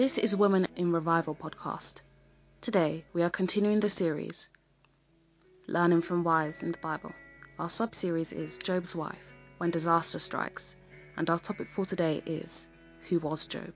This 0.00 0.16
is 0.16 0.34
Women 0.34 0.66
in 0.76 0.92
Revival 0.92 1.34
podcast. 1.34 2.00
Today 2.62 3.04
we 3.12 3.22
are 3.22 3.28
continuing 3.28 3.80
the 3.80 3.90
series 3.90 4.48
Learning 5.66 6.00
from 6.00 6.24
Wives 6.24 6.62
in 6.62 6.72
the 6.72 6.78
Bible. 6.78 7.12
Our 7.58 7.68
sub 7.68 7.94
series 7.94 8.32
is 8.32 8.56
Job's 8.56 8.96
Wife 8.96 9.34
When 9.58 9.70
Disaster 9.70 10.18
Strikes, 10.18 10.78
and 11.18 11.28
our 11.28 11.38
topic 11.38 11.68
for 11.68 11.84
today 11.84 12.22
is 12.24 12.70
Who 13.10 13.18
was 13.18 13.44
Job? 13.44 13.74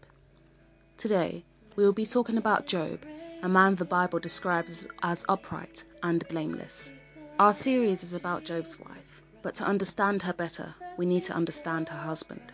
Today 0.96 1.44
we 1.76 1.84
will 1.84 1.92
be 1.92 2.06
talking 2.06 2.38
about 2.38 2.66
Job, 2.66 3.00
a 3.42 3.48
man 3.50 3.74
the 3.74 3.84
Bible 3.84 4.18
describes 4.18 4.88
as 5.02 5.26
upright 5.28 5.84
and 6.02 6.26
blameless. 6.28 6.94
Our 7.38 7.52
series 7.52 8.02
is 8.02 8.14
about 8.14 8.44
Job's 8.44 8.80
wife, 8.80 9.20
but 9.42 9.56
to 9.56 9.64
understand 9.64 10.22
her 10.22 10.32
better, 10.32 10.74
we 10.96 11.04
need 11.04 11.24
to 11.24 11.34
understand 11.34 11.90
her 11.90 11.98
husband. 11.98 12.50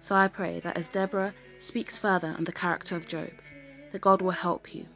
So 0.00 0.16
I 0.16 0.28
pray 0.28 0.60
that 0.60 0.78
as 0.78 0.88
Deborah 0.88 1.34
speaks 1.58 1.98
further 1.98 2.34
on 2.36 2.44
the 2.44 2.52
character 2.52 2.96
of 2.96 3.06
Job, 3.06 3.30
that 3.92 4.00
God 4.00 4.22
will 4.22 4.30
help 4.30 4.74
you. 4.74 4.86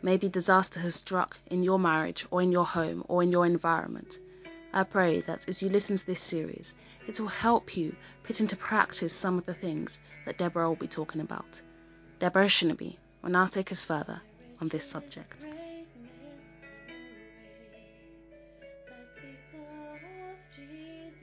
Maybe 0.00 0.30
disaster 0.30 0.80
has 0.80 0.94
struck 0.94 1.36
in 1.46 1.62
your 1.62 1.78
marriage 1.78 2.26
or 2.30 2.40
in 2.40 2.52
your 2.52 2.64
home 2.64 3.04
or 3.06 3.22
in 3.22 3.30
your 3.30 3.44
environment. 3.44 4.18
I 4.72 4.84
pray 4.84 5.20
that 5.22 5.46
as 5.46 5.62
you 5.62 5.68
listen 5.68 5.98
to 5.98 6.06
this 6.06 6.22
series, 6.22 6.74
it 7.06 7.20
will 7.20 7.28
help 7.28 7.76
you 7.76 7.96
put 8.22 8.40
into 8.40 8.56
practice 8.56 9.12
some 9.12 9.36
of 9.36 9.44
the 9.44 9.54
things 9.54 10.00
that 10.24 10.38
Deborah 10.38 10.68
will 10.68 10.76
be 10.76 10.88
talking 10.88 11.20
about. 11.20 11.60
Deborah 12.18 12.46
Shinabi 12.46 12.96
will 13.22 13.30
now 13.30 13.46
take 13.46 13.72
us 13.72 13.84
further 13.84 14.22
on 14.60 14.68
this 14.68 14.88
subject. 14.88 15.46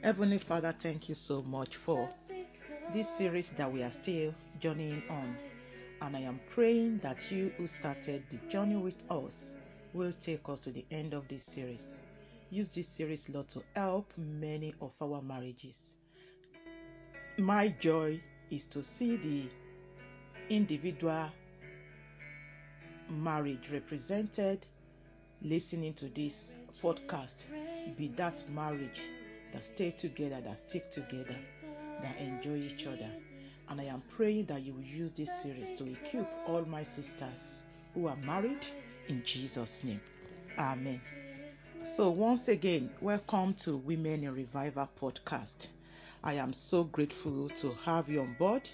Heavenly 0.03 0.38
Father, 0.38 0.75
thank 0.77 1.07
you 1.09 1.16
so 1.16 1.41
much 1.44 1.77
for 1.77 2.09
this 2.94 3.09
series 3.09 3.49
that 3.49 3.72
we 3.72 3.81
are 3.81 3.89
still 3.89 4.36
journeying 4.59 5.02
on. 5.09 5.36
And 6.03 6.16
I 6.16 6.19
am 6.19 6.39
praying 6.52 7.00
that 7.00 7.31
you 7.31 7.52
who 7.58 7.66
started 7.66 8.23
the 8.30 8.38
journey 8.50 8.75
with 8.75 9.02
us 9.09 9.58
will 9.94 10.13
take 10.19 10.47
us 10.47 10.59
to 10.61 10.72
the 10.72 10.85
end 10.91 11.13
of 11.13 11.27
this 11.27 11.44
series. 11.44 12.00
Use 12.52 12.75
this 12.75 12.88
series, 12.88 13.30
Lord, 13.30 13.50
to 13.50 13.63
help 13.75 14.13
many 14.16 14.75
of 14.80 14.94
our 15.02 15.23
marriages. 15.23 15.95
My 17.39 17.69
joy 17.80 18.22
is 18.52 18.67
to 18.67 18.83
see 18.83 19.16
the 19.16 19.50
individual 20.50 21.31
marriage 23.09 23.72
represented 23.72 24.67
listening 25.41 25.94
to 25.94 26.05
this 26.09 26.55
podcast 26.81 27.50
be 27.97 28.09
that 28.09 28.44
marriage 28.52 29.02
that 29.52 29.63
stay 29.63 29.89
together, 29.89 30.39
that 30.41 30.57
stick 30.57 30.91
together 30.91 31.35
that 32.03 32.19
enjoy 32.19 32.57
each 32.57 32.85
other. 32.85 33.09
And 33.69 33.81
I 33.81 33.85
am 33.85 34.03
praying 34.15 34.45
that 34.45 34.61
you 34.61 34.73
will 34.73 34.83
use 34.83 35.11
this 35.13 35.41
series 35.41 35.73
to 35.75 35.89
equip 35.89 36.31
all 36.45 36.63
my 36.65 36.83
sisters 36.83 37.65
who 37.93 38.07
are 38.07 38.15
married 38.17 38.65
in 39.07 39.23
Jesus' 39.23 39.83
name. 39.83 40.01
Amen. 40.59 41.01
So, 41.83 42.11
once 42.11 42.47
again, 42.49 42.91
welcome 43.01 43.55
to 43.55 43.77
Women 43.77 44.23
in 44.23 44.33
Revival 44.35 44.89
podcast. 45.01 45.69
I 46.23 46.33
am 46.33 46.53
so 46.53 46.83
grateful 46.83 47.49
to 47.49 47.73
have 47.85 48.07
you 48.09 48.21
on 48.21 48.35
board. 48.38 48.69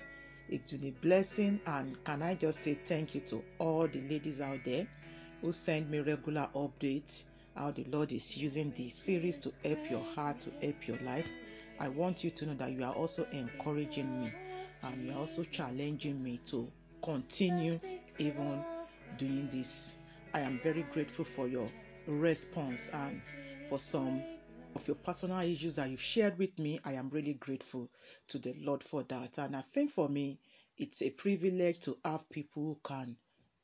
It's 0.49 0.71
been 0.71 0.89
a 0.89 0.91
blessing, 0.91 1.61
and 1.65 2.03
can 2.03 2.21
I 2.21 2.35
just 2.35 2.59
say 2.59 2.73
thank 2.73 3.15
you 3.15 3.21
to 3.21 3.43
all 3.59 3.87
the 3.87 4.01
ladies 4.01 4.41
out 4.41 4.63
there 4.65 4.87
who 5.41 5.51
send 5.51 5.89
me 5.89 5.99
regular 5.99 6.49
updates 6.53 7.23
how 7.55 7.71
the 7.71 7.83
Lord 7.91 8.11
is 8.11 8.37
using 8.37 8.71
this 8.71 8.93
series 8.93 9.37
to 9.39 9.51
help 9.65 9.91
your 9.91 10.03
heart, 10.15 10.39
to 10.41 10.49
help 10.61 10.87
your 10.87 10.97
life. 10.99 11.29
I 11.79 11.87
want 11.87 12.23
you 12.25 12.31
to 12.31 12.45
know 12.45 12.55
that 12.55 12.71
you 12.73 12.83
are 12.83 12.93
also 12.93 13.25
encouraging 13.31 14.19
me 14.19 14.31
and 14.83 15.05
you 15.05 15.13
are 15.13 15.19
also 15.19 15.45
challenging 15.45 16.21
me 16.21 16.39
to 16.47 16.69
continue 17.01 17.79
even 18.17 18.61
doing 19.17 19.49
this. 19.49 19.95
I 20.33 20.41
am 20.41 20.59
very 20.59 20.83
grateful 20.91 21.23
for 21.25 21.47
your 21.47 21.69
response 22.05 22.89
and 22.93 23.21
for 23.69 23.79
some 23.79 24.21
of 24.75 24.87
your 24.87 24.95
personal 24.97 25.39
issues 25.39 25.77
that 25.77 25.89
you've 25.89 26.01
shared 26.01 26.37
with 26.37 26.59
me. 26.59 26.79
I 26.83 26.93
am 26.93 27.09
really 27.09 27.33
grateful 27.35 27.89
to 28.27 28.39
the 28.39 28.53
Lord 28.59 28.83
for 28.83 29.03
that. 29.03 29.37
And 29.37 29.55
I 29.55 29.61
think 29.61 29.91
for 29.91 30.09
me, 30.09 30.37
it's 30.77 31.01
a 31.01 31.09
privilege 31.11 31.79
to 31.81 31.97
have 32.03 32.29
people 32.29 32.63
who 32.63 32.79
can 32.83 33.15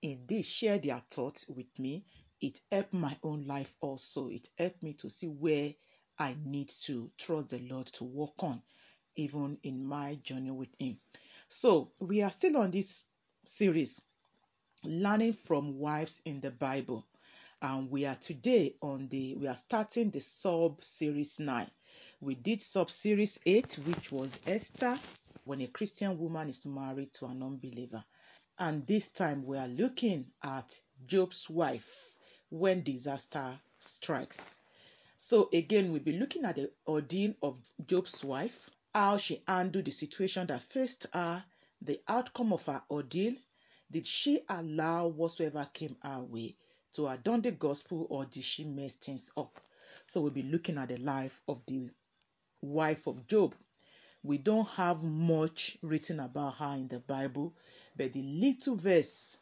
indeed 0.01 0.45
share 0.45 0.77
their 0.77 1.01
thoughts 1.09 1.47
with 1.49 1.77
me. 1.77 2.05
It 2.41 2.59
helped 2.71 2.93
my 2.93 3.17
own 3.23 3.45
life 3.45 3.75
also. 3.81 4.29
It 4.29 4.47
helped 4.57 4.83
me 4.83 4.93
to 4.93 5.09
see 5.09 5.27
where 5.27 5.73
I 6.17 6.35
need 6.45 6.69
to 6.83 7.11
trust 7.17 7.49
the 7.49 7.59
Lord 7.59 7.87
to 7.87 8.03
walk 8.03 8.35
on, 8.39 8.61
even 9.15 9.57
in 9.63 9.85
my 9.85 10.15
journey 10.23 10.51
with 10.51 10.69
Him. 10.79 10.97
So, 11.47 11.91
we 11.99 12.21
are 12.21 12.31
still 12.31 12.57
on 12.57 12.71
this 12.71 13.05
series, 13.43 14.01
learning 14.83 15.33
from 15.33 15.77
wives 15.77 16.21
in 16.25 16.41
the 16.41 16.51
Bible. 16.51 17.05
And 17.61 17.89
we 17.89 18.05
are 18.05 18.15
today 18.15 18.75
on 18.81 19.07
the, 19.07 19.35
we 19.35 19.47
are 19.47 19.55
starting 19.55 20.09
the 20.09 20.21
sub 20.21 20.83
series 20.83 21.39
9. 21.39 21.69
We 22.21 22.35
did 22.35 22.61
sub 22.61 22.89
series 22.89 23.39
8, 23.45 23.79
which 23.85 24.11
was 24.11 24.39
Esther, 24.45 24.99
when 25.45 25.61
a 25.61 25.67
Christian 25.67 26.17
woman 26.17 26.49
is 26.49 26.65
married 26.65 27.13
to 27.13 27.25
an 27.27 27.43
unbeliever. 27.43 28.03
And 28.57 28.87
this 28.87 29.09
time 29.09 29.45
we 29.45 29.57
are 29.57 29.67
looking 29.67 30.31
at 30.43 30.79
Job's 31.05 31.49
wife 31.49 32.15
when 32.49 32.83
disaster 32.83 33.59
strikes. 33.77 34.61
So 35.27 35.49
again, 35.51 35.91
we'll 35.91 36.03
be 36.03 36.19
looking 36.19 36.45
at 36.45 36.55
the 36.55 36.71
ordeal 36.85 37.33
of 37.41 37.57
Job's 37.87 38.23
wife, 38.23 38.69
how 38.93 39.17
she 39.17 39.41
handled 39.47 39.85
the 39.85 39.91
situation 39.91 40.45
that 40.45 40.61
faced 40.61 41.07
her, 41.11 41.43
the 41.81 41.99
outcome 42.07 42.53
of 42.53 42.63
her 42.67 42.83
ordeal. 42.91 43.33
Did 43.89 44.05
she 44.05 44.41
allow 44.47 45.07
whatsoever 45.07 45.67
came 45.73 45.97
her 46.03 46.21
way 46.21 46.57
to 46.91 47.07
adorn 47.07 47.41
the 47.41 47.53
gospel 47.53 48.05
or 48.11 48.25
did 48.25 48.43
she 48.43 48.65
mess 48.65 48.97
things 48.97 49.31
up? 49.35 49.59
So 50.05 50.21
we'll 50.21 50.29
be 50.29 50.43
looking 50.43 50.77
at 50.77 50.89
the 50.89 50.97
life 50.97 51.41
of 51.47 51.65
the 51.65 51.89
wife 52.61 53.07
of 53.07 53.25
Job. 53.25 53.55
We 54.21 54.37
don't 54.37 54.69
have 54.69 55.03
much 55.03 55.79
written 55.81 56.19
about 56.19 56.57
her 56.57 56.75
in 56.75 56.87
the 56.87 56.99
Bible, 56.99 57.55
but 57.95 58.13
the 58.13 58.21
little 58.21 58.75
verse 58.75 59.37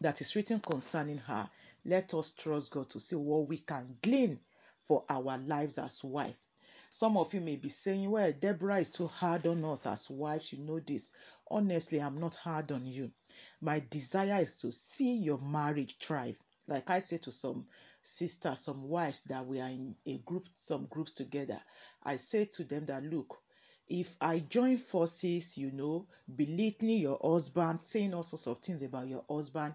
that 0.00 0.20
is 0.20 0.36
written 0.36 0.60
concerning 0.60 1.18
her, 1.18 1.50
let 1.84 2.14
us 2.14 2.30
trust 2.30 2.70
God 2.70 2.88
to 2.90 3.00
see 3.00 3.16
what 3.16 3.48
we 3.48 3.58
can 3.58 3.98
glean 4.00 4.38
for 4.86 5.04
our 5.08 5.38
lives 5.38 5.78
as 5.78 6.02
wife. 6.04 6.38
Some 6.90 7.16
of 7.16 7.32
you 7.32 7.40
may 7.40 7.56
be 7.56 7.70
saying, 7.70 8.10
Well, 8.10 8.32
Deborah 8.32 8.78
is 8.80 8.90
too 8.90 9.06
hard 9.06 9.46
on 9.46 9.64
us 9.64 9.86
as 9.86 10.10
wives. 10.10 10.52
You 10.52 10.58
know 10.58 10.78
this. 10.78 11.14
Honestly, 11.50 12.00
I'm 12.00 12.20
not 12.20 12.34
hard 12.34 12.70
on 12.70 12.84
you. 12.84 13.10
My 13.60 13.82
desire 13.90 14.42
is 14.42 14.58
to 14.58 14.70
see 14.72 15.16
your 15.16 15.38
marriage 15.38 15.96
thrive. 15.98 16.38
Like 16.68 16.90
I 16.90 17.00
say 17.00 17.16
to 17.18 17.32
some 17.32 17.66
sisters, 18.02 18.60
some 18.60 18.88
wives 18.88 19.22
that 19.24 19.46
we 19.46 19.60
are 19.60 19.68
in 19.70 19.96
a 20.04 20.18
group, 20.18 20.46
some 20.54 20.86
groups 20.86 21.12
together, 21.12 21.60
I 22.02 22.16
say 22.16 22.44
to 22.44 22.64
them 22.64 22.86
that 22.86 23.04
look, 23.04 23.38
if 23.88 24.16
I 24.20 24.38
join 24.40 24.76
forces, 24.76 25.58
you 25.58 25.70
know, 25.72 26.06
belittling 26.34 26.98
your 26.98 27.18
husband, 27.22 27.80
saying 27.80 28.14
all 28.14 28.22
sorts 28.22 28.46
of 28.46 28.58
things 28.58 28.82
about 28.82 29.08
your 29.08 29.24
husband, 29.28 29.74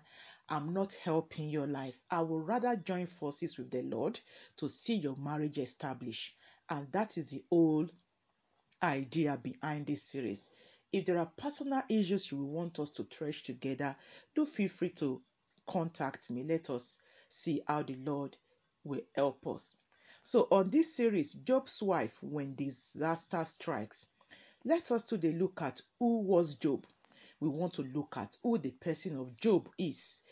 I'm 0.49 0.73
not 0.73 0.93
helping 0.93 1.49
your 1.49 1.67
life. 1.67 1.99
I 2.09 2.21
would 2.21 2.47
rather 2.47 2.75
join 2.75 3.05
forces 3.05 3.57
with 3.57 3.69
the 3.71 3.81
Lord 3.83 4.19
to 4.57 4.69
see 4.69 4.95
your 4.95 5.15
marriage 5.17 5.57
established. 5.57 6.35
And 6.69 6.91
that 6.91 7.17
is 7.17 7.31
the 7.31 7.43
whole 7.49 7.87
idea 8.81 9.37
behind 9.41 9.87
this 9.87 10.03
series. 10.03 10.51
If 10.91 11.05
there 11.05 11.17
are 11.17 11.31
personal 11.37 11.83
issues 11.89 12.31
you 12.31 12.43
want 12.43 12.79
us 12.79 12.91
to 12.91 13.03
thresh 13.03 13.43
together, 13.43 13.95
do 14.35 14.45
feel 14.45 14.69
free 14.69 14.89
to 14.91 15.21
contact 15.67 16.29
me. 16.29 16.43
Let 16.43 16.69
us 16.69 16.99
see 17.27 17.61
how 17.67 17.83
the 17.83 17.95
Lord 17.95 18.37
will 18.83 19.01
help 19.15 19.45
us. 19.47 19.75
So, 20.21 20.47
on 20.51 20.69
this 20.69 20.93
series, 20.95 21.33
Job's 21.33 21.81
wife, 21.81 22.21
when 22.23 22.55
disaster 22.55 23.43
strikes, 23.45 24.05
let 24.63 24.91
us 24.91 25.03
today 25.03 25.33
look 25.33 25.61
at 25.61 25.81
who 25.99 26.19
was 26.19 26.55
Job. 26.55 26.85
We 27.39 27.49
want 27.49 27.73
to 27.73 27.83
look 27.83 28.17
at 28.17 28.37
who 28.41 28.57
the 28.57 28.71
person 28.71 29.19
of 29.19 29.37
Job 29.37 29.69
is, 29.77 30.23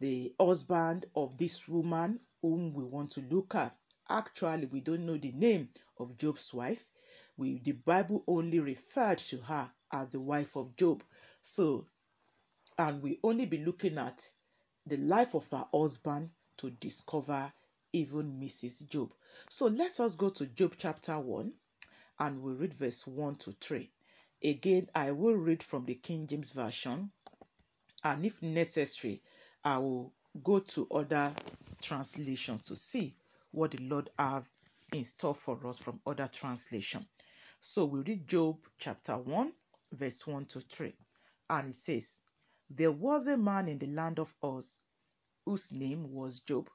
the 0.00 0.34
husband 0.40 1.06
of 1.14 1.36
this 1.36 1.68
woman 1.68 2.20
whom 2.40 2.72
we 2.72 2.84
want 2.84 3.10
to 3.12 3.20
look 3.20 3.54
at. 3.54 3.76
Actually, 4.08 4.66
we 4.66 4.80
don't 4.80 5.06
know 5.06 5.16
the 5.16 5.32
name 5.32 5.68
of 5.98 6.16
Job's 6.16 6.52
wife. 6.54 6.90
We, 7.36 7.58
the 7.58 7.72
Bible 7.72 8.24
only 8.26 8.60
referred 8.60 9.18
to 9.18 9.38
her 9.38 9.70
as 9.92 10.08
the 10.08 10.20
wife 10.20 10.56
of 10.56 10.76
Job. 10.76 11.02
So, 11.42 11.86
and 12.78 13.02
we 13.02 13.18
only 13.22 13.46
be 13.46 13.58
looking 13.58 13.98
at 13.98 14.28
the 14.86 14.96
life 14.96 15.34
of 15.34 15.48
her 15.50 15.66
husband 15.72 16.30
to 16.58 16.70
discover 16.70 17.52
even 17.92 18.40
Mrs. 18.40 18.88
Job. 18.88 19.12
So 19.48 19.66
let 19.66 20.00
us 20.00 20.16
go 20.16 20.28
to 20.30 20.46
Job 20.46 20.74
chapter 20.76 21.18
1 21.18 21.52
and 22.18 22.42
we'll 22.42 22.54
read 22.54 22.74
verse 22.74 23.06
1 23.06 23.36
to 23.36 23.52
3. 23.52 23.90
Again, 24.44 24.90
I 24.94 25.12
will 25.12 25.36
read 25.36 25.62
from 25.62 25.86
the 25.86 25.94
King 25.94 26.26
James 26.26 26.52
Version, 26.52 27.10
and 28.04 28.26
if 28.26 28.42
necessary, 28.42 29.22
I 29.64 29.78
will 29.78 30.12
go 30.42 30.58
to 30.58 30.86
other 30.90 31.34
translations 31.80 32.60
to 32.62 32.76
see 32.76 33.16
what 33.52 33.70
the 33.70 33.82
Lord 33.84 34.10
have 34.18 34.46
in 34.92 35.04
store 35.04 35.34
for 35.34 35.66
us 35.66 35.78
from 35.78 35.98
other 36.06 36.28
translation. 36.30 37.06
So 37.60 37.86
we 37.86 38.00
read 38.00 38.28
Job 38.28 38.58
chapter 38.76 39.16
1, 39.16 39.50
verse 39.92 40.26
1 40.26 40.44
to 40.46 40.60
3, 40.60 40.94
and 41.48 41.70
it 41.70 41.76
says, 41.76 42.20
there 42.68 42.92
was 42.92 43.26
a 43.26 43.38
man 43.38 43.66
in 43.68 43.78
the 43.78 43.86
land 43.86 44.18
of 44.18 44.34
Uz 44.44 44.78
whose 45.46 45.72
name 45.72 46.12
was 46.12 46.40
Job. 46.40 46.68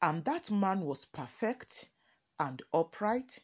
And 0.00 0.24
that 0.24 0.50
man 0.50 0.80
was 0.80 1.04
perfect 1.04 1.90
and 2.38 2.62
upright 2.72 3.38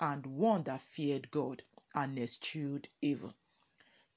and 0.00 0.24
one 0.24 0.62
that 0.62 0.80
feared 0.80 1.30
God 1.30 1.62
and 1.98 2.16
eschewed 2.16 2.88
evil. 3.02 3.34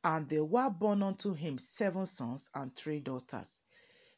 And 0.04 0.28
there 0.30 0.46
were 0.46 0.70
born 0.70 1.02
unto 1.02 1.34
him 1.34 1.58
seven 1.58 2.06
sons 2.06 2.52
and 2.54 2.76
three 2.76 3.00
daughters. 3.00 3.62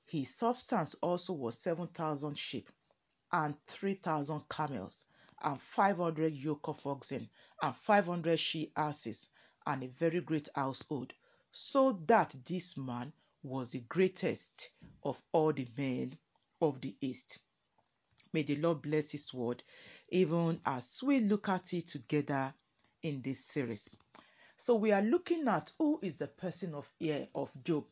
His 0.05 0.35
substance 0.35 0.95
also 0.95 1.31
was 1.31 1.57
seven 1.57 1.87
thousand 1.87 2.37
sheep 2.37 2.69
and 3.31 3.55
three 3.65 3.95
thousand 3.95 4.41
camels 4.49 5.05
and 5.41 5.59
five 5.59 5.97
hundred 5.97 6.33
yoke 6.33 6.67
of 6.67 6.85
oxen 6.85 7.29
and 7.61 7.75
five 7.75 8.05
hundred 8.07 8.37
she 8.39 8.71
asses 8.75 9.29
and 9.65 9.83
a 9.83 9.87
very 9.87 10.19
great 10.19 10.49
household, 10.55 11.13
so 11.53 11.93
that 12.07 12.35
this 12.45 12.75
man 12.75 13.13
was 13.43 13.71
the 13.71 13.79
greatest 13.79 14.71
of 15.03 15.21
all 15.31 15.53
the 15.53 15.67
men 15.77 16.17
of 16.61 16.81
the 16.81 16.95
east. 16.99 17.39
May 18.33 18.43
the 18.43 18.57
Lord 18.57 18.81
bless 18.81 19.11
his 19.11 19.33
word 19.33 19.63
even 20.09 20.59
as 20.65 21.01
we 21.01 21.21
look 21.21 21.47
at 21.47 21.73
it 21.73 21.87
together 21.87 22.53
in 23.03 23.21
this 23.21 23.45
series. 23.45 23.97
So 24.55 24.75
we 24.75 24.91
are 24.93 25.01
looking 25.01 25.47
at 25.47 25.71
who 25.77 25.99
is 26.01 26.17
the 26.17 26.27
person 26.27 26.73
of 26.73 26.89
ear 26.99 27.27
of 27.35 27.51
Job. 27.63 27.85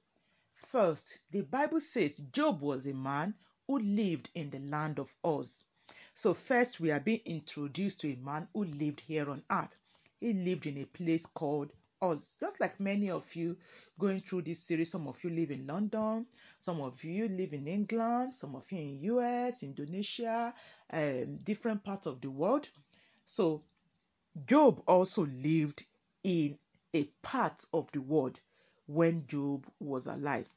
First, 0.55 1.19
the 1.31 1.41
Bible 1.41 1.81
says 1.81 2.17
Job 2.31 2.61
was 2.61 2.87
a 2.87 2.93
man 2.93 3.35
who 3.67 3.79
lived 3.79 4.29
in 4.33 4.49
the 4.49 4.59
land 4.59 4.99
of 4.99 5.13
Uz. 5.25 5.65
So 6.13 6.33
first 6.33 6.79
we 6.79 6.91
are 6.91 6.99
being 6.99 7.21
introduced 7.25 8.01
to 8.01 8.11
a 8.11 8.15
man 8.15 8.47
who 8.53 8.63
lived 8.63 9.01
here 9.01 9.29
on 9.29 9.43
earth. 9.51 9.75
He 10.19 10.33
lived 10.33 10.65
in 10.65 10.77
a 10.77 10.85
place 10.85 11.25
called 11.25 11.71
Uz. 12.03 12.37
Just 12.39 12.59
like 12.59 12.79
many 12.79 13.09
of 13.11 13.35
you 13.35 13.57
going 13.99 14.19
through 14.19 14.43
this 14.43 14.59
series, 14.59 14.91
some 14.91 15.07
of 15.07 15.21
you 15.23 15.29
live 15.29 15.51
in 15.51 15.67
London, 15.67 16.25
some 16.59 16.79
of 16.79 17.03
you 17.03 17.27
live 17.27 17.53
in 17.53 17.67
England, 17.67 18.33
some 18.33 18.55
of 18.55 18.71
you 18.71 18.79
in 18.79 18.99
US, 19.01 19.63
Indonesia, 19.63 20.53
um, 20.91 21.37
different 21.37 21.83
parts 21.83 22.05
of 22.05 22.21
the 22.21 22.29
world. 22.29 22.69
So 23.25 23.63
Job 24.45 24.81
also 24.87 25.25
lived 25.25 25.85
in 26.23 26.57
a 26.93 27.03
part 27.21 27.65
of 27.73 27.91
the 27.91 28.01
world 28.01 28.39
when 28.87 29.27
Job 29.27 29.65
was 29.79 30.07
alive. 30.07 30.47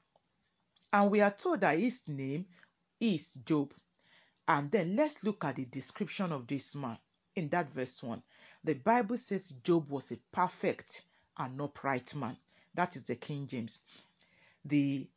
And 0.92 1.10
we 1.10 1.20
are 1.20 1.32
told 1.32 1.60
that 1.60 1.78
his 1.78 2.06
name 2.06 2.46
is 3.00 3.34
Job. 3.44 3.72
And 4.46 4.70
then 4.70 4.94
let's 4.94 5.24
look 5.24 5.44
at 5.44 5.56
the 5.56 5.64
description 5.64 6.32
of 6.32 6.46
this 6.46 6.74
man 6.74 6.98
in 7.34 7.48
that 7.48 7.70
verse 7.70 8.02
1. 8.02 8.22
The 8.62 8.74
Bible 8.74 9.16
says 9.16 9.50
Job 9.64 9.88
was 9.90 10.12
a 10.12 10.18
perfect 10.32 11.04
and 11.36 11.60
upright 11.60 12.14
man. 12.14 12.36
That 12.74 12.96
is 12.96 13.04
the 13.04 13.16
King 13.16 13.46
James. 13.46 13.80
The 14.64 15.08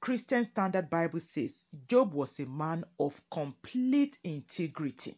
Christian 0.00 0.44
Standard 0.44 0.90
Bible 0.90 1.20
says 1.20 1.64
Job 1.88 2.12
was 2.12 2.38
a 2.40 2.46
man 2.46 2.84
of 2.98 3.20
complete 3.30 4.18
integrity. 4.24 5.14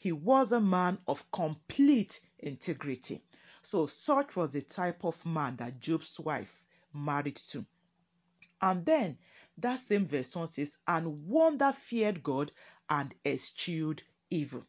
He 0.00 0.12
was 0.12 0.50
a 0.50 0.62
man 0.62 0.98
of 1.06 1.30
complete 1.30 2.20
integrity. 2.38 3.22
So, 3.60 3.86
such 3.86 4.34
was 4.34 4.54
the 4.54 4.62
type 4.62 5.04
of 5.04 5.26
man 5.26 5.56
that 5.56 5.78
Job's 5.78 6.18
wife 6.18 6.64
married 6.94 7.36
to. 7.36 7.66
And 8.62 8.86
then 8.86 9.18
that 9.58 9.78
same 9.78 10.06
verse 10.06 10.34
1 10.34 10.46
says, 10.48 10.78
And 10.88 11.26
one 11.26 11.58
that 11.58 11.76
feared 11.76 12.22
God 12.22 12.50
and 12.88 13.14
eschewed 13.26 14.02
evil. 14.30 14.64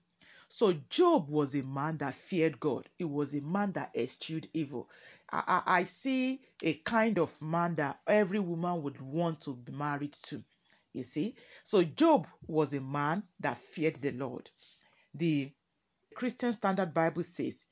So 0.50 0.74
Job 0.89 1.30
was 1.30 1.56
a 1.56 1.63
man 1.63 2.00
that 2.00 2.16
feared 2.16 2.60
God. 2.60 2.89
He 2.98 3.06
was 3.06 3.33
a 3.33 3.39
man 3.39 3.72
that 3.72 3.95
eschewed 3.95 4.50
evil. 4.54 4.89
I, 5.31 5.44
I, 5.48 5.78
I, 5.80 5.83
see 5.86 6.42
a 6.62 6.74
kind 6.74 7.19
of 7.19 7.42
man 7.42 7.75
that 7.75 8.01
every 8.06 8.39
woman 8.39 8.83
would 8.83 9.00
want 9.00 9.39
to 9.44 9.56
be 9.56 9.72
married 9.72 10.12
to. 10.24 10.44
You 10.92 11.04
see? 11.04 11.36
So 11.63 11.86
Job 11.86 12.28
was 12.48 12.74
a 12.74 12.81
man 12.81 13.24
that 13.39 13.60
feared 13.60 13.95
the 13.95 14.12
Lord. 14.12 14.50
The 15.13 15.51
Christian 16.15 16.53
Standard 16.53 16.93
Bible 16.93 17.23
says 17.23 17.65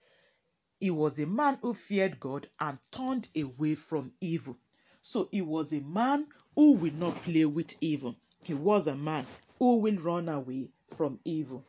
he 0.79 0.91
was 0.91 1.19
a 1.19 1.25
man 1.25 1.57
who 1.61 1.73
feared 1.73 2.19
God 2.19 2.49
and 2.59 2.77
turned 2.91 3.27
away 3.35 3.75
from 3.75 4.13
evil. 4.21 4.57
So 5.01 5.29
he 5.31 5.41
was 5.41 5.73
a 5.73 5.81
man 5.81 6.27
who 6.55 6.73
will 6.73 6.93
not 6.93 7.15
play 7.23 7.45
with 7.45 7.75
evil. 7.81 8.15
He 8.43 8.53
was 8.53 8.87
a 8.87 8.95
man 8.95 9.25
who 9.57 9.79
will 9.79 9.97
run 9.97 10.29
away 10.29 10.69
from 10.95 11.19
evil. 11.25 11.65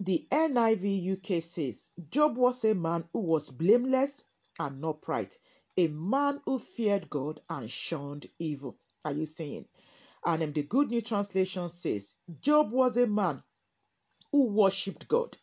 The 0.00 0.26
NIV 0.30 1.12
UK 1.18 1.42
says 1.42 1.90
Job 2.10 2.36
was 2.36 2.64
a 2.64 2.74
man 2.74 3.08
who 3.12 3.20
was 3.20 3.50
blameless 3.50 4.24
and 4.58 4.84
upright, 4.84 5.38
a 5.76 5.88
man 5.88 6.40
who 6.44 6.58
feared 6.58 7.08
God 7.08 7.40
and 7.48 7.70
shunned 7.70 8.28
evil. 8.38 8.76
Are 9.04 9.12
you 9.12 9.26
saying? 9.26 9.66
And 10.24 10.54
the 10.54 10.62
Good 10.62 10.90
News 10.90 11.04
Translation 11.04 11.68
says 11.68 12.14
Job 12.40 12.70
was 12.72 12.96
a 12.96 13.06
man 13.06 13.42
who 14.34 14.48
worshipped 14.48 15.06
God 15.06 15.36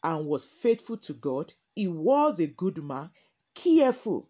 and 0.00 0.28
was 0.28 0.44
faithful 0.44 0.96
to 0.98 1.12
God. 1.12 1.52
He 1.74 1.88
was 1.88 2.38
a 2.38 2.46
good 2.46 2.80
man, 2.80 3.10
careful 3.52 4.28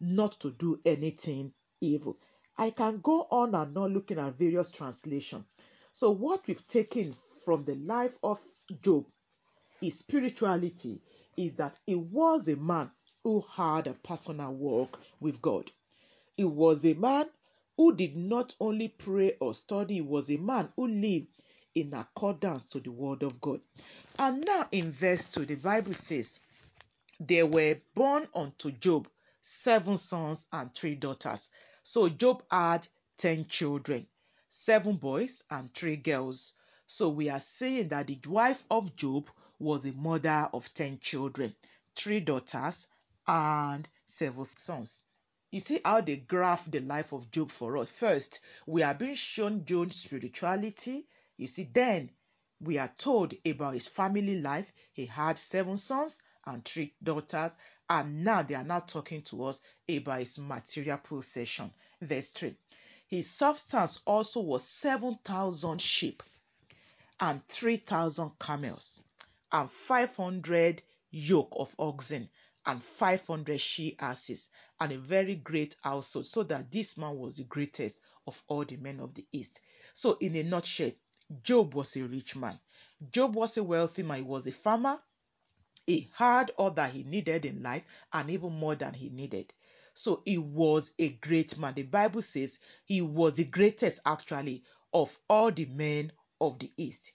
not 0.00 0.32
to 0.40 0.50
do 0.50 0.80
anything 0.86 1.52
evil. 1.78 2.16
I 2.56 2.70
can 2.70 3.00
go 3.02 3.26
on 3.30 3.54
and 3.54 3.76
on 3.76 3.92
looking 3.92 4.18
at 4.18 4.38
various 4.38 4.70
translations. 4.70 5.44
So, 5.92 6.10
what 6.10 6.46
we've 6.46 6.66
taken 6.68 7.14
from 7.44 7.64
the 7.64 7.74
life 7.74 8.18
of 8.22 8.40
Job, 8.80 9.04
his 9.78 9.98
spirituality, 9.98 11.02
is 11.36 11.56
that 11.56 11.78
he 11.86 11.96
was 11.96 12.48
a 12.48 12.56
man 12.56 12.90
who 13.24 13.42
had 13.42 13.88
a 13.88 13.92
personal 13.92 14.54
walk 14.54 14.98
with 15.20 15.42
God. 15.42 15.70
He 16.34 16.44
was 16.44 16.86
a 16.86 16.94
man 16.94 17.26
who 17.76 17.94
did 17.94 18.16
not 18.16 18.56
only 18.58 18.88
pray 18.88 19.36
or 19.38 19.52
study, 19.52 19.96
he 19.96 20.00
was 20.00 20.30
a 20.30 20.38
man 20.38 20.72
who 20.76 20.88
lived 20.88 21.26
in 21.74 21.92
accordance 21.94 22.66
to 22.68 22.80
the 22.80 22.90
word 22.92 23.22
of 23.22 23.40
God. 23.40 23.60
And 24.18 24.44
now 24.44 24.66
in 24.72 24.90
verse 24.92 25.32
2, 25.32 25.46
the 25.46 25.56
Bible 25.56 25.94
says, 25.94 26.40
There 27.20 27.46
were 27.46 27.76
born 27.94 28.28
unto 28.34 28.70
Job 28.70 29.08
seven 29.42 29.98
sons 29.98 30.46
and 30.52 30.74
three 30.74 30.94
daughters. 30.94 31.48
So 31.82 32.08
Job 32.08 32.42
had 32.50 32.88
ten 33.18 33.46
children, 33.46 34.06
seven 34.48 34.96
boys 34.96 35.44
and 35.50 35.72
three 35.74 35.96
girls. 35.96 36.54
So 36.86 37.10
we 37.10 37.28
are 37.28 37.40
saying 37.40 37.88
that 37.88 38.06
the 38.06 38.18
wife 38.26 38.64
of 38.70 38.96
Job 38.96 39.28
was 39.58 39.84
a 39.84 39.92
mother 39.92 40.48
of 40.52 40.72
ten 40.74 40.98
children, 40.98 41.54
three 41.94 42.20
daughters, 42.20 42.88
and 43.26 43.86
seven 44.04 44.44
sons. 44.44 45.02
You 45.50 45.60
see 45.60 45.80
how 45.84 46.00
they 46.00 46.16
graph 46.16 46.70
the 46.70 46.80
life 46.80 47.12
of 47.12 47.30
Job 47.30 47.50
for 47.52 47.76
us. 47.78 47.88
First, 47.90 48.40
we 48.66 48.82
are 48.82 48.94
being 48.94 49.14
shown 49.14 49.64
Job's 49.64 49.96
spirituality. 49.96 51.06
You 51.36 51.46
see, 51.46 51.64
then 51.64 52.10
we 52.60 52.78
are 52.78 52.92
told 52.96 53.34
about 53.44 53.74
his 53.74 53.88
family 53.88 54.40
life. 54.40 54.70
He 54.92 55.06
had 55.06 55.38
seven 55.38 55.78
sons 55.78 56.22
and 56.46 56.64
three 56.64 56.94
daughters, 57.02 57.56
and 57.90 58.24
now 58.24 58.42
they 58.42 58.54
are 58.54 58.64
now 58.64 58.80
talking 58.80 59.22
to 59.22 59.44
us 59.44 59.60
about 59.88 60.20
his 60.20 60.38
material 60.38 60.98
possession. 60.98 61.72
Verse 62.00 62.30
3. 62.30 62.56
His 63.08 63.30
substance 63.30 64.00
also 64.06 64.40
was 64.40 64.66
7,000 64.66 65.80
sheep 65.80 66.22
and 67.20 67.46
3,000 67.48 68.32
camels 68.38 69.00
and 69.52 69.70
500 69.70 70.82
yoke 71.10 71.52
of 71.56 71.74
oxen 71.78 72.28
and 72.66 72.82
500 72.82 73.60
she 73.60 73.96
asses 73.98 74.50
and 74.80 74.92
a 74.92 74.98
very 74.98 75.36
great 75.36 75.76
household 75.82 76.26
so 76.26 76.42
that 76.44 76.70
this 76.72 76.96
man 76.96 77.16
was 77.16 77.36
the 77.36 77.44
greatest 77.44 78.00
of 78.26 78.42
all 78.48 78.64
the 78.64 78.76
men 78.76 79.00
of 79.00 79.14
the 79.14 79.26
east 79.32 79.60
so 79.92 80.16
in 80.20 80.34
a 80.34 80.42
nutshell 80.42 80.90
job 81.42 81.74
was 81.74 81.96
a 81.96 82.04
rich 82.04 82.36
man. 82.36 82.58
Job 83.10 83.34
was 83.34 83.56
a 83.56 83.62
wealthy 83.64 84.02
man. 84.02 84.18
He 84.18 84.22
was 84.22 84.46
a 84.46 84.52
farmer. 84.52 85.00
He 85.86 86.10
had 86.14 86.50
all 86.56 86.70
that 86.72 86.92
he 86.92 87.02
needed 87.02 87.44
in 87.44 87.62
life 87.62 87.84
and 88.12 88.30
even 88.30 88.52
more 88.52 88.74
than 88.74 88.94
he 88.94 89.10
needed. 89.10 89.52
So 89.94 90.22
he 90.24 90.38
was 90.38 90.92
a 90.98 91.10
great 91.10 91.56
man. 91.58 91.74
The 91.74 91.82
bible 91.84 92.22
says 92.22 92.58
he 92.84 93.00
was 93.02 93.36
the 93.36 93.44
greatest 93.44 94.00
actually 94.04 94.64
of 94.92 95.18
all 95.28 95.52
the 95.52 95.66
men 95.66 96.12
of 96.40 96.58
the 96.58 96.72
east. 96.76 97.12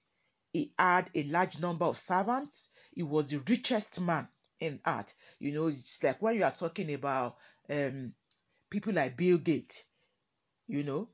He 0.53 0.73
had 0.77 1.09
a 1.13 1.23
large 1.23 1.59
number 1.59 1.85
of 1.85 1.97
servants. 1.97 2.69
He 2.93 3.03
was 3.03 3.29
the 3.29 3.39
richest 3.39 3.99
man 4.01 4.27
in 4.59 4.79
art. 4.85 5.13
You 5.39 5.53
know, 5.53 5.67
it's 5.67 6.01
like 6.03 6.21
when 6.21 6.35
you 6.35 6.43
are 6.43 6.51
talking 6.51 6.93
about 6.93 7.37
um, 7.69 8.13
people 8.69 8.93
like 8.93 9.17
Bill 9.17 9.37
Gates, 9.37 9.85
you 10.67 10.83
know, 10.83 11.09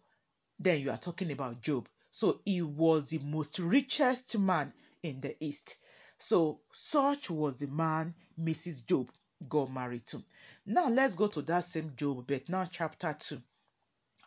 then 0.59 0.81
you 0.81 0.91
are 0.91 0.97
talking 0.97 1.31
about 1.31 1.61
Job. 1.61 1.87
So 2.17 2.39
he 2.45 2.61
was 2.61 3.09
the 3.09 3.17
most 3.17 3.59
richest 3.59 4.37
man 4.37 4.71
in 5.03 5.19
the 5.19 5.35
East. 5.43 5.75
So 6.17 6.61
such 6.71 7.29
was 7.29 7.59
the 7.59 7.67
man 7.67 8.15
Mrs. 8.39 8.85
Job 8.87 9.11
got 9.49 9.69
married 9.69 10.05
to. 10.05 10.23
Now 10.65 10.87
let's 10.87 11.15
go 11.15 11.27
to 11.27 11.41
that 11.41 11.65
same 11.65 11.93
Job, 11.97 12.25
but 12.25 12.47
now 12.47 12.69
chapter 12.71 13.13
2. 13.19 13.43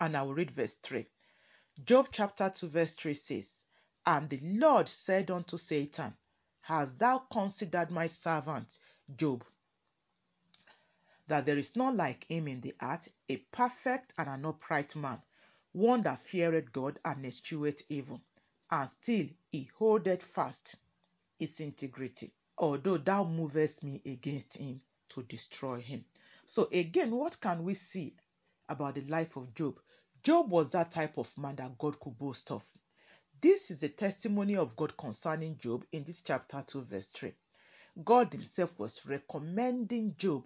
And 0.01 0.19
I 0.19 0.21
will 0.21 0.35
read 0.35 0.51
verse 0.51 0.75
3. 0.75 1.07
Job 1.83 2.09
chapter 2.13 2.51
2, 2.51 2.69
verse 2.69 2.95
3 2.95 3.15
says, 3.15 3.65
And 4.05 4.29
the 4.29 4.41
Lord 4.43 4.91
said 4.91 5.31
unto 5.31 5.57
Satan, 5.57 6.15
Hast 6.61 6.99
thou 6.99 7.21
considered 7.21 7.91
my 7.91 8.07
servant 8.07 8.81
Job, 9.17 9.43
that 11.27 11.47
there 11.47 11.57
is 11.57 11.75
none 11.75 11.97
like 11.97 12.25
him 12.25 12.49
in 12.49 12.61
the 12.61 12.75
earth, 12.83 13.09
a 13.31 13.39
perfect 13.51 14.13
and 14.19 14.29
an 14.29 14.45
upright 14.45 14.95
man, 14.95 15.23
one 15.79 16.03
that 16.03 16.27
feareth 16.27 16.73
God 16.73 16.99
and 17.05 17.25
escheweth 17.25 17.85
evil, 17.89 18.21
and 18.69 18.91
still 18.91 19.27
he 19.53 19.71
holdeth 19.79 20.25
fast 20.25 20.75
his 21.39 21.61
integrity, 21.61 22.33
although 22.59 22.99
thou 22.99 23.23
movest 23.23 23.85
me 23.85 24.03
against 24.05 24.57
him 24.57 24.81
to 25.09 25.23
destroy 25.23 25.81
him. 25.81 26.05
So, 26.47 26.69
again, 26.73 27.13
what 27.13 27.41
can 27.41 27.63
we 27.63 27.75
see 27.75 28.17
about 28.69 28.97
the 28.97 29.03
life 29.03 29.37
of 29.37 29.55
Job? 29.55 29.79
Job 30.25 30.51
was 30.51 30.71
that 30.71 30.91
type 30.91 31.17
of 31.17 31.39
man 31.39 31.55
that 31.57 31.79
God 31.79 32.01
could 32.01 32.19
boast 32.19 32.51
of. 32.51 32.67
This 33.41 33.71
is 33.71 33.79
the 33.79 33.89
testimony 33.89 34.57
of 34.57 34.75
God 34.75 34.97
concerning 34.97 35.59
Job 35.59 35.85
in 35.93 36.03
this 36.03 36.23
chapter 36.23 36.61
2, 36.67 36.83
verse 36.83 37.07
3. 37.09 37.33
God 38.05 38.33
Himself 38.33 38.81
was 38.81 39.07
recommending 39.07 40.17
Job 40.17 40.45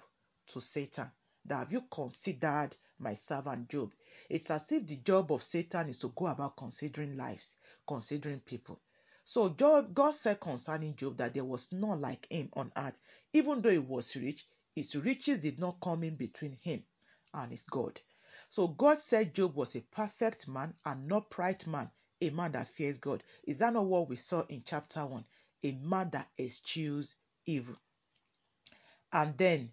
to 0.48 0.60
Satan 0.60 1.10
that 1.46 1.58
have 1.58 1.72
you 1.72 1.82
considered 1.90 2.76
my 2.98 3.14
servant 3.14 3.70
Job? 3.70 3.92
It's 4.28 4.50
as 4.50 4.70
if 4.72 4.86
the 4.86 4.96
job 4.96 5.32
of 5.32 5.42
Satan 5.42 5.88
is 5.88 5.98
to 5.98 6.08
go 6.08 6.26
about 6.26 6.56
considering 6.56 7.16
lives, 7.16 7.56
considering 7.86 8.40
people. 8.40 8.80
So 9.24 9.50
Job, 9.50 9.94
God 9.94 10.14
said 10.14 10.40
concerning 10.40 10.96
Job 10.96 11.16
that 11.18 11.34
there 11.34 11.44
was 11.44 11.72
none 11.72 12.00
like 12.00 12.26
him 12.30 12.50
on 12.54 12.72
earth. 12.76 12.98
Even 13.32 13.62
though 13.62 13.70
he 13.70 13.78
was 13.78 14.16
rich, 14.16 14.46
his 14.74 14.96
riches 14.96 15.42
did 15.42 15.58
not 15.58 15.80
come 15.80 16.02
in 16.02 16.16
between 16.16 16.58
him 16.62 16.82
and 17.32 17.50
his 17.50 17.64
God. 17.66 18.00
So 18.48 18.68
God 18.68 18.98
said 18.98 19.34
Job 19.34 19.54
was 19.54 19.76
a 19.76 19.80
perfect 19.80 20.48
man, 20.48 20.74
an 20.84 21.10
upright 21.12 21.66
man, 21.66 21.90
a 22.20 22.30
man 22.30 22.52
that 22.52 22.68
fears 22.68 22.98
God. 22.98 23.22
Is 23.44 23.60
that 23.60 23.72
not 23.72 23.84
what 23.84 24.08
we 24.08 24.16
saw 24.16 24.44
in 24.48 24.62
chapter 24.64 25.06
1? 25.06 25.24
A 25.64 25.72
man 25.72 26.10
that 26.10 26.28
eschews 26.38 27.14
evil. 27.46 27.76
And 29.12 29.36
then 29.36 29.72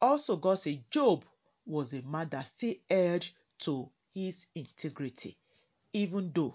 also 0.00 0.36
God 0.36 0.58
said 0.58 0.82
Job 0.90 1.24
was 1.66 1.92
a 1.92 2.02
man 2.02 2.28
that 2.30 2.46
still 2.46 2.74
held 2.90 3.28
to 3.60 3.90
his 4.14 4.46
integrity, 4.54 5.36
even 5.92 6.32
though 6.34 6.54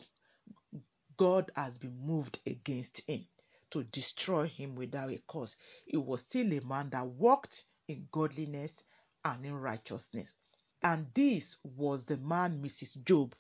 God 1.18 1.52
has 1.56 1.78
been 1.78 1.98
moved 2.06 2.40
against 2.46 3.08
him 3.08 3.26
to 3.72 3.84
destroy 3.84 4.48
him 4.48 4.76
without 4.76 5.12
a 5.12 5.20
cause. 5.28 5.58
He 5.86 5.98
was 5.98 6.22
still 6.22 6.52
a 6.54 6.62
man 6.62 6.90
that 6.92 7.06
walked 7.08 7.64
in 7.88 8.08
godliness 8.12 8.84
and 9.26 9.46
in 9.46 9.54
righteousness. 9.56 10.34
And 10.82 11.08
this 11.14 11.58
was 11.64 12.06
the 12.06 12.18
man 12.18 12.62
Mrs. 12.62 13.04
Job 13.06 13.36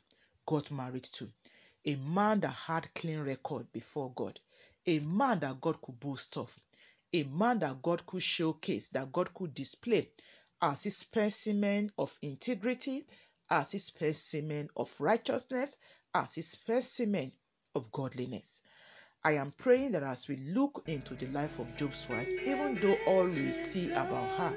got 0.45 0.71
married 0.71 1.03
to. 1.03 1.29
A 1.85 1.95
man 1.95 2.39
that 2.41 2.53
had 2.53 2.93
clean 2.95 3.19
record 3.19 3.71
before 3.73 4.11
God. 4.15 4.39
A 4.85 4.99
man 4.99 5.39
that 5.39 5.59
God 5.59 5.81
could 5.81 5.99
boast 5.99 6.37
of. 6.37 6.57
A 7.11 7.23
man 7.23 7.59
that 7.59 7.81
God 7.81 8.05
could 8.05 8.23
showcase, 8.23 8.89
that 8.89 9.11
God 9.11 9.33
could 9.33 9.53
display 9.53 10.09
as 10.61 10.85
a 10.85 10.91
specimen 10.91 11.91
of 11.97 12.17
integrity, 12.21 13.05
as 13.53 13.71
his 13.71 13.83
specimen 13.83 14.67
of 14.75 14.91
righteousness, 14.99 15.77
as 16.15 16.33
his 16.33 16.47
specimen 16.47 17.31
of 17.75 17.91
godliness. 17.91 18.61
I 19.23 19.33
am 19.33 19.51
praying 19.51 19.91
that 19.91 20.01
as 20.01 20.27
we 20.27 20.37
look 20.37 20.83
into 20.87 21.13
the 21.13 21.27
life 21.27 21.59
of 21.59 21.77
Job's 21.77 22.09
wife, 22.09 22.27
even 22.27 22.73
though 22.81 22.97
all 23.05 23.27
we 23.27 23.53
see 23.53 23.91
about 23.91 24.27
her 24.39 24.53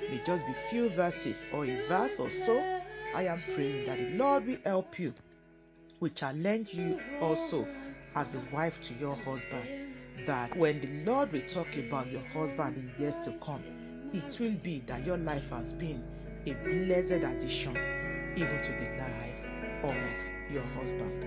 may 0.00 0.20
just 0.26 0.44
be 0.48 0.52
few 0.68 0.88
verses 0.88 1.46
or 1.52 1.64
a 1.64 1.86
verse 1.86 2.18
or 2.18 2.28
so, 2.28 2.58
I 3.14 3.26
am 3.26 3.40
praying 3.54 3.86
that 3.86 3.98
the 3.98 4.18
Lord 4.18 4.44
will 4.44 4.58
help 4.64 4.98
you, 4.98 5.14
will 6.00 6.10
challenge 6.10 6.74
you 6.74 7.00
also 7.20 7.68
as 8.16 8.34
a 8.34 8.40
wife 8.52 8.82
to 8.82 8.94
your 8.94 9.14
husband. 9.14 9.94
That 10.26 10.56
when 10.56 10.80
the 10.80 11.10
Lord 11.10 11.32
will 11.32 11.46
talk 11.46 11.76
about 11.76 12.10
your 12.10 12.24
husband 12.34 12.76
in 12.78 12.92
years 12.98 13.18
to 13.18 13.32
come, 13.44 13.62
it 14.12 14.40
will 14.40 14.56
be 14.60 14.80
that 14.80 15.06
your 15.06 15.18
life 15.18 15.48
has 15.50 15.72
been 15.72 16.02
a 16.46 16.54
blessed 16.54 17.22
addition 17.22 17.99
even 18.40 18.62
to 18.62 18.72
the 18.72 18.88
life 18.96 19.44
of 19.84 20.50
your 20.50 20.62
husband. 20.62 21.26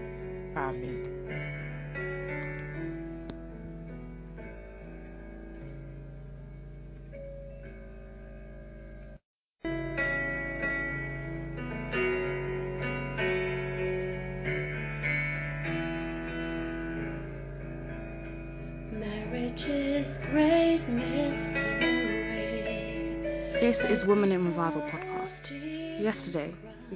Amen. 0.58 1.63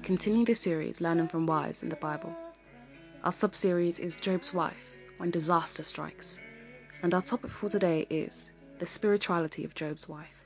Continue 0.08 0.46
the 0.46 0.56
series 0.56 1.02
Learning 1.02 1.28
from 1.28 1.46
Wives 1.48 1.84
in 1.84 1.90
the 1.90 1.98
Bible. 1.98 2.34
Our 3.26 3.32
sub 3.34 3.54
series 3.58 4.00
is 4.00 4.16
Job's 4.16 4.54
Wife 4.54 4.96
When 5.18 5.32
Disaster 5.32 5.84
Strikes, 5.84 6.42
and 7.04 7.14
our 7.14 7.22
topic 7.22 7.52
for 7.52 7.68
today 7.68 8.08
is 8.10 8.54
the 8.80 8.86
spirituality 8.86 9.66
of 9.66 9.76
Job's 9.76 10.08
wife. 10.08 10.46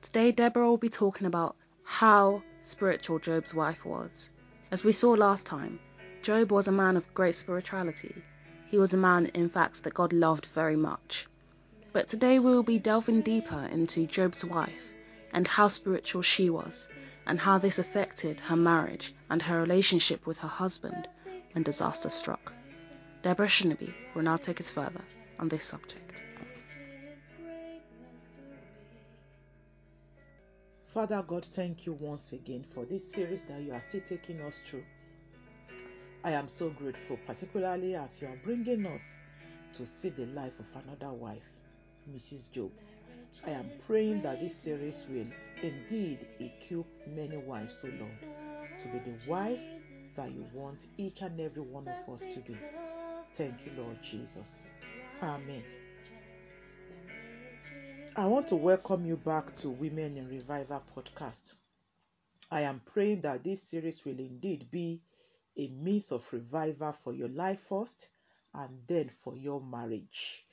Today, 0.00 0.32
Deborah 0.32 0.66
will 0.66 0.78
be 0.78 0.88
talking 0.88 1.26
about 1.26 1.54
how 1.84 2.42
spiritual 2.60 3.18
Job's 3.18 3.52
wife 3.52 3.84
was. 3.84 4.30
As 4.70 4.86
we 4.86 4.92
saw 4.92 5.10
last 5.10 5.44
time, 5.44 5.80
Job 6.22 6.50
was 6.50 6.66
a 6.66 6.72
man 6.72 6.96
of 6.96 7.12
great 7.12 7.34
spirituality. 7.34 8.14
He 8.70 8.78
was 8.78 8.94
a 8.94 9.04
man, 9.08 9.26
in 9.34 9.50
fact, 9.50 9.84
that 9.84 9.92
God 9.92 10.14
loved 10.14 10.46
very 10.46 10.76
much. 10.76 11.26
But 11.92 12.08
today 12.08 12.38
we 12.38 12.52
will 12.52 12.62
be 12.62 12.78
delving 12.78 13.20
deeper 13.20 13.68
into 13.70 14.06
Job's 14.06 14.46
wife 14.46 14.94
and 15.34 15.46
how 15.46 15.68
spiritual 15.68 16.22
she 16.22 16.48
was, 16.48 16.88
and 17.28 17.38
how 17.38 17.58
this 17.58 17.78
affected 17.78 18.40
her 18.40 18.56
marriage 18.56 19.14
and 19.30 19.42
her 19.42 19.60
relationship 19.60 20.26
with 20.26 20.38
her 20.38 20.48
husband 20.48 21.06
when 21.52 21.62
disaster 21.62 22.08
struck. 22.08 22.52
Deborah 23.22 23.46
Shinabi 23.46 23.92
will 24.14 24.22
now 24.22 24.36
take 24.36 24.58
us 24.60 24.70
further 24.70 25.02
on 25.38 25.48
this 25.48 25.64
subject. 25.64 26.24
Father 30.86 31.22
God, 31.22 31.44
thank 31.44 31.84
you 31.84 31.92
once 31.92 32.32
again 32.32 32.64
for 32.70 32.86
this 32.86 33.12
series 33.12 33.44
that 33.44 33.60
you 33.60 33.72
are 33.72 33.80
still 33.80 34.00
taking 34.00 34.40
us 34.40 34.60
through. 34.60 34.84
I 36.24 36.32
am 36.32 36.48
so 36.48 36.70
grateful, 36.70 37.18
particularly 37.26 37.94
as 37.94 38.22
you 38.22 38.28
are 38.28 38.40
bringing 38.42 38.86
us 38.86 39.22
to 39.74 39.84
see 39.84 40.08
the 40.08 40.26
life 40.26 40.58
of 40.58 40.74
another 40.82 41.12
wife, 41.12 41.58
Mrs. 42.12 42.50
Job. 42.50 42.70
I 43.46 43.50
am 43.50 43.70
praying 43.86 44.22
that 44.22 44.40
this 44.40 44.56
series 44.56 45.06
will 45.08 45.26
indeed 45.62 46.26
equip 46.38 46.86
many 47.06 47.36
wives, 47.36 47.84
O 47.84 47.88
Lord, 47.88 48.80
to 48.80 48.88
be 48.88 48.98
the 48.98 49.30
wife 49.30 49.86
that 50.14 50.30
you 50.30 50.46
want 50.52 50.86
each 50.96 51.22
and 51.22 51.40
every 51.40 51.62
one 51.62 51.88
of 51.88 52.08
us 52.12 52.24
to 52.26 52.40
be. 52.40 52.56
Thank 53.32 53.66
you, 53.66 53.72
Lord 53.76 54.02
Jesus. 54.02 54.70
Amen. 55.22 55.64
I 58.16 58.26
want 58.26 58.48
to 58.48 58.56
welcome 58.56 59.04
you 59.04 59.16
back 59.16 59.54
to 59.56 59.70
Women 59.70 60.16
in 60.16 60.28
Revival 60.28 60.82
podcast. 60.96 61.54
I 62.50 62.62
am 62.62 62.80
praying 62.84 63.20
that 63.22 63.44
this 63.44 63.62
series 63.62 64.04
will 64.04 64.18
indeed 64.18 64.70
be 64.70 65.02
a 65.56 65.68
means 65.68 66.12
of 66.12 66.32
revival 66.32 66.92
for 66.92 67.12
your 67.12 67.28
life 67.28 67.60
first 67.60 68.10
and 68.54 68.80
then 68.86 69.08
for 69.08 69.36
your 69.36 69.60
marriage. 69.60 70.46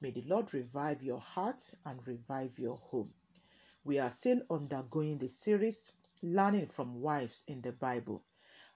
May 0.00 0.10
the 0.10 0.22
Lord 0.22 0.52
revive 0.52 1.02
your 1.02 1.20
heart 1.20 1.74
and 1.84 2.06
revive 2.06 2.58
your 2.58 2.76
home. 2.76 3.12
We 3.86 4.00
are 4.00 4.10
still 4.10 4.40
undergoing 4.50 5.18
the 5.18 5.28
series 5.28 5.92
Learning 6.20 6.66
from 6.66 7.00
Wives 7.02 7.44
in 7.46 7.60
the 7.60 7.70
Bible, 7.70 8.24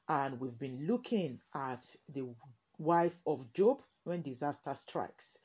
and 0.06 0.38
we've 0.38 0.56
been 0.56 0.86
looking 0.86 1.40
at 1.52 1.96
the 2.08 2.32
wife 2.78 3.20
of 3.26 3.52
Job 3.52 3.82
when 4.04 4.22
disaster 4.22 4.72
strikes. 4.76 5.40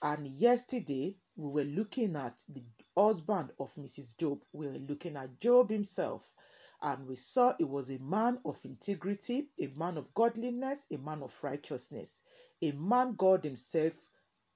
And 0.00 0.28
yesterday 0.28 1.16
we 1.34 1.50
were 1.50 1.64
looking 1.68 2.14
at 2.14 2.44
the 2.48 2.62
husband 2.96 3.50
of 3.58 3.74
Mrs. 3.74 4.16
Job. 4.16 4.44
We 4.52 4.68
were 4.68 4.78
looking 4.78 5.16
at 5.16 5.40
Job 5.40 5.68
himself, 5.68 6.32
and 6.80 7.08
we 7.08 7.16
saw 7.16 7.56
he 7.58 7.64
was 7.64 7.90
a 7.90 7.98
man 7.98 8.38
of 8.44 8.64
integrity, 8.64 9.48
a 9.58 9.66
man 9.66 9.96
of 9.98 10.14
godliness, 10.14 10.86
a 10.92 10.96
man 10.96 11.24
of 11.24 11.36
righteousness, 11.42 12.22
a 12.62 12.70
man 12.70 13.16
God 13.16 13.42
Himself 13.42 14.10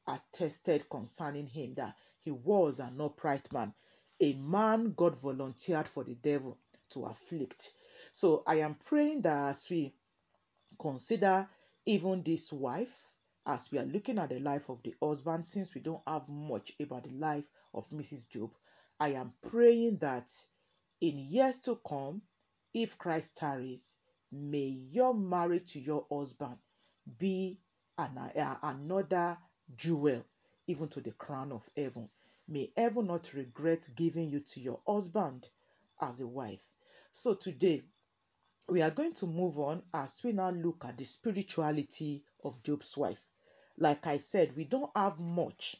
attested 0.06 0.88
concerning 0.88 1.48
him 1.48 1.74
that 1.74 1.96
he 2.20 2.30
was 2.30 2.78
an 2.78 3.00
upright 3.00 3.52
man, 3.52 3.74
a 4.22 4.34
man 4.34 4.92
God 4.92 5.18
volunteered 5.18 5.88
for 5.88 6.04
the 6.04 6.14
devil 6.14 6.56
to 6.90 7.04
afflict. 7.06 7.72
So 8.12 8.44
I 8.46 8.60
am 8.60 8.76
praying 8.76 9.22
that 9.22 9.50
as 9.50 9.68
we 9.68 9.92
consider 10.78 11.48
even 11.86 12.22
this 12.22 12.52
wife, 12.52 13.14
as 13.44 13.72
we 13.72 13.78
are 13.78 13.84
looking 13.84 14.20
at 14.20 14.30
the 14.30 14.38
life 14.38 14.68
of 14.68 14.80
the 14.84 14.94
husband, 15.02 15.44
since 15.44 15.74
we 15.74 15.80
don't 15.80 16.02
have 16.06 16.28
much 16.28 16.72
about 16.80 17.02
the 17.02 17.10
life 17.10 17.50
of 17.74 17.88
Mrs. 17.90 18.28
Job, 18.30 18.52
I 19.00 19.14
am 19.14 19.32
praying 19.42 19.98
that 19.98 20.30
in 21.00 21.18
years 21.18 21.58
to 21.60 21.80
come, 21.84 22.22
if 22.72 22.96
Christ 22.96 23.36
tarries, 23.36 23.96
may 24.30 24.66
your 24.66 25.14
marriage 25.14 25.72
to 25.72 25.80
your 25.80 26.06
husband 26.10 26.58
be 27.18 27.58
an, 27.98 28.16
uh, 28.16 28.56
another 28.62 29.36
jewel 29.74 30.24
even 30.68 30.88
to 30.90 31.00
the 31.00 31.10
crown 31.12 31.50
of 31.50 31.68
heaven. 31.76 32.08
May 32.48 32.72
heaven 32.76 33.06
not 33.06 33.32
regret 33.34 33.88
giving 33.94 34.30
you 34.30 34.40
to 34.40 34.60
your 34.60 34.80
husband 34.86 35.48
as 36.00 36.20
a 36.20 36.26
wife. 36.26 36.64
So 37.12 37.34
today, 37.34 37.82
we 38.68 38.82
are 38.82 38.90
going 38.90 39.14
to 39.14 39.26
move 39.26 39.58
on 39.58 39.82
as 39.92 40.22
we 40.22 40.32
now 40.32 40.50
look 40.50 40.84
at 40.84 40.98
the 40.98 41.04
spirituality 41.04 42.24
of 42.44 42.62
Job's 42.62 42.96
wife. 42.96 43.24
Like 43.78 44.06
I 44.06 44.18
said, 44.18 44.56
we 44.56 44.64
don't 44.64 44.90
have 44.96 45.18
much 45.20 45.76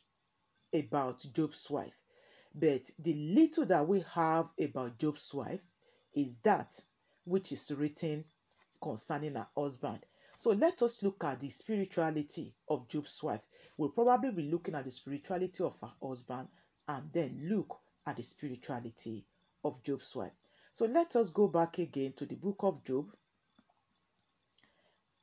about 0.74 1.24
Job's 1.34 1.68
wife, 1.70 2.02
but 2.54 2.90
the 2.98 3.14
little 3.14 3.66
that 3.66 3.86
we 3.86 4.00
have 4.14 4.50
about 4.58 4.98
Job's 4.98 5.32
wife 5.34 5.64
is 6.14 6.38
that 6.38 6.80
which 7.24 7.52
is 7.52 7.70
written 7.72 8.24
concerning 8.80 9.34
her 9.34 9.48
husband. 9.56 10.04
So 10.42 10.50
let 10.50 10.82
us 10.82 11.04
look 11.04 11.22
at 11.22 11.38
the 11.38 11.48
spirituality 11.48 12.52
of 12.68 12.88
Job's 12.88 13.22
wife. 13.22 13.46
We'll 13.76 13.90
probably 13.90 14.32
be 14.32 14.50
looking 14.50 14.74
at 14.74 14.84
the 14.84 14.90
spirituality 14.90 15.62
of 15.62 15.78
her 15.78 15.92
husband 16.02 16.48
and 16.88 17.12
then 17.12 17.46
look 17.48 17.78
at 18.04 18.16
the 18.16 18.24
spirituality 18.24 19.24
of 19.62 19.80
Job's 19.84 20.16
wife. 20.16 20.32
So 20.72 20.86
let 20.86 21.14
us 21.14 21.30
go 21.30 21.46
back 21.46 21.78
again 21.78 22.14
to 22.14 22.26
the 22.26 22.34
book 22.34 22.64
of 22.64 22.82
Job, 22.82 23.14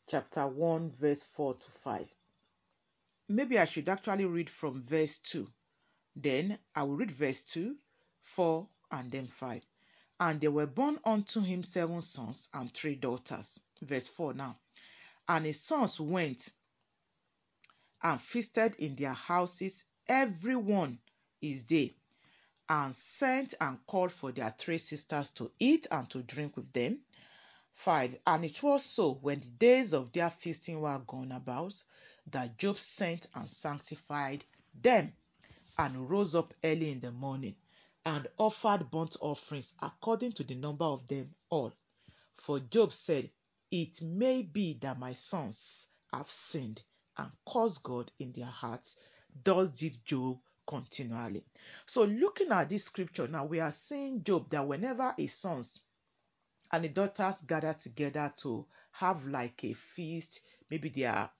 chapter 0.07 0.47
1, 0.47 0.89
verse 0.89 1.23
4 1.23 1.53
to 1.53 1.69
5. 1.69 2.07
Maybe 3.27 3.59
I 3.59 3.65
should 3.65 3.89
actually 3.89 4.23
read 4.23 4.49
from 4.49 4.81
verse 4.81 5.19
2. 5.19 5.45
Then 6.15 6.57
I 6.73 6.83
will 6.83 6.95
read 6.95 7.11
verse 7.11 7.43
2, 7.43 7.75
4, 8.21 8.67
and 8.91 9.11
then 9.11 9.27
5. 9.27 9.65
And 10.21 10.39
there 10.39 10.51
were 10.51 10.65
born 10.65 10.97
unto 11.03 11.41
him 11.41 11.63
seven 11.63 12.01
sons 12.01 12.47
and 12.53 12.73
three 12.73 12.95
daughters. 12.95 13.59
Verse 13.81 14.07
4 14.07 14.33
now. 14.33 14.57
And 15.29 15.45
his 15.45 15.61
sons 15.61 15.99
went 15.99 16.49
and 18.01 18.19
feasted 18.19 18.75
in 18.77 18.95
their 18.95 19.13
houses, 19.13 19.83
every 20.07 20.55
one 20.55 20.99
his 21.39 21.65
day, 21.65 21.95
and 22.67 22.95
sent 22.95 23.53
and 23.61 23.85
called 23.85 24.11
for 24.11 24.31
their 24.31 24.49
three 24.57 24.79
sisters 24.79 25.29
to 25.31 25.51
eat 25.59 25.85
and 25.91 26.09
to 26.09 26.23
drink 26.23 26.57
with 26.57 26.71
them. 26.73 26.99
5. 27.73 28.17
And 28.25 28.43
it 28.43 28.63
was 28.63 28.83
so 28.83 29.13
when 29.13 29.39
the 29.39 29.47
days 29.47 29.93
of 29.93 30.11
their 30.11 30.31
feasting 30.31 30.81
were 30.81 30.99
gone 31.05 31.31
about 31.31 31.75
that 32.31 32.57
Job 32.57 32.79
sent 32.79 33.27
and 33.35 33.49
sanctified 33.49 34.43
them 34.73 35.13
and 35.77 36.09
rose 36.09 36.33
up 36.33 36.53
early 36.63 36.91
in 36.91 37.01
the 37.01 37.11
morning 37.11 37.55
and 38.03 38.27
offered 38.37 38.89
burnt 38.89 39.15
offerings 39.21 39.73
according 39.79 40.31
to 40.33 40.43
the 40.43 40.55
number 40.55 40.85
of 40.85 41.05
them 41.05 41.35
all. 41.49 41.71
For 42.33 42.59
Job 42.59 42.93
said, 42.93 43.29
It 43.71 44.01
may 44.01 44.41
be 44.41 44.73
that 44.81 44.97
my 44.97 45.13
sons 45.13 45.91
have 46.11 46.29
sinned 46.31 46.83
and 47.17 47.31
caused 47.45 47.83
God 47.83 48.11
in 48.17 48.31
their 48.31 48.45
hearts. 48.45 48.97
Thus 49.43 49.71
did 49.71 50.03
Job 50.03 50.39
continually. 50.65 51.43
So, 51.85 52.03
looking 52.05 52.51
at 52.51 52.69
this 52.69 52.85
scripture 52.85 53.27
now, 53.27 53.45
we 53.45 53.59
are 53.59 53.71
seeing 53.71 54.23
Job 54.23 54.49
that 54.49 54.67
whenever 54.67 55.13
his 55.17 55.33
sons 55.33 55.81
and 56.71 56.83
the 56.83 56.89
daughters 56.89 57.41
gather 57.41 57.73
together 57.73 58.31
to 58.37 58.67
have 58.91 59.25
like 59.25 59.63
a 59.63 59.73
feast, 59.73 60.41
maybe 60.69 60.89
they 60.89 61.05
are, 61.05 61.31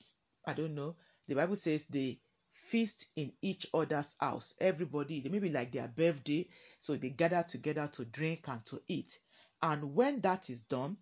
I 0.46 0.54
don't 0.54 0.76
know, 0.76 0.96
the 1.28 1.36
Bible 1.36 1.56
says 1.56 1.88
they 1.88 2.20
feast 2.52 3.08
in 3.16 3.34
each 3.42 3.68
other's 3.74 4.16
house. 4.20 4.54
Everybody, 4.60 5.22
they 5.22 5.30
maybe 5.30 5.50
like 5.50 5.72
their 5.72 5.88
birthday, 5.88 6.48
so 6.80 6.96
they 6.96 7.12
gather 7.12 7.44
together 7.44 7.88
to 7.94 8.06
drink 8.06 8.48
and 8.48 8.66
to 8.66 8.82
eat. 8.88 9.20
And 9.62 9.94
when 9.96 10.22
that 10.22 10.50
is 10.50 10.64
done, 10.64 10.98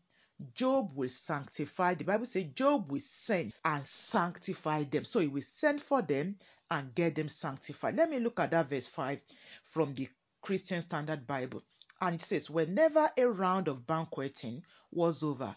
Job 0.53 0.91
will 0.93 1.09
sanctify. 1.09 1.95
The 1.95 2.03
Bible 2.03 2.25
says 2.25 2.45
Job 2.55 2.91
will 2.91 2.99
send 2.99 3.53
and 3.65 3.85
sanctify 3.85 4.83
them. 4.83 5.03
So 5.03 5.19
he 5.19 5.27
will 5.27 5.41
send 5.41 5.81
for 5.81 6.01
them 6.01 6.37
and 6.69 6.93
get 6.93 7.15
them 7.15 7.29
sanctified. 7.29 7.95
Let 7.95 8.09
me 8.09 8.19
look 8.19 8.39
at 8.39 8.51
that 8.51 8.69
verse 8.69 8.87
5 8.87 9.19
from 9.63 9.93
the 9.93 10.09
Christian 10.41 10.81
Standard 10.81 11.25
Bible. 11.25 11.63
And 11.99 12.15
it 12.15 12.21
says, 12.21 12.49
Whenever 12.49 13.09
a 13.17 13.25
round 13.25 13.67
of 13.67 13.87
banqueting 13.87 14.63
was 14.91 15.23
over, 15.23 15.55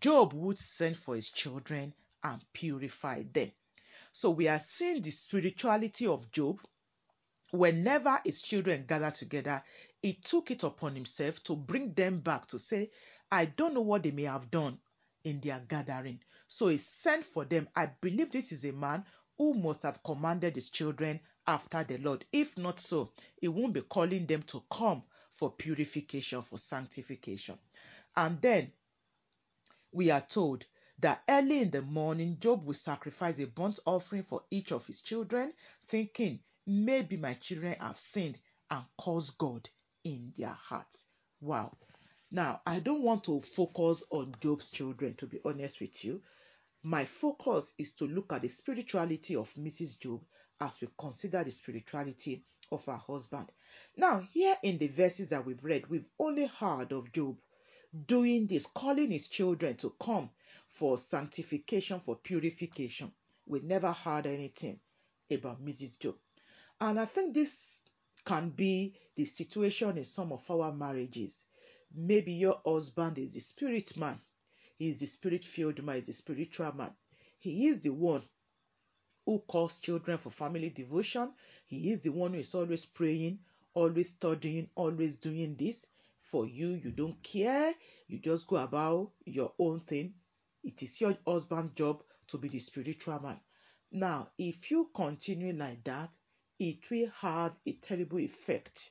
Job 0.00 0.32
would 0.32 0.58
send 0.58 0.96
for 0.96 1.14
his 1.14 1.30
children 1.30 1.94
and 2.24 2.44
purify 2.52 3.22
them. 3.32 3.52
So 4.10 4.30
we 4.30 4.48
are 4.48 4.58
seeing 4.58 5.02
the 5.02 5.10
spirituality 5.10 6.06
of 6.06 6.32
Job. 6.32 6.60
Whenever 7.52 8.18
his 8.24 8.42
children 8.42 8.84
gather 8.86 9.12
together, 9.12 9.62
he 10.02 10.14
took 10.14 10.50
it 10.50 10.64
upon 10.64 10.94
himself 10.94 11.42
to 11.44 11.54
bring 11.54 11.92
them 11.92 12.20
back 12.20 12.48
to 12.48 12.58
say, 12.58 12.90
I 13.30 13.46
don't 13.46 13.74
know 13.74 13.80
what 13.80 14.02
they 14.02 14.10
may 14.10 14.24
have 14.24 14.50
done 14.50 14.78
in 15.24 15.40
their 15.40 15.60
gathering. 15.60 16.20
So 16.46 16.68
he 16.68 16.76
sent 16.76 17.24
for 17.24 17.44
them. 17.44 17.68
I 17.74 17.86
believe 18.00 18.30
this 18.30 18.52
is 18.52 18.64
a 18.64 18.72
man 18.72 19.04
who 19.38 19.54
must 19.54 19.82
have 19.82 20.02
commanded 20.02 20.54
his 20.54 20.70
children 20.70 21.20
after 21.46 21.82
the 21.84 21.98
Lord. 21.98 22.24
If 22.32 22.56
not 22.56 22.80
so, 22.80 23.12
he 23.40 23.48
won't 23.48 23.72
be 23.74 23.82
calling 23.82 24.26
them 24.26 24.42
to 24.44 24.62
come 24.70 25.02
for 25.30 25.50
purification, 25.50 26.42
for 26.42 26.58
sanctification. 26.58 27.58
And 28.16 28.40
then 28.40 28.72
we 29.92 30.10
are 30.10 30.20
told 30.20 30.64
that 31.00 31.22
early 31.28 31.60
in 31.62 31.70
the 31.70 31.82
morning, 31.82 32.38
Job 32.38 32.64
will 32.64 32.74
sacrifice 32.74 33.38
a 33.40 33.46
burnt 33.46 33.80
offering 33.84 34.22
for 34.22 34.44
each 34.50 34.72
of 34.72 34.86
his 34.86 35.02
children, 35.02 35.52
thinking, 35.84 36.40
maybe 36.66 37.16
my 37.16 37.34
children 37.34 37.76
have 37.80 37.98
sinned 37.98 38.38
and 38.70 38.84
caused 38.96 39.36
God 39.36 39.68
in 40.04 40.32
their 40.36 40.48
hearts. 40.48 41.06
Wow. 41.40 41.76
Now, 42.36 42.60
I 42.66 42.80
don't 42.80 43.00
want 43.00 43.24
to 43.24 43.40
focus 43.40 44.04
on 44.10 44.36
Job's 44.42 44.68
children, 44.68 45.14
to 45.14 45.26
be 45.26 45.40
honest 45.42 45.80
with 45.80 46.04
you. 46.04 46.20
My 46.82 47.06
focus 47.06 47.72
is 47.78 47.92
to 47.92 48.06
look 48.06 48.30
at 48.30 48.42
the 48.42 48.48
spirituality 48.48 49.36
of 49.36 49.50
Mrs. 49.54 49.98
Job 49.98 50.22
as 50.60 50.78
we 50.82 50.88
consider 50.98 51.42
the 51.42 51.50
spirituality 51.50 52.44
of 52.70 52.84
her 52.84 52.98
husband. 52.98 53.50
Now, 53.96 54.20
here 54.20 54.54
in 54.62 54.76
the 54.76 54.88
verses 54.88 55.30
that 55.30 55.46
we've 55.46 55.64
read, 55.64 55.86
we've 55.86 56.10
only 56.18 56.44
heard 56.44 56.92
of 56.92 57.10
Job 57.10 57.38
doing 58.06 58.48
this, 58.48 58.66
calling 58.66 59.12
his 59.12 59.28
children 59.28 59.74
to 59.76 59.94
come 59.98 60.28
for 60.68 60.98
sanctification, 60.98 62.00
for 62.00 62.16
purification. 62.16 63.12
We 63.46 63.60
never 63.60 63.92
heard 63.92 64.26
anything 64.26 64.78
about 65.30 65.64
Mrs. 65.64 65.98
Job. 65.98 66.16
And 66.82 67.00
I 67.00 67.06
think 67.06 67.32
this 67.32 67.80
can 68.26 68.50
be 68.50 68.94
the 69.14 69.24
situation 69.24 69.96
in 69.96 70.04
some 70.04 70.32
of 70.32 70.50
our 70.50 70.74
marriages. 70.74 71.46
Maybe 71.98 72.34
your 72.34 72.60
husband 72.64 73.18
is 73.18 73.32
the 73.34 73.40
spirit 73.40 73.96
man, 73.96 74.20
he 74.76 74.90
is 74.90 75.00
the 75.00 75.06
spirit 75.06 75.44
filled 75.46 75.82
man, 75.82 75.96
is 75.96 76.06
the 76.06 76.12
spiritual 76.12 76.72
man. 76.74 76.94
He 77.38 77.68
is 77.68 77.80
the 77.80 77.90
one 77.90 78.22
who 79.24 79.38
calls 79.40 79.80
children 79.80 80.18
for 80.18 80.28
family 80.30 80.68
devotion. 80.68 81.32
He 81.66 81.90
is 81.90 82.02
the 82.02 82.10
one 82.10 82.34
who 82.34 82.40
is 82.40 82.54
always 82.54 82.84
praying, 82.84 83.38
always 83.72 84.10
studying, 84.10 84.68
always 84.74 85.16
doing 85.16 85.56
this. 85.56 85.86
For 86.20 86.46
you, 86.46 86.68
you 86.70 86.90
don't 86.90 87.22
care. 87.22 87.72
You 88.08 88.18
just 88.18 88.46
go 88.46 88.56
about 88.56 89.12
your 89.24 89.54
own 89.58 89.80
thing. 89.80 90.14
It 90.62 90.82
is 90.82 91.00
your 91.00 91.16
husband's 91.26 91.70
job 91.70 92.02
to 92.28 92.38
be 92.38 92.48
the 92.48 92.58
spiritual 92.58 93.20
man. 93.20 93.40
Now, 93.90 94.30
if 94.36 94.70
you 94.70 94.90
continue 94.94 95.54
like 95.54 95.82
that, 95.84 96.10
it 96.58 96.90
will 96.90 97.08
have 97.20 97.56
a 97.64 97.72
terrible 97.72 98.18
effect 98.18 98.90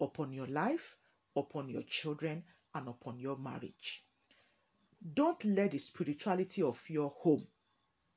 upon 0.00 0.32
your 0.32 0.46
life, 0.46 0.96
upon 1.36 1.68
your 1.68 1.82
children, 1.82 2.44
and 2.74 2.88
upon 2.88 3.18
your 3.18 3.36
marriage. 3.36 4.04
Don't 5.14 5.44
let 5.44 5.72
the 5.72 5.78
spirituality 5.78 6.62
of 6.62 6.88
your 6.88 7.10
home 7.10 7.46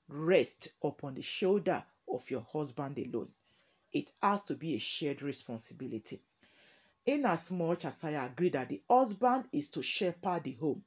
rest 0.08 0.70
upon 0.84 1.16
the 1.16 1.22
shoulder 1.22 1.84
of 2.08 2.30
your 2.30 2.42
husband 2.42 2.98
alone. 3.00 3.30
It 3.92 4.12
has 4.22 4.44
to 4.46 4.56
be 4.56 4.76
a 4.76 4.80
shared 4.80 5.22
responsibility. 5.22 6.22
Inasmuch 7.06 7.86
as 7.86 8.04
I 8.04 8.12
agree 8.12 8.50
that 8.50 8.70
the 8.70 8.82
husband 8.90 9.46
is 9.52 9.70
to 9.72 9.82
shepherd 9.82 10.44
the 10.44 10.54
home, 10.54 10.84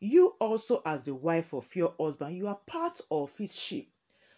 you 0.00 0.36
also, 0.38 0.82
as 0.84 1.06
the 1.06 1.14
wife 1.14 1.54
of 1.54 1.74
your 1.74 1.94
husband, 1.98 2.36
you 2.36 2.48
are 2.48 2.60
part 2.66 3.00
of 3.10 3.34
his 3.38 3.58
sheep. 3.58 3.90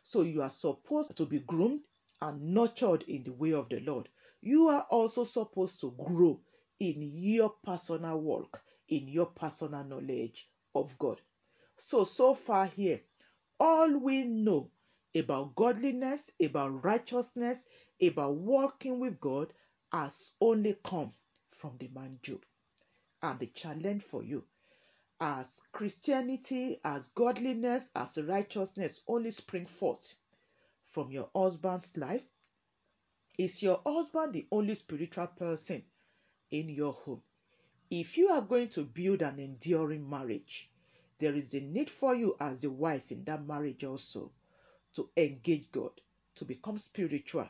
So 0.03 0.23
you 0.23 0.42
are 0.42 0.51
supposed 0.51 1.16
to 1.16 1.27
be 1.27 1.40
groomed 1.40 1.81
and 2.21 2.55
nurtured 2.55 3.03
in 3.05 3.25
the 3.25 3.33
way 3.33 3.53
of 3.53 3.69
the 3.69 3.81
Lord. 3.81 4.09
You 4.40 4.69
are 4.69 4.83
also 4.83 5.25
supposed 5.25 5.81
to 5.81 5.90
grow 5.90 6.40
in 6.79 7.03
your 7.03 7.51
personal 7.51 8.21
walk, 8.21 8.62
in 8.89 9.09
your 9.09 9.27
personal 9.27 9.85
knowledge 9.85 10.49
of 10.75 10.99
God. 10.99 11.21
So, 11.77 12.05
so 12.05 12.35
far 12.35 12.67
here, 12.67 13.01
all 13.59 13.97
we 13.97 14.25
know 14.25 14.71
about 15.15 15.55
godliness, 15.55 16.31
about 16.41 16.85
righteousness, 16.85 17.67
about 18.03 18.35
walking 18.35 18.99
with 19.01 19.21
God 19.21 19.53
has 19.93 20.33
only 20.41 20.77
come 20.85 21.12
from 21.51 21.77
the 21.79 21.89
man 21.89 22.19
Job. 22.23 22.45
And 23.23 23.39
the 23.39 23.47
challenge 23.47 24.03
for 24.03 24.23
you 24.23 24.45
as 25.21 25.62
Christianity, 25.73 26.79
as 26.85 27.09
godliness, 27.09 27.91
as 27.95 28.19
righteousness 28.19 29.01
only 29.09 29.31
spring 29.31 29.67
forth 29.67 30.15
from 30.85 31.11
your 31.11 31.31
husband's 31.35 31.97
life? 31.97 32.25
Is 33.39 33.62
your 33.62 33.81
husband 33.85 34.33
the 34.35 34.47
only 34.51 34.75
spiritual 34.75 35.27
person 35.29 35.85
in 36.51 36.69
your 36.69 36.93
home? 36.93 37.23
If 37.91 38.19
you 38.19 38.29
are 38.29 38.43
going 38.43 38.69
to 38.71 38.85
build 38.85 39.23
an 39.23 39.39
enduring 39.39 40.09
marriage, 40.09 40.71
there 41.19 41.35
is 41.35 41.55
a 41.55 41.61
need 41.61 41.89
for 41.89 42.15
you 42.15 42.37
as 42.41 42.63
the 42.63 42.71
wife 42.71 43.13
in 43.13 43.25
that 43.25 43.47
marriage 43.47 43.85
also 43.85 44.33
to 44.95 45.09
engage 45.17 45.71
God, 45.73 45.93
to 46.37 46.45
become 46.45 46.79
spiritual, 46.79 47.49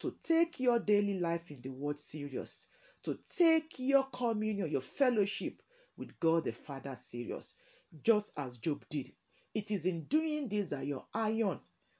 to 0.00 0.14
take 0.22 0.60
your 0.60 0.78
daily 0.78 1.18
life 1.18 1.50
in 1.50 1.60
the 1.62 1.70
word 1.70 1.98
serious, 1.98 2.70
to 3.02 3.18
take 3.36 3.78
your 3.78 4.04
communion, 4.04 4.70
your 4.70 4.80
fellowship 4.80 5.62
with 5.96 6.18
God 6.20 6.44
the 6.44 6.52
Father 6.52 6.94
serious, 6.94 7.54
just 8.02 8.32
as 8.36 8.58
Job 8.58 8.84
did. 8.90 9.12
It 9.54 9.70
is 9.70 9.86
in 9.86 10.04
doing 10.04 10.48
this 10.48 10.68
that 10.68 10.86
your 10.86 11.06
iron 11.12 11.58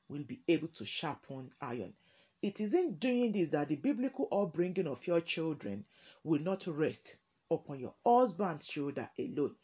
will 0.09 0.23
be 0.23 0.41
able 0.47 0.69
to 0.69 0.85
sharpen 0.85 1.51
iron. 1.61 1.95
It 2.41 2.61
is 2.61 2.75
in 2.75 2.95
doing 2.97 3.33
this 3.33 3.49
that 3.49 3.69
the 3.69 3.77
biblical 3.77 4.29
upbringing 4.31 4.87
of 4.87 5.07
your 5.07 5.21
children 5.21 5.85
will 6.25 6.41
not 6.41 6.67
rest 6.67 7.17
upon 7.51 7.81
your 7.81 7.95
husband's 8.05 8.69
shoulder 8.69 9.09
alone. 9.19 9.55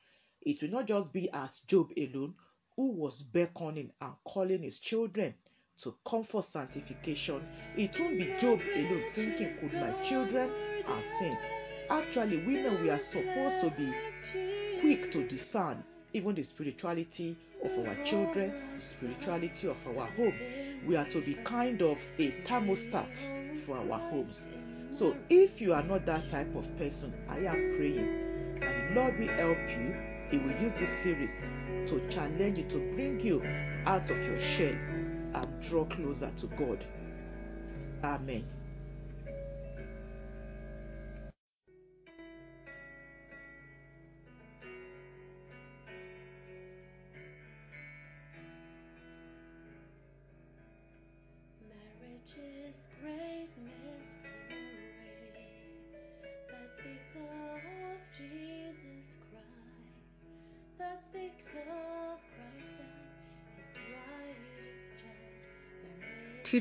It 0.43 0.63
will 0.63 0.71
not 0.71 0.87
just 0.87 1.13
be 1.13 1.31
as 1.31 1.61
Job 1.61 1.91
alone 1.97 2.35
who 2.77 2.93
was 2.93 3.23
beckoning 3.23 3.93
and 4.01 4.13
calling 4.25 4.63
his 4.63 4.81
children 4.81 5.35
to 5.79 5.95
come 6.07 6.25
for 6.25 6.43
sanctification. 6.43 7.43
It 7.77 7.99
won't 7.99 8.19
be 8.19 8.35
Job 8.41 8.61
alone 8.75 9.05
thinking, 9.15 9.57
Could 9.59 9.75
my 9.75 9.93
children 10.05 10.51
have 10.87 11.07
sinned? 11.07 11.39
Actually, 11.91 12.39
women, 12.39 12.83
we 12.83 12.91
are 12.91 12.99
supposed 12.99 13.61
to 13.61 13.71
be 13.71 13.93
quick 14.81 15.13
to 15.13 15.27
discern 15.29 15.85
even 16.13 16.35
the 16.35 16.43
spirituality 16.43 17.37
of 17.63 17.79
our 17.79 17.95
children, 18.05 18.53
the 18.77 18.83
spirituality 18.83 19.69
of 19.69 19.87
our 19.87 20.07
home. 20.13 20.35
We 20.87 20.97
are 20.97 21.05
to 21.07 21.21
be 21.21 21.35
kind 21.35 21.83
of 21.83 22.01
a 22.19 22.31
thermostat 22.45 23.59
for 23.59 23.77
our 23.77 23.99
homes. 24.11 24.47
So, 24.95 25.17
if 25.29 25.61
you 25.61 25.75
are 25.75 25.83
not 25.83 26.07
that 26.07 26.31
type 26.31 26.55
of 26.55 26.79
person, 26.79 27.13
I 27.29 27.39
am 27.39 27.75
praying 27.77 28.61
and 28.63 28.95
Lord 28.95 29.19
will 29.19 29.27
help 29.27 29.59
you. 29.69 29.93
He 30.31 30.39
will 30.39 30.57
use 30.63 30.73
this 30.79 30.89
series 30.89 31.41
to 31.89 32.01
challenge 32.09 32.59
you, 32.59 32.65
to 32.69 32.79
bring 32.95 33.19
you 33.19 33.45
out 33.87 34.09
of 34.09 34.25
your 34.25 34.39
shell 34.39 34.73
and 34.73 35.47
draw 35.61 35.85
closer 35.87 36.31
to 36.37 36.47
God. 36.47 36.85
Amen. 38.05 38.45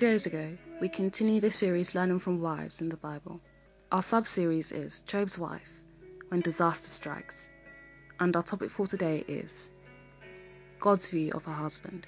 Days 0.04 0.26
ago, 0.26 0.58
we 0.82 0.90
continue 0.90 1.40
the 1.40 1.50
series 1.50 1.96
Learning 1.96 2.20
from 2.20 2.42
Wives 2.42 2.82
in 2.82 2.90
the 2.90 2.98
Bible. 2.98 3.40
Our 3.90 4.02
sub 4.02 4.28
series 4.28 4.74
is 4.74 5.00
Job's 5.00 5.40
Wife 5.40 5.80
When 6.28 6.42
Disaster 6.42 6.90
Strikes, 6.90 7.50
and 8.20 8.36
our 8.36 8.44
topic 8.44 8.70
for 8.70 8.86
today 8.86 9.24
is 9.26 9.72
God's 10.82 11.08
view 11.08 11.32
of 11.32 11.46
her 11.46 11.54
husband. 11.54 12.06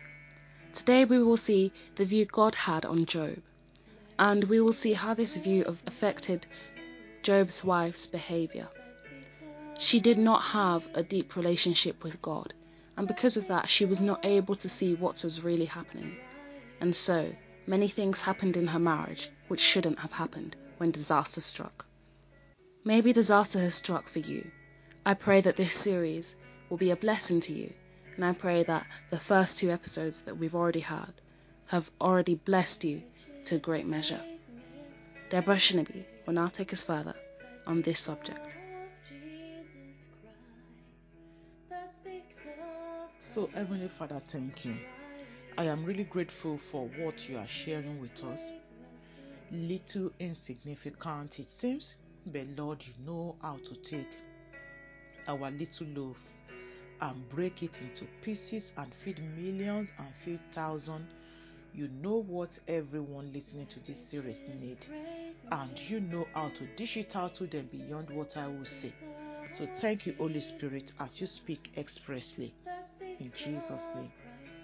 Today 0.74 1.06
we 1.06 1.24
will 1.24 1.38
see 1.38 1.72
the 1.96 2.04
view 2.04 2.26
God 2.26 2.54
had 2.54 2.84
on 2.84 3.06
Job, 3.06 3.38
and 4.20 4.44
we 4.44 4.60
will 4.60 4.74
see 4.74 4.92
how 4.92 5.14
this 5.14 5.38
view 5.38 5.64
affected 5.88 6.46
Job's 7.24 7.64
wife's 7.64 8.08
behavior. 8.08 8.68
She 9.80 10.02
did 10.02 10.18
not 10.18 10.42
have 10.42 10.86
a 10.94 11.02
deep 11.02 11.38
relationship 11.38 12.04
with 12.04 12.22
God, 12.22 12.54
and 12.98 13.08
because 13.08 13.38
of 13.38 13.48
that, 13.48 13.70
she 13.70 13.86
was 13.86 14.02
not 14.02 14.26
able 14.26 14.56
to 14.56 14.68
see 14.68 14.96
what 14.96 15.24
was 15.24 15.46
really 15.46 15.64
happening. 15.64 16.18
And 16.82 16.94
so, 16.94 17.34
many 17.68 17.88
things 17.88 18.22
happened 18.22 18.58
in 18.58 18.68
her 18.68 18.80
marriage 18.80 19.30
which 19.48 19.60
shouldn't 19.62 20.00
have 20.00 20.14
happened 20.14 20.56
when 20.78 20.92
disaster 20.92 21.42
struck. 21.42 21.86
Maybe 22.84 23.14
disaster 23.14 23.60
has 23.60 23.76
struck 23.76 24.08
for 24.08 24.20
you. 24.20 24.52
I 25.06 25.14
pray 25.14 25.42
that 25.42 25.56
this 25.56 25.76
series 25.76 26.38
will 26.70 26.78
be 26.78 26.92
a 26.92 26.96
blessing 26.96 27.40
to 27.42 27.54
you 27.54 27.74
and 28.16 28.24
I 28.24 28.34
pray 28.34 28.64
that 28.64 28.86
the 29.10 29.20
first 29.20 29.60
two 29.60 29.72
episodes 29.72 30.22
that 30.22 30.38
we've 30.38 30.56
already 30.56 30.80
had 30.80 31.14
have 31.68 31.92
already 32.00 32.36
blessed 32.36 32.84
you 32.84 33.02
to 33.46 33.56
a 33.56 33.60
great 33.60 33.86
measure. 33.86 34.22
Deborah 35.30 35.56
Shinabi 35.56 36.06
will 36.26 36.34
now 36.34 36.48
take 36.48 36.72
us 36.74 36.84
further 36.84 37.16
on 37.66 37.82
this 37.82 38.00
subject. 38.00 38.60
So, 43.20 43.50
Heavenly 43.54 43.90
Father, 43.90 44.20
thank 44.20 44.66
you. 44.66 44.76
I 45.58 45.64
am 45.66 45.86
really 45.86 46.04
grateful 46.04 46.58
for 46.58 46.90
what 47.00 47.30
you 47.30 47.38
are 47.38 47.48
sharing 47.48 48.02
with 48.02 48.22
us. 48.26 48.52
Little 49.52 50.12
insignificant 50.20 51.40
it 51.40 51.50
seems, 51.50 51.96
but 52.26 52.46
Lord, 52.58 52.86
you 52.86 52.94
know 53.06 53.38
how 53.42 53.58
to 53.64 53.76
take 53.76 54.10
our 55.30 55.50
little 55.52 55.88
loaf 55.96 56.18
and 57.00 57.30
break 57.30 57.64
it 57.64 57.80
into 57.82 58.04
pieces 58.22 58.74
and 58.78 58.94
feed 58.94 59.22
millions 59.38 59.94
and 59.98 60.14
feed 60.14 60.42
thousands. 60.52 61.08
You 61.74 61.88
know 62.02 62.22
what 62.22 62.60
everyone 62.68 63.32
listening 63.32 63.68
to 63.68 63.80
this 63.80 64.10
series 64.10 64.44
need, 64.60 64.86
and 65.52 65.90
you 65.90 66.02
know 66.02 66.28
how 66.34 66.50
to 66.50 66.66
dish 66.76 66.98
it 66.98 67.16
out 67.16 67.36
to 67.36 67.48
them 67.48 67.70
beyond 67.72 68.10
what 68.10 68.36
I 68.36 68.48
will 68.48 68.66
say. 68.66 68.94
So 69.54 69.66
thank 69.74 70.06
you, 70.06 70.16
Holy 70.18 70.42
Spirit, 70.42 70.92
as 71.00 71.22
you 71.22 71.28
speak 71.28 71.72
expressly. 71.78 72.54
In 73.20 73.32
Jesus' 73.38 73.92
name. 73.96 74.12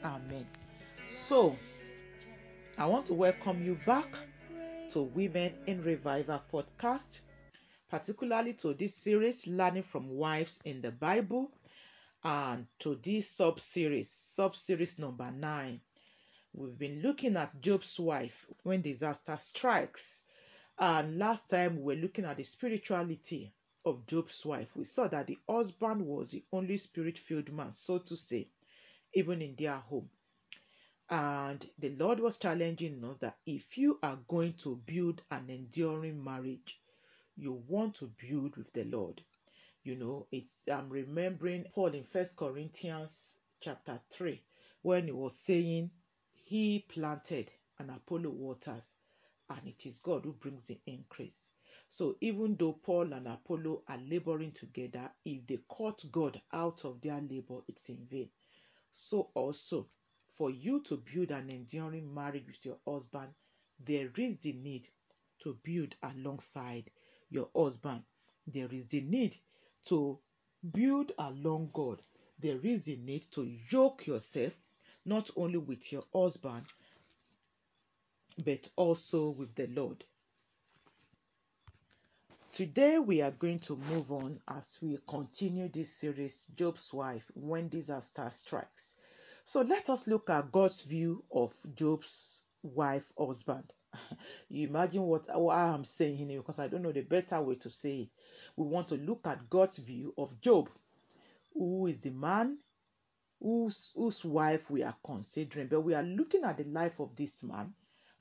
Amen. 0.03 0.45
So 1.05 1.57
I 2.77 2.85
want 2.85 3.07
to 3.07 3.13
welcome 3.13 3.63
you 3.65 3.77
back 3.85 4.07
to 4.91 5.01
Women 5.01 5.53
in 5.65 5.83
Revival 5.83 6.41
podcast, 6.51 7.21
particularly 7.89 8.53
to 8.53 8.73
this 8.73 8.95
series, 8.95 9.47
Learning 9.47 9.83
from 9.83 10.09
Wives 10.09 10.59
in 10.63 10.81
the 10.81 10.91
Bible 10.91 11.51
and 12.23 12.67
to 12.79 12.99
this 13.03 13.29
sub 13.29 13.59
series, 13.59 14.09
sub 14.09 14.55
series 14.55 14.99
number 14.99 15.31
nine. 15.31 15.81
We've 16.53 16.77
been 16.77 17.01
looking 17.01 17.35
at 17.37 17.61
Job's 17.61 17.99
wife 17.99 18.45
when 18.63 18.81
disaster 18.81 19.37
strikes. 19.37 20.23
And 20.77 21.17
last 21.17 21.49
time 21.49 21.77
we 21.77 21.95
were 21.95 22.01
looking 22.01 22.25
at 22.25 22.37
the 22.37 22.43
spirituality 22.43 23.53
of 23.85 24.05
Job's 24.05 24.45
wife. 24.45 24.75
We 24.75 24.83
saw 24.83 25.07
that 25.07 25.27
the 25.27 25.37
husband 25.49 26.05
was 26.05 26.31
the 26.31 26.43
only 26.51 26.77
spirit 26.77 27.17
filled 27.17 27.51
man, 27.51 27.71
so 27.71 27.99
to 27.99 28.15
say, 28.15 28.47
even 29.13 29.41
in 29.41 29.55
their 29.55 29.77
home. 29.77 30.09
And 31.11 31.69
the 31.77 31.89
Lord 31.89 32.21
was 32.21 32.39
challenging 32.39 33.03
us 33.03 33.17
that 33.17 33.37
if 33.45 33.77
you 33.77 33.99
are 34.01 34.15
going 34.29 34.53
to 34.59 34.77
build 34.77 35.21
an 35.29 35.49
enduring 35.49 36.23
marriage, 36.23 36.81
you 37.35 37.53
want 37.67 37.95
to 37.95 38.07
build 38.07 38.55
with 38.55 38.71
the 38.73 38.85
Lord. 38.85 39.21
You 39.83 39.95
know 39.95 40.27
it's 40.31 40.67
i'm 40.69 40.89
remembering 40.89 41.65
paul 41.73 41.87
in 41.95 42.03
first 42.03 42.37
corinthians 42.37 43.37
chapter 43.59 43.99
3 44.11 44.41
when 44.83 45.05
he 45.07 45.11
was 45.11 45.37
saying 45.37 45.91
he 46.43 46.85
planted 46.87 47.51
and 47.79 47.91
apollo 47.91 48.29
waters 48.29 48.95
and 49.49 49.67
it 49.67 49.85
is 49.85 49.99
god 49.99 50.23
who 50.23 50.33
brings 50.33 50.67
the 50.67 50.79
increase. 50.85 51.49
So 51.89 52.15
even 52.21 52.55
though 52.55 52.73
paul 52.73 53.11
and 53.13 53.27
apollo 53.27 53.83
are 53.87 53.99
laboring 54.07 54.53
together 54.53 55.11
if 55.25 55.45
they 55.47 55.59
cut 55.77 56.05
god 56.11 56.41
out 56.53 56.85
of 56.85 57.01
their 57.01 57.19
labor 57.19 57.61
it's 57.67 57.89
in 57.89 58.05
vain. 58.09 58.29
So 58.91 59.31
also 59.33 59.89
for 60.41 60.49
you 60.49 60.81
to 60.81 60.97
build 61.13 61.29
an 61.29 61.51
enduring 61.51 62.11
marriage 62.11 62.47
with 62.47 62.65
your 62.65 62.77
husband 62.87 63.29
there 63.85 64.09
is 64.17 64.39
the 64.39 64.53
need 64.53 64.87
to 65.37 65.55
build 65.63 65.93
alongside 66.01 66.89
your 67.29 67.47
husband 67.55 68.01
there 68.47 68.69
is 68.71 68.87
the 68.87 69.01
need 69.01 69.35
to 69.85 70.17
build 70.73 71.11
along 71.19 71.69
God, 71.73 72.01
there 72.39 72.59
is 72.63 72.85
the 72.85 72.95
need 72.95 73.27
to 73.33 73.47
yoke 73.69 74.07
yourself 74.07 74.57
not 75.05 75.29
only 75.35 75.59
with 75.59 75.91
your 75.91 76.05
husband 76.11 76.65
but 78.43 78.67
also 78.75 79.29
with 79.29 79.53
the 79.53 79.67
Lord. 79.67 80.03
Today 82.51 82.97
we 82.97 83.21
are 83.21 83.29
going 83.29 83.59
to 83.59 83.77
move 83.77 84.11
on 84.11 84.39
as 84.47 84.79
we 84.81 84.97
continue 85.07 85.69
this 85.69 85.93
series, 85.93 86.47
Job's 86.55 86.91
Wife, 86.91 87.29
When 87.35 87.69
Disaster 87.69 88.27
Strikes. 88.31 88.95
So 89.45 89.61
let 89.61 89.89
us 89.89 90.07
look 90.07 90.29
at 90.29 90.51
God's 90.51 90.81
view 90.81 91.23
of 91.31 91.53
Job's 91.75 92.41
wife 92.63 93.11
husband. 93.17 93.73
you 94.49 94.67
imagine 94.67 95.03
what, 95.03 95.27
what 95.39 95.55
I'm 95.55 95.83
saying 95.83 96.17
here 96.17 96.39
because 96.39 96.59
I 96.59 96.67
don't 96.67 96.81
know 96.81 96.91
the 96.91 97.01
better 97.01 97.41
way 97.41 97.55
to 97.55 97.69
say 97.69 98.01
it. 98.01 98.09
We 98.55 98.67
want 98.67 98.87
to 98.89 98.95
look 98.95 99.25
at 99.25 99.49
God's 99.49 99.79
view 99.79 100.13
of 100.17 100.39
Job, 100.41 100.69
who 101.53 101.87
is 101.87 101.99
the 101.99 102.11
man 102.11 102.59
whose, 103.41 103.91
whose 103.95 104.23
wife 104.23 104.69
we 104.69 104.83
are 104.83 104.95
considering, 105.03 105.67
but 105.67 105.81
we 105.81 105.95
are 105.95 106.03
looking 106.03 106.43
at 106.43 106.57
the 106.57 106.63
life 106.65 106.99
of 106.99 107.15
this 107.15 107.43
man 107.43 107.73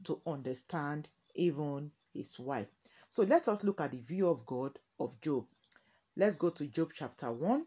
to 0.05 0.21
understand 0.27 1.09
even 1.35 1.91
his 2.15 2.39
wife. 2.39 2.67
So 3.09 3.23
let 3.25 3.49
us 3.49 3.63
look 3.63 3.81
at 3.81 3.93
the 3.93 3.99
view 3.99 4.29
of 4.29 4.47
God 4.47 4.79
of 4.99 5.21
Job. 5.21 5.47
Let's 6.17 6.37
go 6.37 6.51
to 6.51 6.67
Job 6.67 6.93
chapter 6.95 7.31
1, 7.31 7.67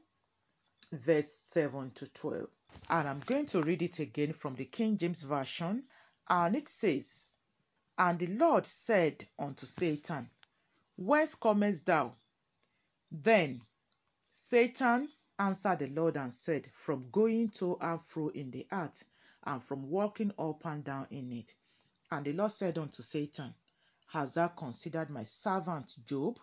verse 0.91 1.31
7 1.31 1.91
to 1.91 2.11
12. 2.11 2.47
And 2.89 3.07
I'm 3.07 3.19
going 3.19 3.45
to 3.47 3.63
read 3.63 3.81
it 3.81 3.99
again 3.99 4.33
from 4.33 4.55
the 4.55 4.65
King 4.65 4.97
James 4.97 5.21
Version. 5.23 5.83
And 6.27 6.55
it 6.55 6.67
says, 6.67 7.39
And 7.97 8.19
the 8.19 8.27
Lord 8.27 8.65
said 8.65 9.27
unto 9.37 9.65
Satan, 9.65 10.29
Whence 10.95 11.35
comest 11.35 11.85
thou? 11.85 12.15
Then 13.11 13.61
Satan 14.31 15.09
answered 15.39 15.79
the 15.79 15.87
Lord 15.87 16.17
and 16.17 16.33
said, 16.33 16.71
From 16.71 17.09
going 17.11 17.49
to 17.51 17.77
and 17.79 18.01
fro 18.01 18.29
in 18.29 18.51
the 18.51 18.67
earth, 18.71 19.03
and 19.43 19.63
from 19.63 19.89
walking 19.89 20.31
up 20.37 20.65
and 20.65 20.83
down 20.83 21.07
in 21.09 21.31
it. 21.31 21.53
And 22.11 22.25
the 22.25 22.33
Lord 22.33 22.51
said 22.51 22.77
unto 22.77 23.01
Satan, 23.01 23.53
Hast 24.07 24.35
thou 24.35 24.47
considered 24.49 25.09
my 25.09 25.23
servant 25.23 25.95
Job? 26.05 26.39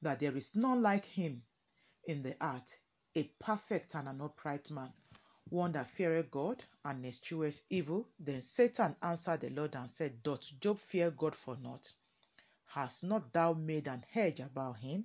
That 0.00 0.20
there 0.20 0.36
is 0.36 0.56
none 0.56 0.82
like 0.82 1.04
him 1.04 1.42
in 2.04 2.22
the 2.22 2.36
earth, 2.42 2.80
a 3.14 3.24
perfect 3.38 3.94
and 3.94 4.08
an 4.08 4.20
upright 4.20 4.70
man, 4.70 4.92
one 5.50 5.72
that 5.72 5.86
feareth 5.86 6.30
God 6.30 6.64
and 6.84 7.04
escheweth 7.04 7.62
evil. 7.68 8.08
Then 8.18 8.40
Satan 8.40 8.96
answered 9.02 9.42
the 9.42 9.50
Lord 9.50 9.74
and 9.74 9.90
said, 9.90 10.22
Doth 10.22 10.58
Job 10.60 10.78
fear 10.78 11.10
God 11.10 11.34
for 11.34 11.56
naught? 11.56 11.92
Hast 12.66 13.04
not 13.04 13.32
thou 13.32 13.52
made 13.52 13.86
an 13.86 14.02
hedge 14.10 14.40
about 14.40 14.78
him, 14.78 15.04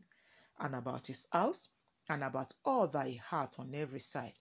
and 0.60 0.74
about 0.74 1.08
his 1.08 1.28
house, 1.32 1.67
and 2.08 2.24
about 2.24 2.54
all 2.63 2.88
thy 2.88 3.12
heart 3.13 3.60
on 3.60 3.76
every 3.76 4.00
side? 4.00 4.39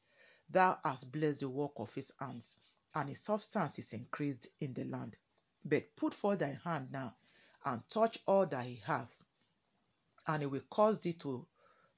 Thou 0.49 0.79
hast 0.85 1.11
blessed 1.11 1.41
the 1.41 1.49
work 1.49 1.73
of 1.77 1.93
his 1.93 2.13
hands, 2.21 2.59
and 2.95 3.09
his 3.09 3.21
substance 3.21 3.81
is 3.81 3.93
increased 3.93 4.47
in 4.61 4.75
the 4.75 4.85
land. 4.85 5.17
But 5.65 5.97
put 5.97 6.15
forth 6.15 6.39
thy 6.39 6.57
hand 6.63 6.93
now, 6.93 7.17
and 7.65 7.83
touch 7.89 8.21
all 8.27 8.47
that 8.47 8.65
he 8.65 8.77
hath, 8.77 9.25
and 10.29 10.43
he 10.43 10.47
will 10.47 10.63
cause 10.71 11.01
thee 11.01 11.15
to 11.15 11.45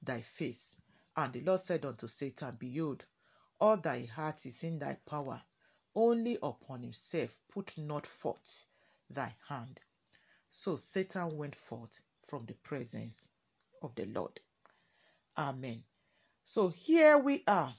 thy 0.01 0.21
face. 0.21 0.75
And 1.15 1.33
the 1.33 1.41
Lord 1.41 1.59
said 1.59 1.85
unto 1.85 2.07
Satan, 2.07 2.55
Behold, 2.57 3.05
all 3.59 3.77
thy 3.77 4.05
heart 4.05 4.45
is 4.45 4.63
in 4.63 4.79
thy 4.79 4.95
power, 5.05 5.41
only 5.95 6.37
upon 6.41 6.81
himself 6.83 7.39
put 7.49 7.77
not 7.77 8.07
forth 8.07 8.65
thy 9.09 9.35
hand. 9.47 9.79
So 10.49 10.75
Satan 10.75 11.37
went 11.37 11.55
forth 11.55 12.01
from 12.21 12.45
the 12.45 12.53
presence 12.53 13.27
of 13.81 13.95
the 13.95 14.05
Lord. 14.05 14.39
Amen. 15.37 15.83
So 16.43 16.69
here 16.69 17.17
we 17.17 17.43
are 17.47 17.73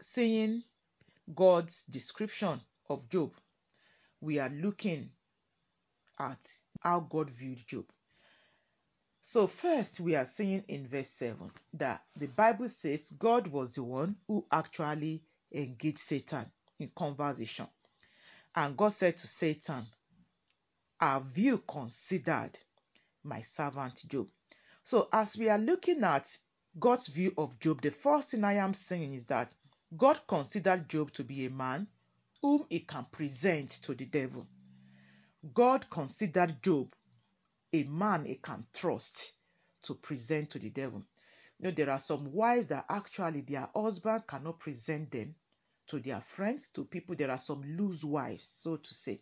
seeing 0.00 0.62
God's 1.34 1.84
description 1.86 2.60
of 2.88 3.08
Job. 3.08 3.32
We 4.20 4.38
are 4.38 4.50
looking 4.50 5.10
at 6.18 6.44
how 6.80 7.00
God 7.00 7.30
viewed 7.30 7.66
Job. 7.66 7.86
So, 9.34 9.48
first, 9.48 9.98
we 9.98 10.14
are 10.14 10.26
seeing 10.26 10.62
in 10.68 10.86
verse 10.86 11.10
7 11.10 11.50
that 11.72 12.04
the 12.14 12.28
Bible 12.28 12.68
says 12.68 13.10
God 13.10 13.48
was 13.48 13.74
the 13.74 13.82
one 13.82 14.14
who 14.28 14.46
actually 14.48 15.24
engaged 15.50 15.98
Satan 15.98 16.46
in 16.78 16.92
conversation. 16.94 17.66
And 18.54 18.76
God 18.76 18.92
said 18.92 19.16
to 19.16 19.26
Satan, 19.26 19.86
Have 21.00 21.36
you 21.36 21.58
considered 21.66 22.56
my 23.24 23.40
servant 23.40 24.04
Job? 24.06 24.28
So, 24.84 25.08
as 25.12 25.36
we 25.36 25.48
are 25.48 25.58
looking 25.58 26.04
at 26.04 26.38
God's 26.78 27.08
view 27.08 27.34
of 27.36 27.58
Job, 27.58 27.82
the 27.82 27.90
first 27.90 28.30
thing 28.30 28.44
I 28.44 28.52
am 28.52 28.72
saying 28.72 29.14
is 29.14 29.26
that 29.26 29.50
God 29.96 30.20
considered 30.28 30.88
Job 30.88 31.12
to 31.14 31.24
be 31.24 31.44
a 31.44 31.50
man 31.50 31.88
whom 32.40 32.66
he 32.70 32.78
can 32.78 33.04
present 33.10 33.70
to 33.82 33.96
the 33.96 34.06
devil. 34.06 34.46
God 35.52 35.90
considered 35.90 36.62
Job 36.62 36.94
a 37.74 37.82
man 37.82 38.24
he 38.24 38.36
can 38.36 38.64
trust 38.72 39.32
to 39.82 39.94
present 39.94 40.50
to 40.50 40.60
the 40.60 40.70
devil. 40.70 41.02
You 41.58 41.64
know, 41.64 41.70
there 41.72 41.90
are 41.90 41.98
some 41.98 42.32
wives 42.32 42.68
that 42.68 42.86
actually 42.88 43.40
their 43.40 43.68
husband 43.74 44.28
cannot 44.28 44.60
present 44.60 45.10
them 45.10 45.34
to 45.88 45.98
their 45.98 46.20
friends, 46.20 46.68
to 46.70 46.84
people. 46.84 47.16
There 47.16 47.32
are 47.32 47.38
some 47.38 47.62
loose 47.76 48.04
wives, 48.04 48.44
so 48.46 48.76
to 48.76 48.94
say. 48.94 49.20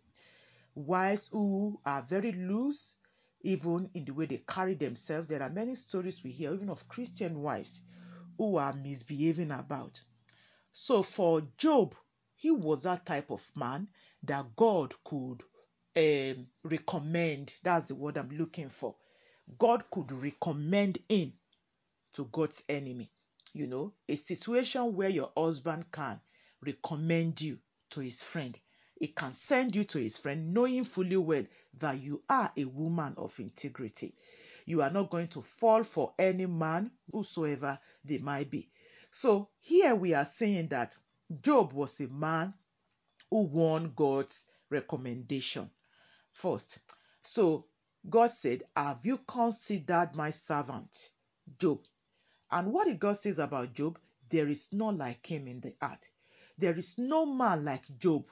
Wives 0.74 1.30
who 1.32 1.80
are 1.86 2.02
very 2.02 2.32
loose, 2.32 2.94
even 3.40 3.88
in 3.94 4.04
the 4.04 4.12
way 4.12 4.26
they 4.26 4.42
carry 4.46 4.74
themselves. 4.74 5.28
There 5.28 5.42
are 5.42 5.50
many 5.50 5.74
stories 5.74 6.22
we 6.22 6.30
hear, 6.30 6.52
even 6.52 6.68
of 6.68 6.88
Christian 6.88 7.40
wives 7.40 7.84
who 8.36 8.56
are 8.56 8.74
misbehaving 8.74 9.50
about. 9.50 9.98
So 10.72 11.02
for 11.02 11.42
Job, 11.56 11.94
he 12.36 12.50
was 12.50 12.82
that 12.82 13.06
type 13.06 13.30
of 13.30 13.50
man 13.56 13.88
that 14.24 14.54
God 14.56 14.92
could 15.04 15.42
um, 15.96 16.46
recommend. 16.64 17.54
That's 17.62 17.86
the 17.86 17.94
word 17.94 18.16
I'm 18.16 18.30
looking 18.30 18.68
for. 18.68 18.94
God 19.58 19.90
could 19.90 20.10
recommend 20.12 20.98
him 21.08 21.32
to 22.14 22.24
God's 22.26 22.64
enemy. 22.68 23.10
You 23.52 23.66
know, 23.66 23.92
a 24.08 24.14
situation 24.14 24.94
where 24.94 25.10
your 25.10 25.30
husband 25.36 25.90
can 25.92 26.20
recommend 26.64 27.40
you 27.40 27.58
to 27.90 28.00
his 28.00 28.22
friend. 28.22 28.58
He 28.98 29.08
can 29.08 29.32
send 29.32 29.74
you 29.74 29.84
to 29.84 29.98
his 29.98 30.16
friend 30.18 30.54
knowing 30.54 30.84
fully 30.84 31.16
well 31.16 31.44
that 31.80 31.98
you 31.98 32.22
are 32.28 32.50
a 32.56 32.64
woman 32.64 33.14
of 33.18 33.38
integrity. 33.40 34.14
You 34.64 34.80
are 34.82 34.90
not 34.90 35.10
going 35.10 35.28
to 35.28 35.42
fall 35.42 35.82
for 35.82 36.14
any 36.18 36.46
man, 36.46 36.92
whosoever 37.10 37.78
they 38.04 38.18
might 38.18 38.50
be. 38.50 38.70
So 39.10 39.50
here 39.60 39.94
we 39.94 40.14
are 40.14 40.24
saying 40.24 40.68
that 40.68 40.96
Job 41.42 41.72
was 41.72 42.00
a 42.00 42.08
man 42.08 42.54
who 43.28 43.42
won 43.42 43.92
God's 43.94 44.48
recommendation 44.70 45.70
first. 46.32 46.78
So 47.22 47.66
God 48.08 48.30
said, 48.30 48.64
Have 48.76 49.04
you 49.04 49.18
considered 49.18 50.10
my 50.14 50.30
servant 50.30 51.10
Job? 51.58 51.80
And 52.50 52.72
what 52.72 52.86
did 52.86 53.00
God 53.00 53.16
says 53.16 53.38
about 53.38 53.74
Job? 53.74 53.98
There 54.28 54.48
is 54.48 54.72
none 54.72 54.98
like 54.98 55.26
him 55.26 55.46
in 55.46 55.60
the 55.60 55.74
earth. 55.82 56.10
There 56.58 56.76
is 56.76 56.98
no 56.98 57.26
man 57.26 57.64
like 57.64 57.98
Job 57.98 58.24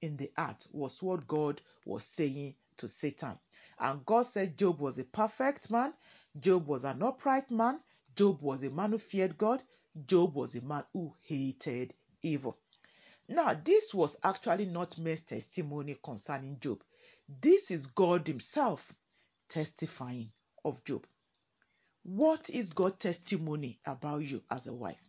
in 0.00 0.16
the 0.16 0.30
earth, 0.38 0.66
was 0.72 1.02
what 1.02 1.26
God 1.26 1.60
was 1.84 2.04
saying 2.04 2.54
to 2.78 2.88
Satan. 2.88 3.38
And 3.78 4.04
God 4.04 4.22
said 4.22 4.56
Job 4.56 4.78
was 4.78 4.98
a 4.98 5.04
perfect 5.04 5.70
man, 5.70 5.92
Job 6.38 6.66
was 6.66 6.84
an 6.84 7.02
upright 7.02 7.50
man, 7.50 7.80
Job 8.16 8.40
was 8.40 8.62
a 8.62 8.70
man 8.70 8.92
who 8.92 8.98
feared 8.98 9.36
God, 9.36 9.62
Job 10.06 10.34
was 10.34 10.54
a 10.54 10.62
man 10.62 10.84
who 10.92 11.14
hated 11.22 11.94
evil. 12.22 12.58
Now, 13.28 13.54
this 13.54 13.94
was 13.94 14.18
actually 14.24 14.66
not 14.66 14.98
men's 14.98 15.22
testimony 15.22 15.96
concerning 16.02 16.58
Job. 16.60 16.82
This 17.40 17.70
is 17.70 17.86
God 17.86 18.26
Himself 18.26 18.92
testifying 19.48 20.32
of 20.64 20.82
Job. 20.84 21.06
What 22.02 22.50
is 22.50 22.70
God's 22.70 22.98
testimony 22.98 23.78
about 23.86 24.22
you 24.24 24.42
as 24.50 24.66
a 24.66 24.74
wife? 24.74 25.06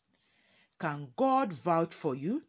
Can 0.79 1.11
God 1.15 1.51
vouch 1.51 1.95
for 1.95 2.13
you? 2.13 2.43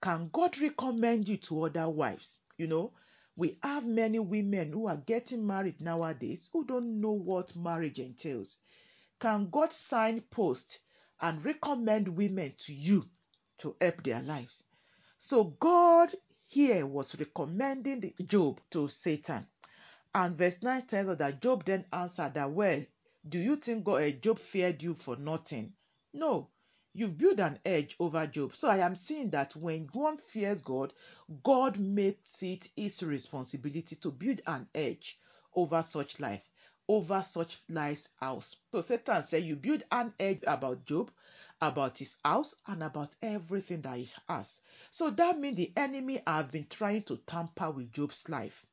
Can 0.00 0.28
God 0.28 0.56
recommend 0.60 1.28
you 1.28 1.36
to 1.38 1.64
other 1.64 1.88
wives? 1.88 2.38
You 2.56 2.68
know, 2.68 2.92
we 3.34 3.58
have 3.64 3.84
many 3.84 4.20
women 4.20 4.72
who 4.72 4.86
are 4.86 4.96
getting 4.96 5.44
married 5.44 5.80
nowadays 5.80 6.48
who 6.52 6.64
don't 6.64 7.00
know 7.00 7.12
what 7.12 7.56
marriage 7.56 7.98
entails. 7.98 8.58
Can 9.18 9.50
God 9.50 9.72
signpost 9.72 10.78
and 11.20 11.44
recommend 11.44 12.08
women 12.08 12.54
to 12.58 12.72
you 12.72 13.08
to 13.58 13.76
help 13.80 14.04
their 14.04 14.22
lives? 14.22 14.62
So 15.16 15.42
God 15.42 16.14
here 16.48 16.86
was 16.86 17.20
recommending 17.20 18.14
Job 18.26 18.58
to 18.70 18.88
Satan. 18.88 19.46
And 20.14 20.34
verse 20.34 20.62
9 20.62 20.86
tells 20.86 21.08
us 21.08 21.18
that 21.18 21.42
Job 21.42 21.64
then 21.66 21.84
answered 21.92 22.34
that, 22.34 22.50
Well, 22.50 22.84
do 23.28 23.38
you 23.38 23.56
think 23.56 23.84
God, 23.84 24.02
uh, 24.02 24.10
Job 24.10 24.38
feared 24.38 24.82
you 24.82 24.94
for 24.94 25.16
nothing? 25.16 25.74
No, 26.14 26.48
you've 26.94 27.18
built 27.18 27.38
an 27.40 27.58
edge 27.66 27.96
over 28.00 28.26
Job. 28.26 28.56
So 28.56 28.70
I 28.70 28.78
am 28.78 28.94
seeing 28.94 29.28
that 29.30 29.54
when 29.56 29.88
one 29.92 30.16
fears 30.16 30.62
God, 30.62 30.94
God 31.42 31.78
makes 31.78 32.42
it 32.42 32.70
his 32.74 33.02
responsibility 33.02 33.96
to 33.96 34.10
build 34.10 34.40
an 34.46 34.66
edge 34.74 35.20
over 35.54 35.82
such 35.82 36.18
life, 36.18 36.48
over 36.88 37.22
such 37.22 37.60
life's 37.68 38.08
house. 38.18 38.56
So 38.72 38.80
Satan 38.80 39.22
said, 39.22 39.42
You 39.44 39.56
build 39.56 39.82
an 39.92 40.14
edge 40.18 40.44
about 40.46 40.86
Job, 40.86 41.10
about 41.60 41.98
his 41.98 42.18
house, 42.24 42.54
and 42.66 42.82
about 42.82 43.14
everything 43.22 43.80
that 43.82 43.98
he 43.98 44.08
has. 44.28 44.60
So 44.90 45.10
that 45.10 45.38
means 45.38 45.56
the 45.56 45.72
enemy 45.76 46.22
have 46.26 46.52
been 46.52 46.66
trying 46.68 47.02
to 47.04 47.16
tamper 47.16 47.70
with 47.70 47.92
Job's 47.92 48.28
life. 48.28 48.66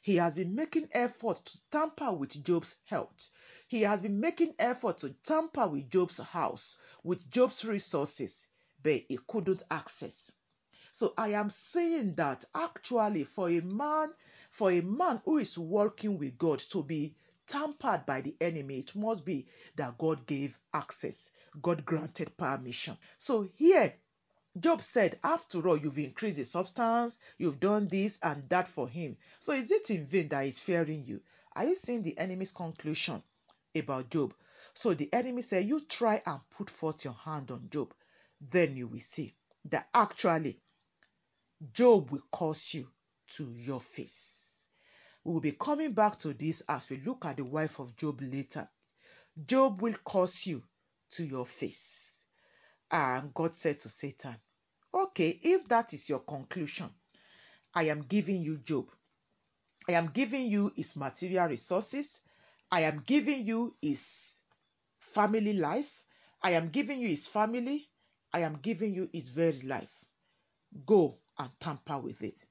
He 0.00 0.16
has 0.16 0.34
been 0.34 0.54
making 0.54 0.88
efforts 0.92 1.40
to 1.40 1.58
tamper 1.70 2.12
with 2.12 2.42
Job's 2.44 2.76
health. 2.86 3.28
He 3.68 3.82
has 3.82 4.02
been 4.02 4.18
making 4.18 4.54
efforts 4.58 5.02
to 5.02 5.10
tamper 5.24 5.68
with 5.68 5.90
Job's 5.90 6.18
house, 6.18 6.76
with 7.04 7.30
Job's 7.30 7.64
resources, 7.64 8.48
but 8.82 9.02
he 9.08 9.18
couldn't 9.28 9.62
access. 9.70 10.32
So 10.92 11.14
I 11.16 11.34
am 11.34 11.50
saying 11.50 12.16
that 12.16 12.44
actually 12.54 13.24
for 13.24 13.48
a 13.48 13.60
man, 13.60 14.12
for 14.50 14.70
a 14.70 14.80
man 14.82 15.22
who 15.24 15.38
is 15.38 15.56
working 15.56 16.18
with 16.18 16.36
God 16.36 16.58
to 16.70 16.82
be 16.82 17.14
tampered 17.46 18.04
by 18.04 18.20
the 18.20 18.36
enemy, 18.40 18.80
it 18.80 18.94
must 18.94 19.24
be 19.24 19.46
that 19.76 19.96
God 19.98 20.26
gave 20.26 20.58
access. 20.74 21.30
God 21.60 21.84
granted 21.84 22.36
permission. 22.36 22.96
So 23.18 23.42
here 23.42 23.94
Job 24.58 24.82
said, 24.82 25.18
After 25.24 25.66
all, 25.66 25.78
you've 25.78 25.98
increased 25.98 26.36
the 26.36 26.44
substance, 26.44 27.18
you've 27.38 27.60
done 27.60 27.88
this 27.88 28.18
and 28.22 28.46
that 28.50 28.68
for 28.68 28.86
him. 28.86 29.16
So 29.40 29.52
is 29.52 29.70
it 29.70 29.90
in 29.90 30.06
vain 30.06 30.28
that 30.28 30.44
he's 30.44 30.58
fearing 30.58 31.04
you? 31.04 31.22
Are 31.54 31.64
you 31.64 31.74
seeing 31.74 32.02
the 32.02 32.18
enemy's 32.18 32.52
conclusion 32.52 33.22
about 33.74 34.10
Job? 34.10 34.34
So 34.74 34.92
the 34.94 35.12
enemy 35.12 35.42
said, 35.42 35.64
You 35.64 35.80
try 35.80 36.22
and 36.26 36.40
put 36.50 36.68
forth 36.68 37.04
your 37.04 37.14
hand 37.14 37.50
on 37.50 37.68
Job. 37.70 37.94
Then 38.40 38.76
you 38.76 38.88
will 38.88 39.00
see 39.00 39.34
that 39.66 39.88
actually 39.94 40.60
Job 41.72 42.10
will 42.10 42.22
curse 42.32 42.74
you 42.74 42.88
to 43.28 43.44
your 43.44 43.80
face. 43.80 44.66
We 45.24 45.32
will 45.32 45.40
be 45.40 45.52
coming 45.52 45.92
back 45.92 46.18
to 46.20 46.34
this 46.34 46.62
as 46.68 46.90
we 46.90 46.98
look 46.98 47.24
at 47.24 47.36
the 47.36 47.44
wife 47.44 47.78
of 47.78 47.96
Job 47.96 48.20
later. 48.20 48.68
Job 49.46 49.80
will 49.80 49.94
curse 50.04 50.46
you 50.46 50.62
to 51.12 51.24
your 51.24 51.46
face. 51.46 52.24
And 52.90 53.32
God 53.32 53.54
said 53.54 53.78
to 53.78 53.88
Satan, 53.88 54.36
Okay, 54.92 55.38
if 55.42 55.64
that 55.66 55.92
is 55.94 56.08
your 56.08 56.20
conclusion, 56.20 56.90
I 57.74 57.84
am 57.84 58.02
giving 58.02 58.42
you 58.42 58.58
Job. 58.58 58.88
I 59.88 59.92
am 59.92 60.08
giving 60.08 60.46
you 60.46 60.72
his 60.76 60.96
material 60.96 61.46
resources. 61.48 62.20
I 62.70 62.82
am 62.82 63.02
giving 63.06 63.44
you 63.44 63.74
his 63.80 64.42
family 64.98 65.54
life. 65.54 66.04
I 66.42 66.52
am 66.52 66.68
giving 66.68 67.00
you 67.00 67.08
his 67.08 67.26
family. 67.26 67.88
I 68.32 68.40
am 68.40 68.58
giving 68.62 68.94
you 68.94 69.08
his 69.12 69.28
very 69.30 69.60
life. 69.62 69.92
Go 70.86 71.18
and 71.38 71.50
tamper 71.60 71.98
with 71.98 72.22
it. 72.22 72.44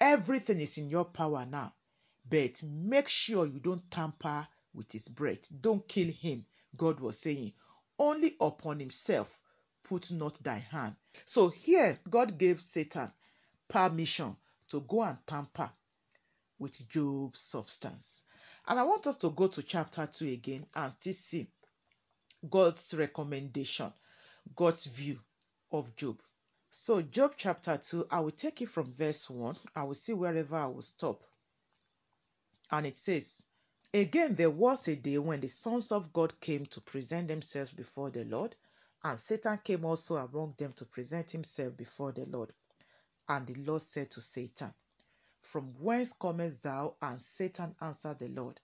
Everything 0.00 0.60
is 0.60 0.78
in 0.78 0.90
your 0.90 1.04
power 1.04 1.46
now, 1.46 1.72
but 2.28 2.62
make 2.62 3.08
sure 3.08 3.46
you 3.46 3.60
don't 3.60 3.90
tamper 3.90 4.46
with 4.72 4.90
his 4.92 5.08
breath. 5.08 5.48
Don't 5.60 5.86
kill 5.88 6.12
him, 6.12 6.44
God 6.76 7.00
was 7.00 7.18
saying. 7.18 7.52
Only 7.98 8.36
upon 8.40 8.80
himself 8.80 9.40
put 9.84 10.10
not 10.10 10.34
thy 10.42 10.58
hand. 10.58 10.96
So 11.24 11.48
here, 11.48 11.98
God 12.08 12.38
gave 12.38 12.60
Satan 12.60 13.12
permission 13.68 14.36
to 14.68 14.80
go 14.80 15.02
and 15.02 15.18
tamper 15.26 15.70
with 16.58 16.88
Job's 16.88 17.40
substance. 17.40 18.24
And 18.66 18.78
I 18.78 18.82
want 18.84 19.06
us 19.06 19.18
to 19.18 19.30
go 19.30 19.46
to 19.48 19.62
chapter 19.62 20.06
2 20.06 20.28
again 20.28 20.66
and 20.74 20.92
still 20.92 21.12
see 21.12 21.46
God's 22.48 22.94
recommendation, 22.94 23.92
God's 24.56 24.86
view 24.86 25.20
of 25.70 25.94
Job. 25.96 26.20
So, 26.70 27.02
Job 27.02 27.34
chapter 27.36 27.76
2, 27.76 28.08
I 28.10 28.20
will 28.20 28.30
take 28.30 28.62
it 28.62 28.68
from 28.68 28.90
verse 28.90 29.30
1. 29.30 29.56
I 29.76 29.84
will 29.84 29.94
see 29.94 30.12
wherever 30.12 30.56
I 30.56 30.66
will 30.66 30.82
stop. 30.82 31.22
And 32.70 32.86
it 32.86 32.96
says, 32.96 33.42
Again, 33.94 34.34
there 34.34 34.50
was 34.50 34.88
a 34.88 34.96
day 34.96 35.18
when 35.18 35.40
the 35.40 35.46
sons 35.46 35.92
of 35.92 36.12
God 36.12 36.40
came 36.40 36.66
to 36.66 36.80
present 36.80 37.28
themselves 37.28 37.72
before 37.72 38.10
the 38.10 38.24
Lord, 38.24 38.56
and 39.04 39.20
Satan 39.20 39.60
came 39.62 39.84
also 39.84 40.16
among 40.16 40.56
them 40.58 40.72
to 40.72 40.84
present 40.84 41.30
himself 41.30 41.76
before 41.76 42.10
the 42.10 42.26
Lord. 42.26 42.52
And 43.28 43.46
the 43.46 43.54
Lord 43.54 43.82
said 43.82 44.10
to 44.10 44.20
Satan, 44.20 44.74
From 45.42 45.74
whence 45.78 46.12
comest 46.12 46.64
thou? 46.64 46.96
And 47.00 47.22
Satan 47.22 47.76
answered 47.80 48.18
the 48.18 48.30
Lord 48.30 48.58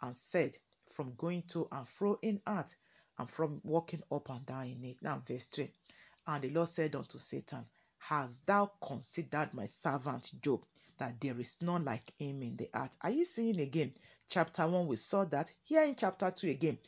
and 0.00 0.16
said, 0.16 0.58
From 0.88 1.14
going 1.14 1.42
to 1.42 1.68
and 1.70 1.86
fro 1.86 2.18
in 2.20 2.42
earth, 2.48 2.74
and 3.18 3.30
from 3.30 3.60
walking 3.62 4.02
up 4.10 4.30
and 4.30 4.44
down 4.44 4.66
in 4.66 4.84
it. 4.84 5.00
Now, 5.00 5.22
verse 5.24 5.46
3. 5.46 5.70
And 6.26 6.42
the 6.42 6.50
Lord 6.50 6.68
said 6.68 6.96
unto 6.96 7.18
Satan, 7.18 7.66
Hast 7.98 8.46
thou 8.46 8.72
considered 8.82 9.54
my 9.54 9.66
servant 9.66 10.32
Job, 10.42 10.64
that 10.98 11.20
there 11.20 11.38
is 11.38 11.62
none 11.62 11.84
like 11.84 12.12
him 12.18 12.42
in 12.42 12.56
the 12.56 12.68
earth? 12.74 12.96
Are 13.00 13.10
you 13.10 13.24
seeing 13.24 13.60
again? 13.60 13.94
Chapter 14.32 14.66
1, 14.66 14.86
we 14.86 14.96
saw 14.96 15.26
that. 15.26 15.52
Here 15.62 15.84
in 15.84 15.94
chapter 15.94 16.30
2 16.30 16.48
again, 16.48 16.78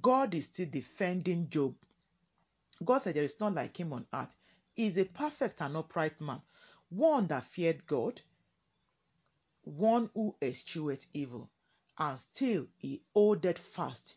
God 0.00 0.32
is 0.32 0.46
still 0.46 0.70
defending 0.70 1.50
Job. 1.50 1.76
God 2.82 2.96
said, 2.96 3.14
There 3.14 3.22
is 3.22 3.38
none 3.38 3.54
like 3.54 3.78
him 3.78 3.92
on 3.92 4.06
earth. 4.14 4.34
He 4.72 4.86
is 4.86 4.96
a 4.96 5.04
perfect 5.04 5.60
and 5.60 5.76
upright 5.76 6.18
man, 6.22 6.40
one 6.88 7.26
that 7.26 7.44
feared 7.44 7.86
God, 7.86 8.22
one 9.64 10.08
who 10.14 10.34
eschewed 10.40 11.04
evil, 11.12 11.50
and 11.98 12.18
still 12.18 12.68
he 12.78 13.02
holded 13.12 13.58
fast 13.58 14.16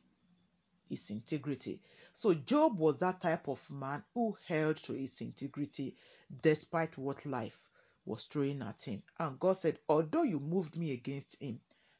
his 0.88 1.10
integrity. 1.10 1.82
So 2.13 2.36
Job 2.36 2.78
was 2.78 3.00
that 3.00 3.19
type 3.19 3.50
of 3.50 3.69
man 3.69 4.02
who 4.13 4.38
held 4.47 4.78
to 4.84 4.93
his 4.93 5.19
integrity 5.19 5.97
despite 6.41 6.97
what 6.97 7.26
life 7.26 7.67
was 8.06 8.23
throwing 8.23 8.62
at 8.62 8.82
him. 8.84 9.04
And 9.19 9.38
God 9.38 9.58
said, 9.58 9.78
Although 9.89 10.23
you 10.23 10.39
moved 10.39 10.78
me 10.78 10.93
against 10.93 11.41
him 11.41 11.60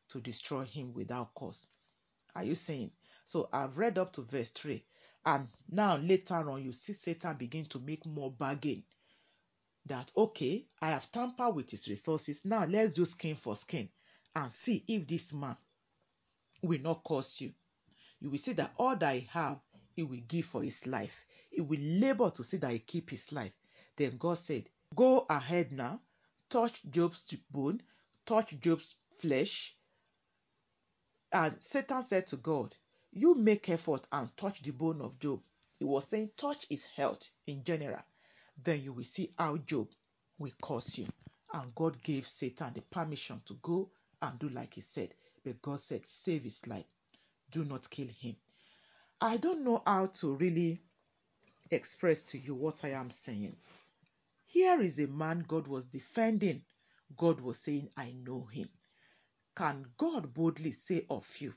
to 0.10 0.22
destroy 0.22 0.64
him 0.64 0.94
without 0.94 1.34
cause. 1.34 1.68
Are 2.36 2.44
you 2.44 2.56
saying? 2.56 2.92
So 3.26 3.50
I've 3.52 3.78
read 3.78 3.98
up 3.98 4.14
to 4.14 4.22
verse 4.22 4.52
3. 4.52 4.84
And 5.26 5.48
now 5.70 5.98
later 5.98 6.50
on, 6.50 6.64
you 6.64 6.72
see 6.72 6.94
Satan 6.94 7.36
begin 7.36 7.66
to 7.66 7.80
make 7.80 8.06
more 8.06 8.32
bargain. 8.32 8.84
That 9.86 10.12
okay, 10.16 10.66
I 10.82 10.90
have 10.90 11.12
tampered 11.12 11.56
with 11.56 11.72
his 11.72 11.88
resources. 11.88 12.46
Now 12.46 12.66
let's 12.66 12.94
do 12.94 13.06
skin 13.06 13.36
for 13.36 13.56
skin 13.56 13.90
and 14.36 14.52
see 14.52 14.84
if 14.88 15.08
this 15.08 15.34
man 15.34 15.58
will 16.62 16.80
not 16.82 17.04
curse 17.04 17.42
you. 17.42 17.54
You 18.20 18.32
will 18.32 18.38
see 18.38 18.54
that 18.54 18.74
all 18.78 18.96
that 18.96 19.10
I 19.10 19.28
have, 19.32 19.60
he 19.96 20.04
will 20.04 20.22
give 20.28 20.46
for 20.46 20.64
his 20.64 20.88
life. 20.88 21.26
He 21.50 21.62
will 21.62 21.80
labor 21.80 22.30
to 22.32 22.44
see 22.44 22.58
that 22.58 22.72
he 22.72 22.80
keep 22.80 23.10
his 23.10 23.32
life. 23.32 23.54
Then 23.96 24.18
God 24.18 24.38
said, 24.38 24.70
Go 24.96 25.26
ahead 25.30 25.72
now, 25.72 26.02
touch 26.50 26.82
Job's 26.90 27.36
bone, 27.52 27.82
touch 28.26 28.60
Job's 28.60 28.98
flesh. 29.18 29.77
And 31.32 31.56
Satan 31.64 32.04
said 32.04 32.28
to 32.28 32.38
God, 32.38 32.76
You 33.12 33.36
make 33.36 33.70
effort 33.70 34.08
and 34.12 34.36
touch 34.38 34.62
the 34.62 34.72
bone 34.72 35.02
of 35.02 35.20
Job. 35.20 35.42
He 35.80 35.86
was 35.86 36.08
saying, 36.08 36.32
Touch 36.38 36.68
his 36.70 36.86
health 36.86 37.30
in 37.46 37.64
general. 37.64 38.02
Then 38.64 38.82
you 38.82 38.94
will 38.94 39.04
see 39.04 39.34
how 39.38 39.58
Job 39.58 39.90
will 40.40 40.52
curse 40.62 40.98
you. 40.98 41.08
And 41.54 41.74
God 41.76 42.02
gave 42.02 42.26
Satan 42.26 42.74
the 42.74 42.82
permission 42.82 43.42
to 43.46 43.54
go 43.62 43.90
and 44.22 44.40
do 44.40 44.50
like 44.50 44.74
he 44.74 44.82
said. 44.82 45.14
But 45.44 45.62
God 45.62 45.80
said, 45.80 46.02
Save 46.08 46.44
his 46.44 46.66
life. 46.68 46.86
Do 47.52 47.66
not 47.66 47.90
kill 47.90 48.08
him. 48.08 48.36
I 49.22 49.38
don't 49.38 49.64
know 49.64 49.82
how 49.86 50.08
to 50.08 50.36
really 50.36 50.80
express 51.72 52.24
to 52.24 52.38
you 52.38 52.56
what 52.56 52.84
I 52.86 52.90
am 52.90 53.10
saying. 53.10 53.56
Here 54.48 54.82
is 54.82 55.00
a 55.00 55.08
man 55.08 55.44
God 55.48 55.68
was 55.68 55.88
defending. 55.88 56.64
God 57.18 57.42
was 57.42 57.60
saying, 57.60 57.90
I 57.98 58.12
know 58.12 58.46
him. 58.52 58.70
Can 59.58 59.92
God 59.98 60.36
boldly 60.36 60.72
say 60.72 61.08
of 61.10 61.42
you, 61.42 61.52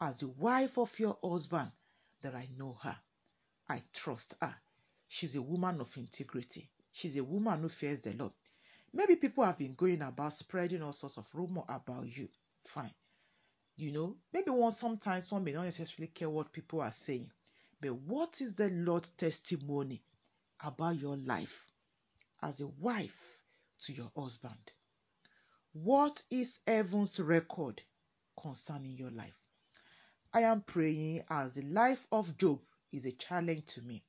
as 0.00 0.20
the 0.20 0.28
wife 0.28 0.78
of 0.78 0.96
your 1.00 1.18
husband, 1.20 1.72
that 2.22 2.36
I 2.36 2.48
know 2.56 2.74
her? 2.74 2.96
I 3.68 3.82
trust 3.92 4.36
her. 4.40 4.54
She's 5.08 5.34
a 5.34 5.42
woman 5.42 5.80
of 5.80 5.96
integrity. 5.96 6.70
She's 6.92 7.16
a 7.16 7.24
woman 7.24 7.60
who 7.62 7.70
fears 7.70 8.02
the 8.02 8.12
Lord. 8.12 8.34
Maybe 8.92 9.16
people 9.16 9.42
have 9.42 9.58
been 9.58 9.74
going 9.74 10.00
about 10.00 10.32
spreading 10.32 10.80
all 10.80 10.92
sorts 10.92 11.18
of 11.18 11.28
rumor 11.34 11.64
about 11.68 12.06
you. 12.06 12.28
Fine. 12.62 12.94
You 13.74 13.90
know, 13.90 14.16
maybe 14.32 14.52
one 14.52 14.70
sometimes 14.70 15.32
one 15.32 15.42
may 15.42 15.50
not 15.50 15.64
necessarily 15.64 16.12
care 16.12 16.30
what 16.30 16.52
people 16.52 16.82
are 16.82 16.92
saying. 16.92 17.32
But 17.80 17.94
what 17.94 18.40
is 18.40 18.54
the 18.54 18.70
Lord's 18.70 19.10
testimony 19.10 20.04
about 20.60 21.00
your 21.00 21.16
life 21.16 21.66
as 22.40 22.60
a 22.60 22.68
wife 22.68 23.40
to 23.86 23.92
your 23.92 24.12
husband? 24.14 24.70
What 25.74 26.22
is 26.30 26.60
heaven's 26.66 27.20
record 27.20 27.82
concerning 28.42 28.96
your 28.96 29.10
life? 29.10 29.38
I 30.32 30.40
am 30.40 30.62
praying 30.62 31.24
as 31.28 31.54
the 31.54 31.62
life 31.62 32.06
of 32.10 32.36
Job 32.38 32.60
is 32.92 33.04
a 33.04 33.12
challenge 33.12 33.66
to 33.74 33.82
me, 33.82 34.02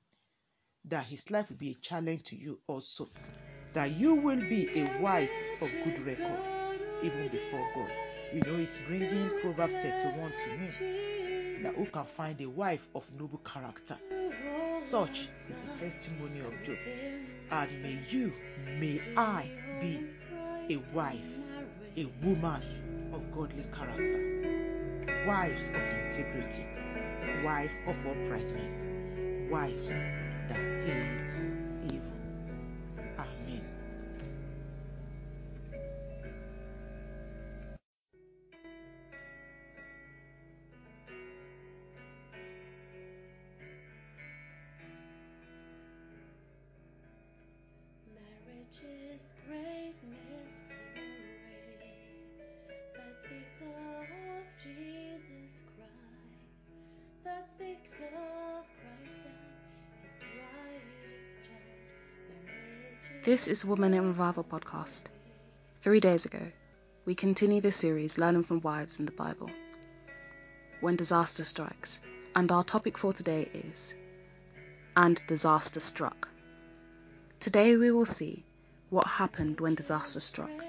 that 0.86 1.06
his 1.06 1.30
life 1.30 1.50
will 1.50 1.58
be 1.58 1.72
a 1.72 1.76
challenge 1.76 2.24
to 2.24 2.38
you 2.38 2.60
also, 2.66 3.10
that 3.74 3.92
you 3.92 4.16
will 4.16 4.40
be 4.40 4.70
a 4.80 5.00
wife 5.02 5.32
of 5.62 5.70
good 5.84 6.00
record 6.00 6.40
even 7.04 7.28
before 7.28 7.68
God. 7.76 7.92
You 8.34 8.42
know, 8.42 8.56
it's 8.56 8.78
bringing 8.80 9.30
Proverbs 9.42 9.76
31 9.76 10.32
to 10.32 10.58
me 10.58 11.62
that 11.64 11.76
who 11.76 11.86
can 11.88 12.06
find 12.06 12.40
a 12.42 12.50
wife 12.50 12.88
of 12.96 13.12
noble 13.20 13.40
character? 13.40 13.98
Such 14.72 15.28
is 15.50 15.64
the 15.64 15.78
testimony 15.78 16.40
of 16.40 16.54
Job. 16.64 16.78
And 17.52 17.84
may 17.84 18.00
you, 18.10 18.34
may 18.80 19.02
I 19.18 19.50
be 19.82 20.08
a 20.70 20.78
wife, 20.94 21.49
a 21.98 22.06
woman 22.24 22.62
of 23.14 23.32
godly 23.32 23.66
character, 23.72 25.26
wives 25.28 25.70
of 25.70 25.76
integrity, 25.76 26.66
wife 27.44 27.74
of 27.88 27.96
uprightness, 28.06 28.86
wives 29.50 29.90
that 30.48 30.86
hate 30.86 31.59
is 63.50 63.66
Woman 63.66 63.96
in 63.96 64.06
Revival 64.06 64.44
podcast. 64.44 65.06
Three 65.82 66.00
days 66.00 66.28
ago, 66.28 66.52
we 67.06 67.16
continue 67.16 67.62
the 67.62 67.72
series 67.72 68.20
Learning 68.20 68.44
from 68.44 68.62
Wives 68.62 69.00
in 69.00 69.08
the 69.08 69.12
Bible. 69.12 69.50
When 70.82 70.96
disaster 70.96 71.44
strikes, 71.44 72.00
and 72.36 72.52
our 72.52 72.64
topic 72.64 72.96
for 72.96 73.12
today 73.12 73.50
is 73.52 73.96
And 74.96 75.20
Disaster 75.26 75.80
Struck. 75.80 76.30
Today 77.40 77.76
we 77.76 77.90
will 77.90 78.06
see 78.06 78.46
what 78.92 79.08
happened 79.08 79.60
when 79.60 79.74
disaster 79.74 80.20
struck. 80.20 80.64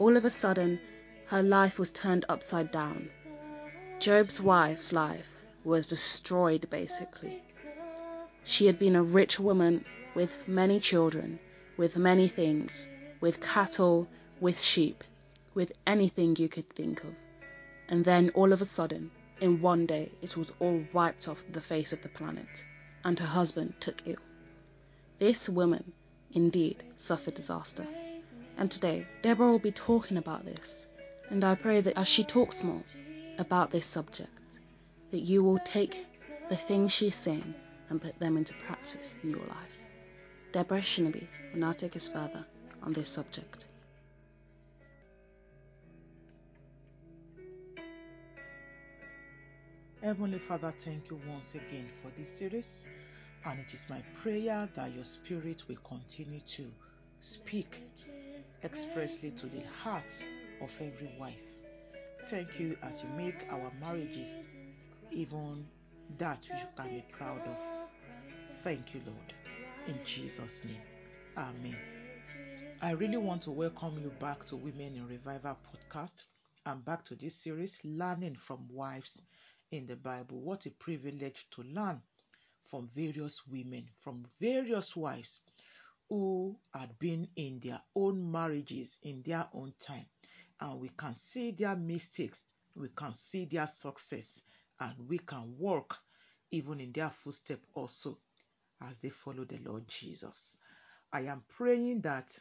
All 0.00 0.16
of 0.16 0.24
a 0.24 0.30
sudden, 0.30 0.80
her 1.26 1.44
life 1.44 1.78
was 1.78 1.92
turned 1.92 2.24
upside 2.28 2.72
down. 2.72 3.10
Job's 4.00 4.40
wife's 4.40 4.92
life 4.92 5.30
was 5.62 5.86
destroyed 5.86 6.68
basically. 6.68 7.40
She 8.42 8.66
had 8.66 8.80
been 8.80 8.96
a 8.96 9.04
rich 9.04 9.38
woman 9.38 9.84
with 10.16 10.34
many 10.48 10.80
children, 10.80 11.38
with 11.78 11.96
many 11.96 12.28
things, 12.28 12.88
with 13.20 13.40
cattle, 13.40 14.06
with 14.40 14.60
sheep, 14.60 15.02
with 15.54 15.72
anything 15.86 16.36
you 16.36 16.48
could 16.48 16.68
think 16.68 17.02
of. 17.04 17.14
And 17.88 18.04
then 18.04 18.30
all 18.34 18.52
of 18.52 18.60
a 18.60 18.66
sudden, 18.66 19.10
in 19.40 19.62
one 19.62 19.86
day, 19.86 20.10
it 20.20 20.36
was 20.36 20.52
all 20.60 20.84
wiped 20.92 21.28
off 21.28 21.44
the 21.50 21.60
face 21.60 21.92
of 21.92 22.02
the 22.02 22.08
planet, 22.08 22.66
and 23.04 23.18
her 23.18 23.26
husband 23.26 23.74
took 23.80 24.02
ill. 24.06 24.16
This 25.18 25.48
woman, 25.48 25.92
indeed, 26.32 26.82
suffered 26.96 27.34
disaster. 27.34 27.86
And 28.56 28.70
today, 28.70 29.06
Deborah 29.22 29.50
will 29.50 29.60
be 29.60 29.72
talking 29.72 30.16
about 30.16 30.44
this, 30.44 30.88
and 31.30 31.44
I 31.44 31.54
pray 31.54 31.80
that 31.80 31.96
as 31.96 32.08
she 32.08 32.24
talks 32.24 32.64
more 32.64 32.82
about 33.38 33.70
this 33.70 33.86
subject, 33.86 34.60
that 35.12 35.20
you 35.20 35.44
will 35.44 35.60
take 35.64 36.04
the 36.48 36.56
things 36.56 36.92
she's 36.92 37.14
saying 37.14 37.54
and 37.88 38.02
put 38.02 38.18
them 38.18 38.36
into 38.36 38.54
practice 38.54 39.16
in 39.22 39.30
your 39.30 39.46
life. 39.46 39.77
Deborah 40.52 40.80
Shinabi 40.80 41.26
will 41.52 41.60
now 41.60 41.72
take 41.72 41.94
us 41.96 42.08
further 42.08 42.44
on 42.82 42.92
this 42.92 43.10
subject. 43.10 43.66
Heavenly 50.02 50.38
Father, 50.38 50.72
thank 50.78 51.10
you 51.10 51.20
once 51.28 51.54
again 51.54 51.86
for 52.00 52.10
this 52.16 52.28
series. 52.28 52.88
And 53.44 53.60
it 53.60 53.72
is 53.74 53.90
my 53.90 54.00
prayer 54.22 54.68
that 54.74 54.94
your 54.94 55.04
spirit 55.04 55.64
will 55.68 55.76
continue 55.84 56.40
to 56.40 56.64
speak 57.20 57.82
expressly 58.64 59.32
to 59.32 59.46
the 59.46 59.62
heart 59.82 60.28
of 60.60 60.76
every 60.80 61.10
wife. 61.18 61.44
Thank 62.26 62.58
you 62.58 62.76
as 62.82 63.04
you 63.04 63.10
make 63.16 63.46
our 63.50 63.70
marriages 63.80 64.50
even 65.10 65.66
that 66.18 66.48
you 66.48 66.56
can 66.76 66.88
be 66.88 67.04
proud 67.10 67.40
of. 67.40 67.58
Thank 68.62 68.94
you, 68.94 69.00
Lord. 69.06 69.37
In 69.88 69.98
Jesus' 70.04 70.66
name. 70.66 70.82
Amen. 71.38 71.74
I 72.82 72.90
really 72.90 73.16
want 73.16 73.40
to 73.42 73.50
welcome 73.50 73.98
you 74.02 74.10
back 74.20 74.44
to 74.44 74.56
Women 74.56 74.94
in 74.96 75.08
Revival 75.08 75.56
podcast 75.64 76.26
and 76.66 76.84
back 76.84 77.06
to 77.06 77.14
this 77.14 77.36
series, 77.36 77.80
Learning 77.86 78.34
from 78.34 78.68
Wives 78.70 79.22
in 79.70 79.86
the 79.86 79.96
Bible. 79.96 80.40
What 80.40 80.66
a 80.66 80.70
privilege 80.72 81.46
to 81.52 81.62
learn 81.62 82.02
from 82.64 82.86
various 82.88 83.46
women, 83.46 83.88
from 83.96 84.24
various 84.38 84.94
wives 84.94 85.40
who 86.10 86.58
had 86.74 86.98
been 86.98 87.26
in 87.36 87.58
their 87.60 87.80
own 87.96 88.30
marriages 88.30 88.98
in 89.04 89.22
their 89.22 89.48
own 89.54 89.72
time. 89.80 90.04
And 90.60 90.80
we 90.80 90.90
can 90.90 91.14
see 91.14 91.52
their 91.52 91.76
mistakes, 91.76 92.44
we 92.76 92.88
can 92.94 93.14
see 93.14 93.46
their 93.46 93.66
success, 93.66 94.42
and 94.80 95.08
we 95.08 95.16
can 95.16 95.56
walk 95.56 95.98
even 96.50 96.78
in 96.78 96.92
their 96.92 97.08
footsteps 97.08 97.66
also 97.72 98.18
as 98.80 99.00
they 99.00 99.10
follow 99.10 99.44
the 99.44 99.58
Lord 99.58 99.88
Jesus. 99.88 100.58
I 101.12 101.22
am 101.22 101.42
praying 101.48 102.02
that 102.02 102.38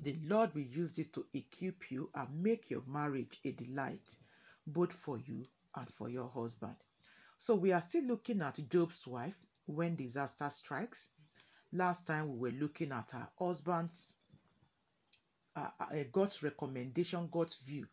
the 0.00 0.16
Lord 0.24 0.54
will 0.54 0.62
use 0.62 0.96
this 0.96 1.08
to 1.08 1.26
equip 1.32 1.90
you 1.90 2.10
and 2.14 2.42
make 2.42 2.70
your 2.70 2.82
marriage 2.86 3.38
a 3.44 3.52
delight, 3.52 4.16
both 4.66 4.92
for 4.92 5.18
you 5.18 5.46
and 5.74 5.88
for 5.88 6.08
your 6.08 6.28
husband. 6.28 6.76
So, 7.38 7.54
we 7.54 7.72
are 7.72 7.80
still 7.80 8.04
looking 8.04 8.42
at 8.42 8.58
Job's 8.68 9.06
wife 9.06 9.38
when 9.66 9.96
disaster 9.96 10.48
strikes. 10.50 11.10
Last 11.72 12.06
time 12.06 12.32
we 12.32 12.50
were 12.50 12.58
looking 12.58 12.92
at 12.92 13.10
her 13.12 13.28
husband's, 13.38 14.14
uh, 15.56 15.70
uh, 15.78 15.86
God's 16.12 16.42
recommendation, 16.42 17.28
God's 17.30 17.56
view 17.60 17.86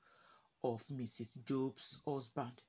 of 0.63 0.81
Mrs. 0.87 1.43
Job's 1.45 2.01
husband. 2.05 2.61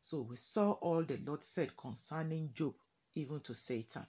So 0.00 0.20
we 0.22 0.36
saw 0.36 0.72
all 0.72 1.02
the 1.02 1.18
Lord 1.24 1.42
said 1.42 1.76
concerning 1.76 2.52
Job, 2.54 2.74
even 3.14 3.40
to 3.40 3.54
Satan. 3.54 4.06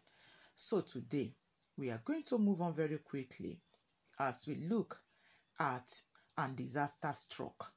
So 0.60 0.82
today 0.82 1.36
we 1.78 1.91
are 1.91 2.01
going 2.03 2.24
to 2.24 2.39
move 2.39 2.62
on 2.62 2.74
very 2.74 2.97
quickly 2.97 3.60
as 4.18 4.47
we 4.47 4.55
look 4.55 4.99
at 5.60 6.01
and 6.36 6.55
disaster 6.55 7.14
struck. 7.14 7.72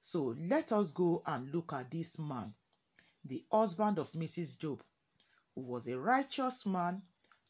So 0.00 0.34
let 0.38 0.72
us 0.72 0.92
go 0.92 1.22
and 1.26 1.52
look 1.52 1.74
at 1.74 1.90
this 1.90 2.18
man, 2.18 2.54
the 3.26 3.44
husband 3.52 3.98
of 3.98 4.12
Mrs. 4.12 4.58
Job, 4.58 4.82
who 5.54 5.60
was 5.60 5.88
a 5.88 6.00
righteous 6.00 6.64
man, 6.64 7.02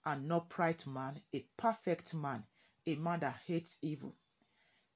an 0.04 0.32
upright 0.32 0.84
man, 0.84 1.14
a 1.32 1.46
perfect 1.56 2.12
man, 2.16 2.42
a 2.84 2.96
man 2.96 3.20
that 3.20 3.38
hates 3.46 3.78
evil, 3.82 4.16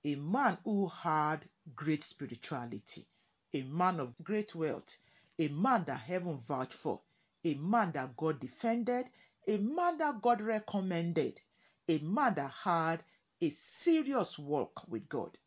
a 0.04 0.16
man 0.16 0.58
who 0.64 0.88
had 0.88 1.48
great 1.76 2.02
spirituality, 2.02 3.06
a 3.54 3.62
man 3.62 4.00
of 4.00 4.16
great 4.24 4.52
wealth, 4.52 4.98
a 5.38 5.46
man 5.46 5.84
that 5.84 6.00
heaven 6.00 6.38
vouched 6.38 6.74
for, 6.74 7.00
a 7.44 7.54
man 7.54 7.92
that 7.92 8.16
God 8.16 8.40
defended, 8.40 9.06
a 9.48 9.58
man 9.58 9.98
that 9.98 10.20
God 10.22 10.40
recommended, 10.40 11.40
a 11.88 11.98
man 11.98 12.34
that 12.34 12.50
had 12.64 13.02
a 13.40 13.48
serious 13.50 14.38
walk 14.38 14.82
with 14.88 15.08
God, 15.08 15.38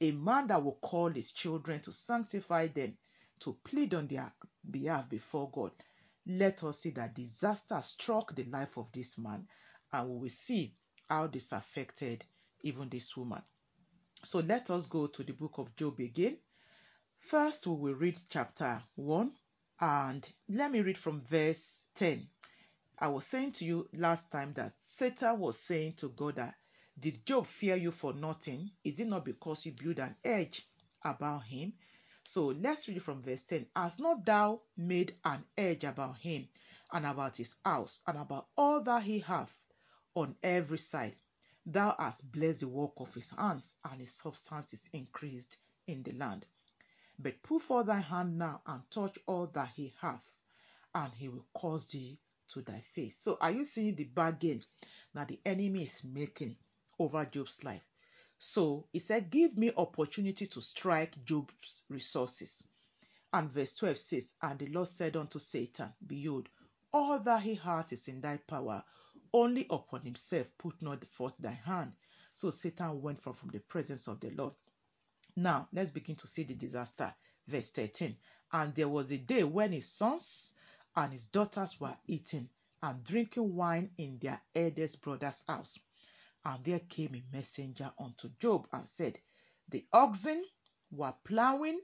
a 0.00 0.12
man 0.12 0.48
that 0.48 0.62
will 0.62 0.78
call 0.80 1.08
his 1.08 1.32
children 1.32 1.80
to 1.80 1.92
sanctify 1.92 2.66
them, 2.68 2.96
to 3.40 3.56
plead 3.64 3.94
on 3.94 4.06
their 4.06 4.32
behalf 4.70 5.08
before 5.08 5.50
God. 5.50 5.70
Let 6.26 6.62
us 6.64 6.80
see 6.80 6.90
that 6.90 7.14
disaster 7.14 7.80
struck 7.80 8.34
the 8.34 8.44
life 8.44 8.76
of 8.76 8.92
this 8.92 9.18
man, 9.18 9.46
and 9.92 10.08
we 10.08 10.18
will 10.20 10.28
see 10.28 10.74
how 11.08 11.26
this 11.26 11.52
affected 11.52 12.24
even 12.62 12.88
this 12.88 13.16
woman. 13.16 13.42
So 14.24 14.38
let 14.40 14.70
us 14.70 14.86
go 14.86 15.08
to 15.08 15.22
the 15.24 15.32
book 15.32 15.58
of 15.58 15.74
Job 15.74 15.98
again. 15.98 16.38
First, 17.16 17.66
we 17.66 17.76
will 17.76 17.94
read 17.94 18.18
chapter 18.28 18.82
1, 18.94 19.32
and 19.80 20.32
let 20.48 20.70
me 20.70 20.80
read 20.80 20.98
from 20.98 21.20
verse 21.20 21.86
10. 21.94 22.28
I 23.02 23.08
was 23.08 23.26
saying 23.26 23.54
to 23.54 23.64
you 23.64 23.88
last 23.94 24.30
time 24.30 24.52
that 24.52 24.70
Satan 24.78 25.40
was 25.40 25.58
saying 25.58 25.94
to 25.94 26.10
God 26.10 26.36
that 26.36 26.54
did 26.96 27.26
Job 27.26 27.48
fear 27.48 27.74
you 27.74 27.90
for 27.90 28.12
nothing? 28.12 28.70
Is 28.84 29.00
it 29.00 29.08
not 29.08 29.24
because 29.24 29.66
you 29.66 29.72
built 29.72 29.98
an 29.98 30.14
edge 30.22 30.64
about 31.02 31.42
him? 31.42 31.72
So 32.22 32.46
let's 32.46 32.86
read 32.86 33.02
from 33.02 33.20
verse 33.20 33.42
10. 33.42 33.66
Has 33.74 33.98
not 33.98 34.24
thou 34.24 34.62
made 34.76 35.16
an 35.24 35.44
edge 35.58 35.82
about 35.82 36.18
him 36.18 36.46
and 36.92 37.04
about 37.04 37.38
his 37.38 37.56
house 37.64 38.04
and 38.06 38.18
about 38.18 38.46
all 38.56 38.80
that 38.82 39.02
he 39.02 39.18
hath 39.18 39.64
on 40.14 40.36
every 40.40 40.78
side? 40.78 41.16
Thou 41.66 41.96
hast 41.98 42.30
blessed 42.30 42.60
the 42.60 42.68
work 42.68 42.92
of 42.98 43.12
his 43.12 43.32
hands, 43.32 43.74
and 43.84 43.98
his 43.98 44.14
substance 44.14 44.74
is 44.74 44.90
increased 44.92 45.58
in 45.88 46.04
the 46.04 46.12
land. 46.12 46.46
But 47.18 47.42
put 47.42 47.62
forth 47.62 47.86
thy 47.86 47.98
hand 47.98 48.38
now 48.38 48.62
and 48.64 48.88
touch 48.92 49.18
all 49.26 49.48
that 49.48 49.70
he 49.74 49.92
hath, 50.00 50.36
and 50.94 51.12
he 51.14 51.28
will 51.28 51.46
cause 51.52 51.88
thee 51.88 52.20
to 52.52 52.62
thy 52.62 52.78
face. 52.78 53.16
So, 53.16 53.38
are 53.40 53.50
you 53.50 53.64
seeing 53.64 53.94
the 53.94 54.04
bargain 54.04 54.62
that 55.14 55.28
the 55.28 55.40
enemy 55.44 55.84
is 55.84 56.04
making 56.04 56.56
over 56.98 57.24
Job's 57.24 57.64
life? 57.64 57.82
So, 58.38 58.86
he 58.92 58.98
said, 58.98 59.30
Give 59.30 59.56
me 59.56 59.72
opportunity 59.76 60.46
to 60.48 60.60
strike 60.60 61.24
Job's 61.24 61.84
resources. 61.88 62.64
And 63.32 63.50
verse 63.50 63.74
12 63.76 63.96
says, 63.96 64.34
And 64.42 64.58
the 64.58 64.66
Lord 64.66 64.88
said 64.88 65.16
unto 65.16 65.38
Satan, 65.38 65.92
Behold, 66.06 66.48
all 66.92 67.18
that 67.20 67.42
he 67.42 67.54
hath 67.54 67.92
is 67.92 68.08
in 68.08 68.20
thy 68.20 68.36
power, 68.36 68.84
only 69.32 69.66
upon 69.70 70.02
himself 70.02 70.52
put 70.58 70.80
not 70.82 71.04
forth 71.04 71.34
thy 71.38 71.52
hand. 71.52 71.92
So 72.34 72.50
Satan 72.50 73.00
went 73.00 73.18
from, 73.18 73.32
from 73.32 73.50
the 73.50 73.60
presence 73.60 74.08
of 74.08 74.20
the 74.20 74.30
Lord. 74.30 74.54
Now, 75.36 75.68
let's 75.72 75.90
begin 75.90 76.16
to 76.16 76.26
see 76.26 76.42
the 76.42 76.54
disaster. 76.54 77.14
Verse 77.46 77.70
13. 77.70 78.14
And 78.52 78.74
there 78.74 78.88
was 78.88 79.10
a 79.10 79.18
day 79.18 79.44
when 79.44 79.72
his 79.72 79.88
sons 79.88 80.54
and 80.96 81.12
his 81.12 81.28
daughters 81.28 81.80
were 81.80 81.96
eating 82.06 82.48
and 82.82 83.04
drinking 83.04 83.54
wine 83.54 83.90
in 83.96 84.18
their 84.18 84.40
eldest 84.54 85.00
brother's 85.00 85.44
house. 85.46 85.78
And 86.44 86.64
there 86.64 86.80
came 86.80 87.14
a 87.14 87.34
messenger 87.34 87.92
unto 87.98 88.28
Job 88.40 88.66
and 88.72 88.86
said, 88.86 89.18
The 89.68 89.86
oxen 89.92 90.44
were 90.90 91.14
plowing, 91.24 91.80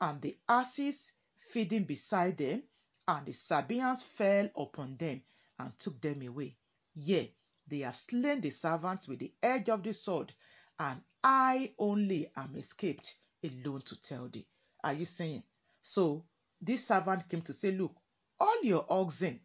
and 0.00 0.20
the 0.22 0.38
asses 0.48 1.12
feeding 1.34 1.84
beside 1.84 2.38
them, 2.38 2.62
and 3.08 3.26
the 3.26 3.32
Sabaeans 3.32 4.02
fell 4.02 4.48
upon 4.56 4.96
them 4.96 5.22
and 5.58 5.78
took 5.78 6.00
them 6.00 6.22
away. 6.22 6.56
Yea, 6.94 7.34
they 7.66 7.80
have 7.80 7.96
slain 7.96 8.40
the 8.40 8.50
servants 8.50 9.08
with 9.08 9.18
the 9.18 9.32
edge 9.42 9.68
of 9.68 9.82
the 9.82 9.92
sword, 9.92 10.32
and 10.78 11.02
I 11.22 11.74
only 11.78 12.30
am 12.36 12.54
escaped 12.56 13.16
alone 13.42 13.82
to 13.82 14.00
tell 14.00 14.28
thee. 14.28 14.46
Are 14.84 14.92
you 14.92 15.04
saying? 15.04 15.42
So 15.82 16.24
this 16.60 16.86
servant 16.86 17.28
came 17.28 17.42
to 17.42 17.52
say, 17.52 17.72
Look, 17.72 17.94
all 18.38 18.62
your 18.62 18.84
oxen, 18.88 19.40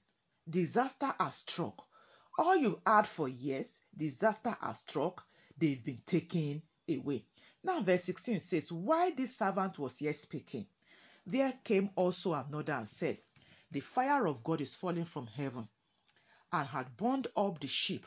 disaster 0.49 1.09
has 1.19 1.35
struck. 1.35 1.85
All 2.37 2.55
you 2.55 2.81
had 2.85 3.07
for 3.07 3.27
years, 3.27 3.79
disaster 3.95 4.55
has 4.61 4.79
struck. 4.79 5.25
They've 5.57 5.83
been 5.83 6.01
taken 6.05 6.61
away. 6.89 7.25
Now, 7.63 7.81
verse 7.81 8.03
16 8.05 8.39
says, 8.39 8.71
While 8.71 9.13
this 9.15 9.37
servant 9.37 9.77
was 9.77 10.01
yet 10.01 10.15
speaking, 10.15 10.65
there 11.25 11.53
came 11.63 11.91
also 11.95 12.33
another 12.33 12.73
and 12.73 12.87
said, 12.87 13.19
The 13.71 13.81
fire 13.81 14.25
of 14.25 14.43
God 14.43 14.61
is 14.61 14.75
falling 14.75 15.05
from 15.05 15.27
heaven, 15.27 15.67
and 16.51 16.67
had 16.67 16.97
burned 16.97 17.27
up 17.35 17.59
the 17.59 17.67
sheep 17.67 18.05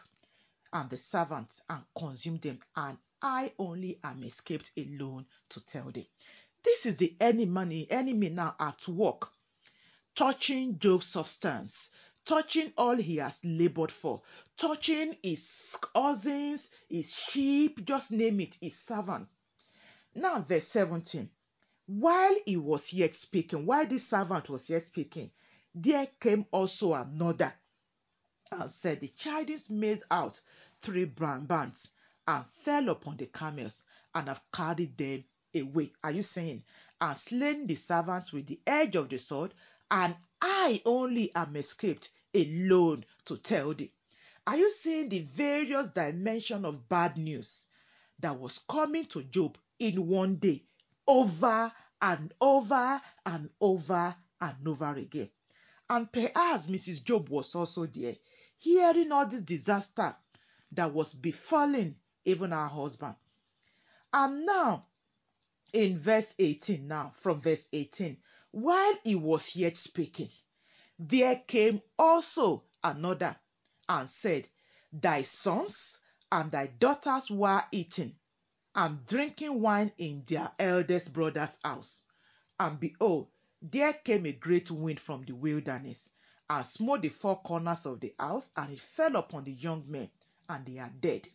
and 0.73 0.91
the 0.91 0.99
servants 0.99 1.63
and 1.71 1.83
consumed 1.97 2.43
them, 2.43 2.59
and 2.75 2.99
I 3.23 3.53
only 3.59 4.01
am 4.03 4.25
escaped 4.25 4.73
alone 4.77 5.27
to 5.51 5.65
tell 5.65 5.91
thee. 5.91 6.09
This 6.65 6.87
is 6.87 6.97
the 6.97 7.15
enemy, 7.21 7.87
enemy 7.91 8.31
now 8.31 8.57
at 8.59 8.89
work, 8.89 9.31
touching 10.15 10.79
Job's 10.79 11.07
substance, 11.07 11.91
touching 12.25 12.73
all 12.77 12.97
he 12.97 13.17
has 13.17 13.45
labored 13.45 13.93
for, 13.93 14.23
touching 14.57 15.17
his 15.23 15.77
cousins, 15.95 16.71
his 16.89 17.15
sheep, 17.15 17.85
just 17.85 18.13
name 18.13 18.41
it, 18.41 18.57
his 18.61 18.79
servants. 18.79 19.35
Now, 20.15 20.41
verse 20.41 20.69
17. 20.69 21.29
While 21.87 22.37
he 22.47 22.57
was 22.57 22.93
yet 22.93 23.15
speaking, 23.15 23.67
while 23.67 23.87
this 23.87 24.07
servant 24.07 24.49
was 24.49 24.71
yet 24.71 24.83
speaking, 24.83 25.31
there 25.75 26.07
came 26.21 26.47
also 26.51 26.95
another 26.95 27.53
and 28.53 28.71
said, 28.71 29.01
The 29.01 29.09
Chaldeans 29.09 29.71
made 29.71 30.03
out 30.11 30.41
three 30.81 31.05
bands 31.05 31.91
and 32.27 32.47
fell 32.47 32.89
upon 32.89 33.17
the 33.17 33.27
camels 33.27 33.85
and 34.15 34.29
have 34.29 34.41
carried 34.53 34.97
them 34.97 35.25
away. 35.55 35.93
Are 36.03 36.13
you 36.13 36.23
saying? 36.23 36.63
And 37.01 37.17
slain 37.17 37.67
the 37.67 37.75
servants 37.75 38.33
with 38.33 38.47
the 38.47 38.61
edge 38.67 38.97
of 38.97 39.09
the 39.09 39.19
sword, 39.19 39.53
and 39.91 40.17
I 40.41 40.83
only 40.85 41.35
am 41.35 41.57
escaped 41.57 42.11
alone 42.35 43.05
to 43.27 43.37
tell 43.37 43.75
thee. 43.75 43.93
Are 44.47 44.57
you 44.57 44.71
seeing 44.71 45.09
the 45.09 45.21
various 45.21 45.91
dimension 45.91 46.65
of 46.65 46.89
bad 46.89 47.17
news 47.17 47.69
that 48.19 48.39
was 48.39 48.59
coming 48.69 49.07
to 49.07 49.23
Job 49.25 49.57
in 49.79 50.07
one 50.07 50.37
day, 50.37 50.65
over 51.07 51.73
and 52.03 52.33
over 52.41 53.01
and 53.25 53.51
over 53.61 54.15
and 54.41 54.69
over 54.69 54.95
again? 54.95 55.31
And 55.89 56.11
perhaps 56.11 56.67
Mrs. 56.67 57.05
Job 57.05 57.29
was 57.29 57.55
also 57.55 57.87
there, 57.87 58.15
hearing 58.59 59.13
all 59.13 59.27
this 59.27 59.43
disaster 59.43 60.15
that 60.73 60.93
was 60.93 61.15
befalling 61.15 61.97
even 62.25 62.51
her 62.51 62.67
husband. 62.67 63.15
And 64.13 64.47
now, 64.47 64.87
in 65.73 65.99
verse 65.99 66.35
18, 66.39 66.87
now 66.87 67.13
from 67.15 67.41
verse 67.41 67.69
18, 67.73 68.17
while 68.55 68.95
he 69.03 69.17
was 69.17 69.57
yet 69.57 69.77
speaking, 69.77 70.31
there 70.97 71.43
came 71.47 71.83
also 71.99 72.63
another 72.85 73.37
and 73.89 74.09
said, 74.09 74.47
Thy 74.93 75.23
sons 75.23 75.99
and 76.31 76.53
thy 76.53 76.69
daughters 76.69 77.29
were 77.33 77.63
eating 77.73 78.17
and 78.77 79.05
drinking 79.07 79.61
wine 79.61 79.91
in 79.99 80.23
their 80.29 80.53
eldest 80.61 81.13
brother's 81.13 81.59
house. 81.65 82.05
And 82.61 82.79
behold, 82.79 83.27
there 83.61 83.93
came 83.93 84.25
a 84.27 84.33
great 84.33 84.71
wind 84.71 85.01
from 85.01 85.25
the 85.25 85.33
wilderness 85.35 86.09
and 86.49 86.65
smote 86.65 87.03
the 87.03 87.09
four 87.09 87.41
corners 87.41 87.87
of 87.87 87.99
the 87.99 88.15
house, 88.21 88.53
and 88.57 88.73
it 88.73 88.79
fell 88.79 89.17
upon 89.17 89.45
the 89.45 89.53
young 89.53 89.85
men, 89.89 90.09
and 90.49 90.65
they 90.65 90.79
are 90.79 90.93
dead. 91.01 91.29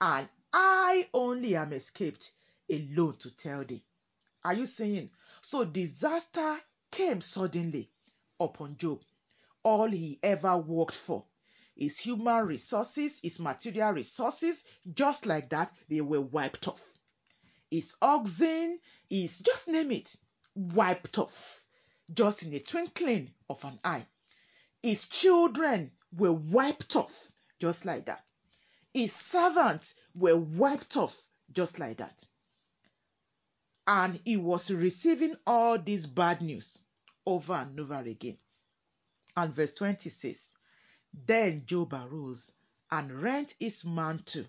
And 0.00 0.28
I 0.52 1.08
only 1.12 1.56
am 1.56 1.72
escaped 1.72 2.30
alone 2.70 3.16
to 3.18 3.30
tell 3.34 3.64
thee. 3.64 3.82
Are 4.44 4.54
you 4.54 4.66
saying? 4.66 5.10
So 5.46 5.62
disaster 5.66 6.58
came 6.90 7.20
suddenly 7.20 7.90
upon 8.40 8.78
Job. 8.78 9.02
All 9.62 9.90
he 9.90 10.18
ever 10.22 10.56
worked 10.56 10.94
for, 10.96 11.26
his 11.76 11.98
human 11.98 12.46
resources, 12.46 13.20
his 13.20 13.38
material 13.38 13.90
resources, 13.90 14.64
just 14.94 15.26
like 15.26 15.50
that, 15.50 15.70
they 15.90 16.00
were 16.00 16.22
wiped 16.22 16.66
off. 16.66 16.94
His 17.70 17.94
oxen, 18.00 18.78
his 19.10 19.40
just 19.40 19.68
name 19.68 19.90
it, 19.90 20.16
wiped 20.54 21.18
off, 21.18 21.66
just 22.12 22.44
in 22.44 22.54
a 22.54 22.60
twinkling 22.60 23.30
of 23.50 23.62
an 23.64 23.78
eye. 23.84 24.06
His 24.82 25.06
children 25.08 25.92
were 26.16 26.32
wiped 26.32 26.96
off, 26.96 27.32
just 27.60 27.84
like 27.84 28.06
that. 28.06 28.24
His 28.94 29.12
servants 29.12 29.94
were 30.14 30.38
wiped 30.38 30.96
off, 30.96 31.28
just 31.52 31.78
like 31.78 31.98
that. 31.98 32.24
And 33.86 34.20
he 34.24 34.36
was 34.36 34.70
receiving 34.70 35.36
all 35.46 35.78
this 35.78 36.06
bad 36.06 36.40
news 36.40 36.78
over 37.26 37.52
and 37.52 37.78
over 37.78 37.98
again. 37.98 38.38
And 39.36 39.52
verse 39.54 39.74
20 39.74 40.08
says, 40.08 40.54
Then 41.12 41.66
Job 41.66 41.92
arose 41.92 42.52
and 42.90 43.12
rent 43.22 43.54
his 43.58 43.84
mantle 43.84 44.46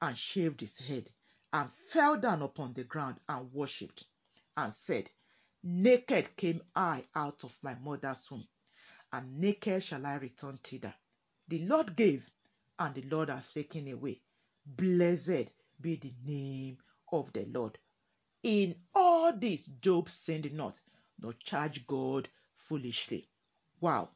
and 0.00 0.16
shaved 0.16 0.60
his 0.60 0.78
head 0.78 1.10
and 1.52 1.70
fell 1.70 2.18
down 2.18 2.42
upon 2.42 2.72
the 2.72 2.84
ground 2.84 3.16
and 3.28 3.52
worshipped 3.52 4.04
and 4.56 4.72
said, 4.72 5.08
Naked 5.62 6.36
came 6.36 6.62
I 6.74 7.04
out 7.14 7.42
of 7.44 7.58
my 7.62 7.74
mother's 7.74 8.30
womb, 8.30 8.46
and 9.12 9.38
naked 9.38 9.82
shall 9.82 10.06
I 10.06 10.16
return 10.16 10.58
thither. 10.62 10.94
The 11.48 11.64
Lord 11.66 11.96
gave, 11.96 12.30
and 12.78 12.94
the 12.94 13.02
Lord 13.02 13.28
has 13.30 13.52
taken 13.52 13.88
away. 13.88 14.20
Blessed 14.64 15.50
be 15.80 15.96
the 15.96 16.14
name 16.24 16.78
of 17.10 17.32
the 17.32 17.44
Lord. 17.46 17.78
In 18.44 18.80
all 18.94 19.32
this, 19.32 19.66
Job 19.66 20.08
sinned 20.08 20.52
not, 20.52 20.80
nor 21.18 21.32
charged 21.32 21.86
God 21.88 22.28
foolishly. 22.54 23.28
Wow, 23.80 24.10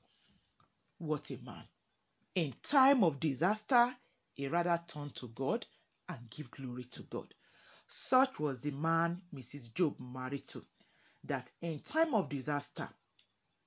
what 0.98 1.30
a 1.30 1.38
man. 1.38 1.64
In 2.36 2.54
time 2.62 3.02
of 3.02 3.18
disaster, 3.18 3.96
he 4.34 4.46
rather 4.46 4.80
turned 4.86 5.16
to 5.16 5.28
God 5.28 5.66
and 6.08 6.30
give 6.30 6.50
glory 6.52 6.84
to 6.84 7.02
God. 7.02 7.34
Such 7.88 8.38
was 8.38 8.60
the 8.60 8.70
man 8.70 9.22
Mrs. 9.34 9.74
Job 9.74 9.98
married 9.98 10.46
to, 10.48 10.64
that 11.24 11.50
in 11.60 11.80
time 11.80 12.14
of 12.14 12.28
disaster, 12.28 12.88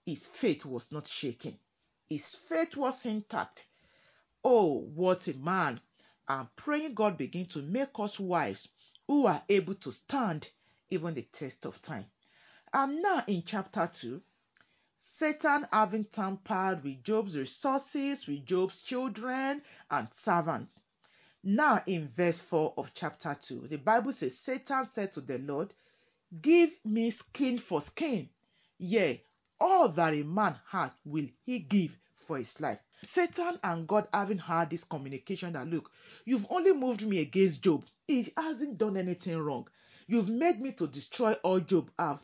his 0.05 0.27
faith 0.27 0.65
was 0.65 0.91
not 0.91 1.05
shaken. 1.05 1.59
His 2.07 2.33
faith 2.35 2.77
was 2.77 3.05
intact. 3.05 3.67
Oh, 4.43 4.79
what 4.79 5.27
a 5.27 5.33
man. 5.35 5.79
I'm 6.27 6.47
praying 6.55 6.93
God 6.93 7.17
begin 7.17 7.45
to 7.47 7.61
make 7.61 7.99
us 7.99 8.19
wives 8.19 8.69
who 9.07 9.27
are 9.27 9.43
able 9.49 9.75
to 9.75 9.91
stand 9.91 10.49
even 10.89 11.13
the 11.13 11.21
test 11.23 11.65
of 11.65 11.81
time. 11.81 12.05
And 12.73 13.01
now 13.01 13.23
in 13.27 13.43
chapter 13.43 13.89
2, 13.91 14.21
Satan 14.97 15.67
having 15.71 16.05
tampered 16.05 16.83
with 16.83 17.03
Job's 17.03 17.37
resources, 17.37 18.27
with 18.27 18.45
Job's 18.45 18.83
children 18.83 19.61
and 19.91 20.13
servants. 20.13 20.81
Now 21.43 21.83
in 21.85 22.07
verse 22.07 22.39
4 22.41 22.73
of 22.77 22.93
chapter 22.93 23.35
2, 23.39 23.67
the 23.67 23.77
Bible 23.77 24.13
says, 24.13 24.39
Satan 24.39 24.85
said 24.85 25.11
to 25.13 25.21
the 25.21 25.37
Lord, 25.39 25.73
Give 26.41 26.71
me 26.83 27.11
skin 27.11 27.59
for 27.59 27.81
skin. 27.81 28.29
Yea, 28.77 29.23
all 29.59 29.89
that 29.89 30.13
a 30.13 30.23
man 30.23 30.59
hath 30.67 30.95
will 31.05 31.27
he 31.45 31.59
give 31.59 31.97
for 32.15 32.37
his 32.37 32.59
life. 32.59 32.79
Satan 33.03 33.59
and 33.63 33.87
God 33.87 34.07
having 34.13 34.37
had 34.37 34.69
this 34.69 34.83
communication 34.83 35.53
that 35.53 35.67
look, 35.67 35.91
you've 36.25 36.47
only 36.49 36.73
moved 36.73 37.05
me 37.05 37.19
against 37.19 37.63
Job. 37.63 37.85
He 38.07 38.27
hasn't 38.37 38.77
done 38.77 38.97
anything 38.97 39.37
wrong. 39.37 39.67
You've 40.07 40.29
made 40.29 40.59
me 40.59 40.71
to 40.73 40.87
destroy 40.87 41.33
all 41.43 41.59
Job 41.59 41.91
have. 41.99 42.23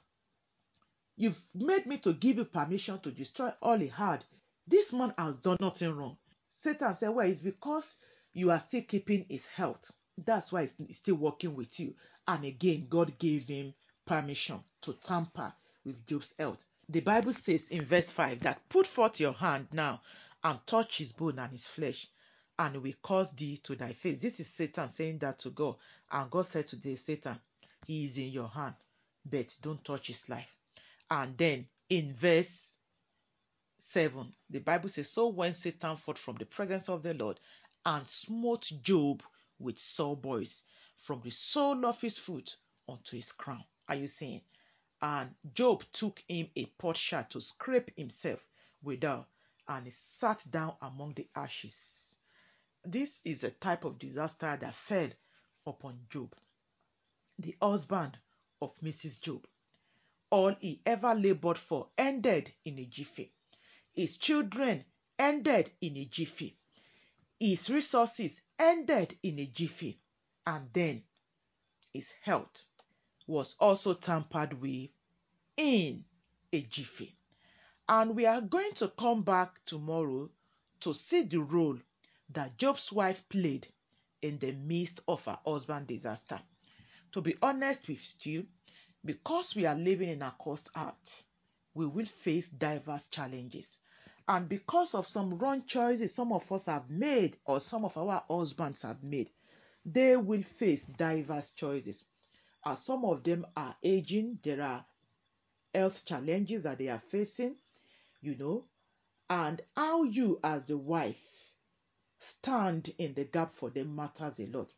You've 1.17 1.39
made 1.55 1.85
me 1.85 1.97
to 1.99 2.13
give 2.13 2.37
you 2.37 2.45
permission 2.45 2.99
to 2.99 3.11
destroy 3.11 3.49
all 3.61 3.77
he 3.77 3.87
had. 3.87 4.23
This 4.67 4.93
man 4.93 5.13
has 5.17 5.39
done 5.39 5.57
nothing 5.59 5.91
wrong. 5.91 6.17
Satan 6.47 6.93
said, 6.93 7.09
Well, 7.09 7.29
it's 7.29 7.41
because 7.41 7.97
you 8.33 8.51
are 8.51 8.59
still 8.59 8.83
keeping 8.83 9.25
his 9.29 9.47
health. 9.47 9.91
That's 10.17 10.51
why 10.51 10.61
he's 10.61 10.97
still 10.97 11.15
working 11.15 11.55
with 11.55 11.79
you. 11.79 11.95
And 12.27 12.45
again, 12.45 12.87
God 12.89 13.17
gave 13.19 13.43
him 13.47 13.73
permission 14.05 14.63
to 14.81 14.93
tamper 14.93 15.53
with 15.83 16.05
Job's 16.05 16.35
health. 16.37 16.65
The 16.89 16.99
Bible 17.01 17.33
says 17.33 17.69
in 17.69 17.85
verse 17.85 18.11
5 18.11 18.41
that 18.41 18.67
put 18.69 18.85
forth 18.85 19.19
your 19.19 19.33
hand 19.33 19.67
now 19.71 20.01
and 20.43 20.59
touch 20.65 20.97
his 20.97 21.11
bone 21.11 21.39
and 21.39 21.51
his 21.51 21.67
flesh, 21.67 22.07
and 22.57 22.81
will 22.81 22.93
cause 23.01 23.33
thee 23.33 23.57
to 23.63 23.75
thy 23.75 23.93
face. 23.93 24.19
This 24.19 24.39
is 24.39 24.47
Satan 24.47 24.89
saying 24.89 25.19
that 25.19 25.39
to 25.39 25.49
God. 25.49 25.75
And 26.11 26.29
God 26.29 26.45
said 26.45 26.67
to 26.67 26.75
the 26.75 26.95
Satan, 26.95 27.39
He 27.87 28.05
is 28.05 28.17
in 28.17 28.29
your 28.29 28.49
hand, 28.49 28.75
but 29.25 29.55
don't 29.61 29.83
touch 29.83 30.07
his 30.07 30.29
life. 30.29 30.55
And 31.09 31.37
then 31.37 31.67
in 31.89 32.13
verse 32.13 32.77
7, 33.79 34.31
the 34.49 34.59
Bible 34.59 34.89
says, 34.89 35.09
So 35.09 35.27
when 35.29 35.53
Satan 35.53 35.97
fought 35.97 36.17
from 36.17 36.35
the 36.35 36.45
presence 36.45 36.89
of 36.89 37.03
the 37.03 37.13
Lord 37.13 37.39
and 37.85 38.07
smote 38.07 38.71
Job 38.83 39.23
with 39.59 39.79
sore 39.79 40.15
boils 40.17 40.63
from 40.97 41.21
the 41.23 41.31
sole 41.31 41.85
of 41.85 41.99
his 41.99 42.17
foot 42.17 42.55
unto 42.87 43.15
his 43.15 43.31
crown. 43.31 43.63
Are 43.87 43.95
you 43.95 44.07
seeing? 44.07 44.41
And 45.01 45.33
Job 45.53 45.83
took 45.91 46.23
him 46.27 46.47
a 46.55 46.65
potsherd 46.65 47.29
to 47.31 47.41
scrape 47.41 47.91
himself 47.97 48.47
withal, 48.83 49.27
and 49.71 49.85
he 49.85 49.91
sat 49.91 50.45
down 50.51 50.75
among 50.81 51.13
the 51.13 51.27
ashes. 51.35 52.17
This 52.83 53.21
is 53.23 53.43
a 53.43 53.51
type 53.51 53.85
of 53.85 53.99
disaster 53.99 54.57
that 54.59 54.75
fell 54.75 55.09
upon 55.65 56.07
Job, 56.09 56.35
the 57.39 57.55
husband 57.61 58.17
of 58.61 58.77
Mrs. 58.81 59.21
Job. 59.21 59.47
All 60.29 60.55
he 60.59 60.81
ever 60.85 61.13
labored 61.15 61.57
for 61.57 61.89
ended 61.97 62.51
in 62.65 62.79
a 62.79 62.85
jiffy. 62.85 63.31
His 63.93 64.17
children 64.17 64.83
ended 65.17 65.71
in 65.81 65.97
a 65.97 66.05
jiffy. 66.05 66.57
His 67.39 67.69
resources 67.69 68.41
ended 68.59 69.17
in 69.23 69.39
a 69.39 69.45
jiffy. 69.45 69.99
And 70.45 70.71
then 70.73 71.03
his 71.93 72.13
health 72.23 72.65
was 73.27 73.55
also 73.59 73.93
tampered 73.93 74.53
with 74.53 74.89
in 75.57 76.03
a 76.51 76.61
jiffy. 76.61 77.15
And 77.93 78.15
we 78.15 78.25
are 78.25 78.39
going 78.39 78.71
to 78.75 78.87
come 78.87 79.21
back 79.23 79.65
tomorrow 79.65 80.29
to 80.79 80.93
see 80.93 81.23
the 81.23 81.41
role 81.41 81.77
that 82.29 82.57
Job's 82.57 82.89
wife 82.89 83.27
played 83.27 83.67
in 84.21 84.39
the 84.39 84.53
midst 84.53 85.01
of 85.09 85.25
her 85.25 85.37
husband's 85.45 85.89
disaster. 85.89 86.39
To 87.11 87.21
be 87.21 87.35
honest 87.41 87.89
with 87.89 88.25
you, 88.25 88.47
because 89.03 89.55
we 89.57 89.65
are 89.65 89.75
living 89.75 90.07
in 90.07 90.21
a 90.21 90.33
cursed 90.41 90.69
earth, 90.77 91.25
we 91.73 91.85
will 91.85 92.05
face 92.05 92.47
diverse 92.47 93.07
challenges. 93.07 93.79
And 94.25 94.47
because 94.47 94.95
of 94.95 95.05
some 95.05 95.37
wrong 95.37 95.65
choices 95.65 96.15
some 96.15 96.31
of 96.31 96.49
us 96.49 96.67
have 96.67 96.89
made 96.89 97.35
or 97.43 97.59
some 97.59 97.83
of 97.83 97.97
our 97.97 98.23
husbands 98.29 98.83
have 98.83 99.03
made, 99.03 99.31
they 99.85 100.15
will 100.15 100.43
face 100.43 100.85
diverse 100.85 101.51
choices. 101.51 102.05
As 102.63 102.85
some 102.85 103.03
of 103.03 103.25
them 103.25 103.45
are 103.57 103.75
aging, 103.83 104.39
there 104.43 104.61
are 104.61 104.85
health 105.75 106.05
challenges 106.05 106.63
that 106.63 106.77
they 106.77 106.87
are 106.87 106.97
facing, 106.99 107.57
you 108.21 108.35
know, 108.35 108.65
and 109.29 109.61
how 109.75 110.03
you 110.03 110.39
as 110.43 110.65
the 110.65 110.77
wife 110.77 111.53
stand 112.19 112.93
in 112.97 113.13
the 113.15 113.25
gap 113.25 113.51
for 113.51 113.69
them 113.69 113.95
matters 113.95 114.39
a 114.39 114.45
lot. 114.47 114.71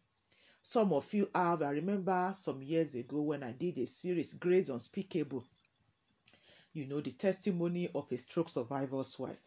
Some 0.62 0.94
of 0.94 1.14
you 1.14 1.30
have, 1.36 1.62
I 1.62 1.72
remember 1.72 2.32
some 2.36 2.64
years 2.64 2.96
ago 2.96 3.22
when 3.22 3.44
I 3.44 3.52
did 3.52 3.78
a 3.78 3.86
series, 3.86 4.36
Grace 4.36 4.70
Unspeakable, 4.70 5.44
you 6.72 6.86
know, 6.86 7.02
the 7.02 7.12
testimony 7.12 7.90
of 7.94 8.12
a 8.12 8.18
stroke 8.18 8.50
survivor's 8.50 9.20
wife. 9.20 9.42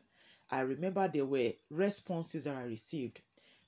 I 0.51 0.61
remember 0.61 1.09
there 1.09 1.25
were 1.25 1.53
responses 1.71 2.45
that 2.45 2.55
I 2.55 2.65
received. 2.65 3.21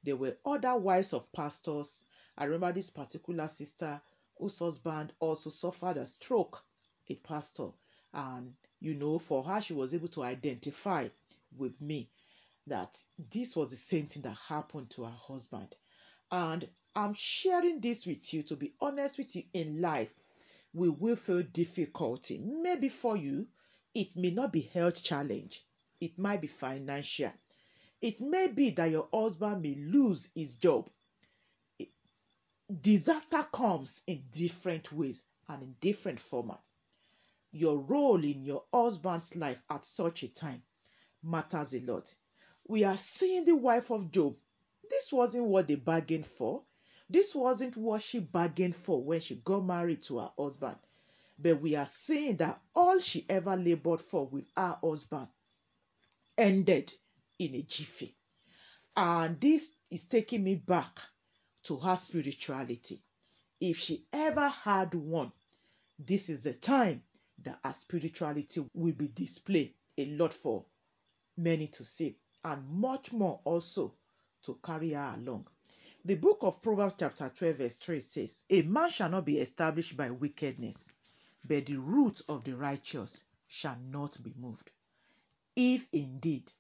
There 0.05 0.17
were 0.17 0.37
other 0.45 0.77
wives 0.77 1.13
of 1.13 1.33
pastors. 1.33 2.05
I 2.37 2.45
remember 2.45 2.73
this 2.73 2.91
particular 2.91 3.49
sister 3.49 4.01
whose 4.39 4.59
husband 4.59 5.13
also 5.19 5.51
suffered 5.51 5.97
a 5.97 6.07
stroke, 6.07 6.63
a 7.09 7.15
pastor. 7.17 7.71
And, 8.13 8.55
you 8.81 8.95
know, 8.95 9.19
for 9.19 9.43
her, 9.43 9.61
she 9.61 9.75
was 9.75 9.95
able 9.95 10.09
to 10.09 10.23
identify 10.23 11.09
with 11.57 11.81
me 11.81 12.09
that 12.67 12.97
this 13.31 13.57
was 13.57 13.71
the 13.71 13.77
same 13.77 14.07
thing 14.07 14.23
that 14.23 14.37
happened 14.49 14.91
to 14.91 15.05
her 15.05 15.17
husband. 15.27 15.75
And 16.31 16.69
I'm 16.95 17.15
sharing 17.15 17.81
this 17.81 18.07
with 18.07 18.33
you 18.33 18.43
to 18.45 18.57
be 18.57 18.75
honest 18.81 19.19
with 19.19 19.35
you 19.35 19.45
in 19.53 19.81
life. 19.81 20.13
We 20.75 20.89
will 20.91 21.17
feel 21.17 21.43
difficulty. 21.43 22.39
Maybe 22.39 22.89
for 22.89 23.17
you, 23.17 23.47
it 23.95 24.17
may 24.17 24.31
not 24.31 24.53
be 24.53 24.61
health 24.61 25.03
challenge. 25.03 25.63
It 26.01 26.19
might 26.19 26.41
be 26.41 26.47
financial. 26.47 27.33
It 28.01 28.21
may 28.21 28.49
be 28.49 28.71
that 28.71 28.91
your 28.91 29.09
husband 29.13 29.63
may 29.63 29.75
lose 29.75 30.31
his 30.35 30.57
job. 30.57 30.89
Disaster 32.81 33.43
comes 33.51 34.03
in 34.07 34.25
different 34.31 34.93
ways 34.93 35.25
and 35.49 35.63
in 35.63 35.75
different 35.81 36.21
formats. 36.21 36.59
Your 37.51 37.79
role 37.79 38.23
in 38.23 38.45
your 38.45 38.65
husband's 38.73 39.35
life 39.35 39.63
at 39.71 39.85
such 39.85 40.23
a 40.23 40.29
time 40.29 40.63
matters 41.23 41.75
a 41.75 41.81
lot. 41.81 42.15
We 42.67 42.85
are 42.85 42.97
seeing 42.97 43.45
the 43.45 43.57
wife 43.57 43.91
of 43.91 44.11
Job. 44.11 44.37
This 44.89 45.13
wasn't 45.13 45.47
what 45.47 45.69
they 45.69 45.77
bargained 45.77 46.27
for. 46.27 46.65
This 47.09 47.35
wasn't 47.35 47.77
what 47.77 48.03
she 48.03 48.21
bargained 48.21 48.77
for 48.77 49.03
when 49.03 49.21
she 49.21 49.37
got 49.37 49.65
married 49.65 50.03
to 50.05 50.19
her 50.19 50.33
husband. 50.39 50.77
But 51.39 51.61
we 51.63 51.75
are 51.75 51.87
seeing 51.87 52.37
that 52.37 52.61
all 52.75 53.01
she 53.01 53.25
ever 53.29 53.57
labored 53.57 54.01
for 54.01 54.27
with 54.27 54.45
her 54.57 54.79
husband 54.83 55.29
ended 56.37 56.93
in 57.39 57.55
a 57.55 57.63
jiffy. 57.63 58.15
And 58.95 59.41
this 59.41 59.73
is 59.91 60.07
taking 60.07 60.45
me 60.45 60.57
back 60.57 60.99
to 61.65 61.77
her 61.79 61.97
spirituality. 61.97 63.01
If 63.61 63.79
she 63.79 64.07
ever 64.13 64.49
had 64.49 64.95
one, 64.95 65.33
this 65.99 66.29
is 66.29 66.43
the 66.43 66.53
time 66.53 67.03
that 67.43 67.61
our 67.65 67.73
spirituality 67.73 68.65
will 68.75 68.95
be 68.95 69.09
displayed 69.09 69.75
a 69.97 70.07
lot 70.07 70.33
for 70.33 70.65
many 71.37 71.69
to 71.69 71.85
see, 71.85 72.17
and 72.45 72.69
much 72.69 73.13
more 73.13 73.41
also 73.45 73.95
to 74.43 74.59
carry 74.65 74.91
her 74.91 75.15
along. 75.17 75.47
The 76.05 76.17
book 76.17 76.39
of 76.43 76.63
Proverbs, 76.63 76.95
chapter 76.99 77.29
12, 77.29 77.57
verse 77.57 77.77
3 77.77 78.01
says, 78.01 78.43
A 78.51 78.63
man 78.63 78.91
shall 78.91 79.11
not 79.11 79.25
be 79.25 79.39
established 79.39 79.97
by 79.97 80.11
wickedness, 80.11 80.89
but 81.47 81.67
the 81.67 81.77
root 81.77 82.23
of 82.29 82.45
the 82.45 82.57
righteous 82.57 83.23
shall 83.47 83.77
not 83.91 84.23
be 84.23 84.33
moved. 84.37 84.71
If 85.57 85.89
indeed 85.93 86.53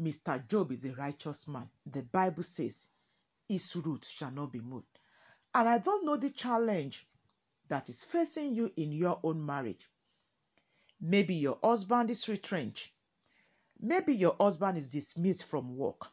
Mr. 0.00 0.46
Job 0.48 0.72
is 0.72 0.86
a 0.86 0.94
righteous 0.94 1.46
man, 1.46 1.68
the 1.86 2.02
Bible 2.02 2.42
says 2.42 2.86
his 3.48 3.76
root 3.76 4.04
shall 4.04 4.30
not 4.30 4.52
be 4.52 4.60
moved. 4.60 4.98
And 5.54 5.68
I 5.68 5.78
don't 5.78 6.06
know 6.06 6.16
the 6.16 6.30
challenge 6.30 7.06
that 7.68 7.88
is 7.88 8.02
facing 8.02 8.54
you 8.54 8.72
in 8.76 8.92
your 8.92 9.20
own 9.22 9.44
marriage. 9.44 9.88
Maybe 11.00 11.34
your 11.36 11.58
husband 11.62 12.10
is 12.10 12.28
retrenched. 12.28 12.92
Maybe 13.80 14.14
your 14.14 14.36
husband 14.38 14.76
is 14.76 14.90
dismissed 14.90 15.44
from 15.44 15.76
work. 15.76 16.10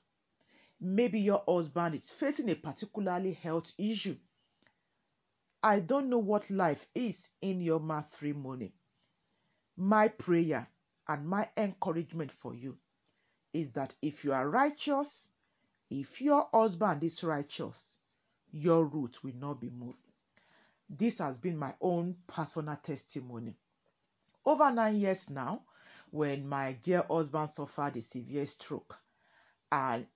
Maybe 0.79 1.19
your 1.19 1.43
husband 1.47 1.95
is 1.95 2.11
facing 2.11 2.49
a 2.49 2.55
particularly 2.55 3.33
health 3.33 3.73
issue. 3.77 4.15
I 5.61 5.81
don't 5.81 6.09
know 6.09 6.19
what 6.19 6.49
life 6.49 6.87
is 6.95 7.29
in 7.41 7.61
your 7.61 7.79
matrimony. 7.79 8.73
My 9.75 10.07
prayer 10.07 10.67
and 11.07 11.27
my 11.27 11.49
encouragement 11.57 12.31
for 12.31 12.53
you 12.53 12.77
is 13.53 13.73
that 13.73 13.95
if 14.01 14.23
you 14.23 14.33
are 14.33 14.49
righteous, 14.49 15.29
if 15.89 16.21
your 16.21 16.47
husband 16.53 17.03
is 17.03 17.23
righteous, 17.23 17.97
your 18.51 18.85
root 18.85 19.23
will 19.23 19.35
not 19.35 19.59
be 19.59 19.69
moved. 19.69 20.01
This 20.89 21.17
has 21.19 21.37
been 21.37 21.57
my 21.57 21.73
own 21.81 22.15
personal 22.27 22.77
testimony. 22.77 23.57
Over 24.47 24.71
nine 24.71 24.95
years 24.95 25.29
now, 25.29 25.65
when 26.09 26.47
my 26.47 26.71
dear 26.71 27.03
husband 27.09 27.49
suffered 27.49 27.97
a 27.97 28.01
severe 28.01 28.45
stroke, 28.45 28.97
and 29.69 30.07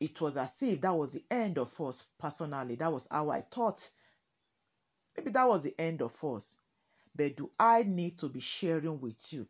it 0.00 0.20
was 0.20 0.36
as 0.36 0.60
if 0.64 0.80
that 0.80 0.92
was 0.92 1.12
the 1.12 1.24
end 1.30 1.58
of 1.58 1.80
us 1.80 2.02
personally. 2.18 2.74
That 2.74 2.92
was 2.92 3.06
how 3.08 3.30
I 3.30 3.42
thought. 3.42 3.88
Maybe 5.16 5.30
that 5.30 5.48
was 5.48 5.62
the 5.62 5.80
end 5.80 6.02
of 6.02 6.24
us. 6.24 6.56
But 7.14 7.36
do 7.36 7.48
I 7.56 7.84
need 7.84 8.18
to 8.18 8.28
be 8.28 8.40
sharing 8.40 9.00
with 9.00 9.32
you 9.32 9.46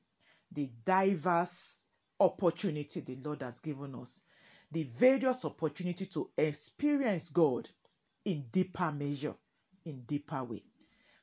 the 0.53 0.71
diverse 0.85 1.83
opportunity 2.21 3.01
the 3.01 3.17
Lord 3.17 3.41
has 3.41 3.61
given 3.61 3.95
us, 3.95 4.21
the 4.71 4.83
various 4.83 5.47
opportunity 5.47 6.05
to 6.05 6.31
experience 6.37 7.31
God 7.31 7.71
in 8.27 8.49
deeper 8.53 8.93
measure, 8.93 9.35
in 9.87 10.03
deeper 10.03 10.45
way. 10.45 10.63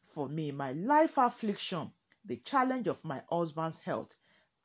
For 0.01 0.27
me, 0.27 0.51
my 0.51 0.71
life 0.71 1.19
affliction, 1.19 1.91
the 2.25 2.37
challenge 2.37 2.87
of 2.87 3.03
my 3.03 3.21
husband's 3.29 3.79
health 3.79 4.15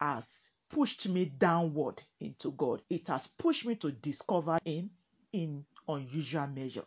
has 0.01 0.51
pushed 0.69 1.09
me 1.09 1.25
downward 1.25 2.03
into 2.21 2.51
God. 2.53 2.83
It 2.91 3.09
has 3.09 3.27
pushed 3.27 3.65
me 3.65 3.77
to 3.77 3.93
discover 3.93 4.59
Him 4.65 4.91
in 5.33 5.65
unusual 5.89 6.47
measure. 6.49 6.85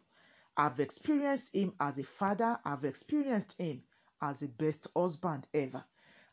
I've 0.56 0.80
experienced 0.80 1.56
Him 1.56 1.74
as 1.80 1.98
a 1.98 2.04
father, 2.04 2.60
I've 2.66 2.84
experienced 2.84 3.60
Him 3.60 3.84
as 4.22 4.42
the 4.42 4.48
best 4.48 4.88
husband 4.96 5.48
ever. 5.54 5.84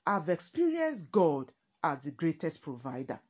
I've 0.07 0.29
experienced 0.29 1.11
God 1.11 1.53
as 1.83 2.05
the 2.05 2.11
greatest 2.11 2.63
provider. 2.63 3.21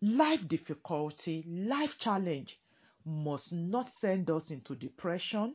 Life 0.00 0.46
difficulty, 0.46 1.42
life 1.46 1.98
challenge 1.98 2.60
must 3.04 3.52
not 3.52 3.88
send 3.88 4.30
us 4.30 4.50
into 4.50 4.74
depression. 4.74 5.54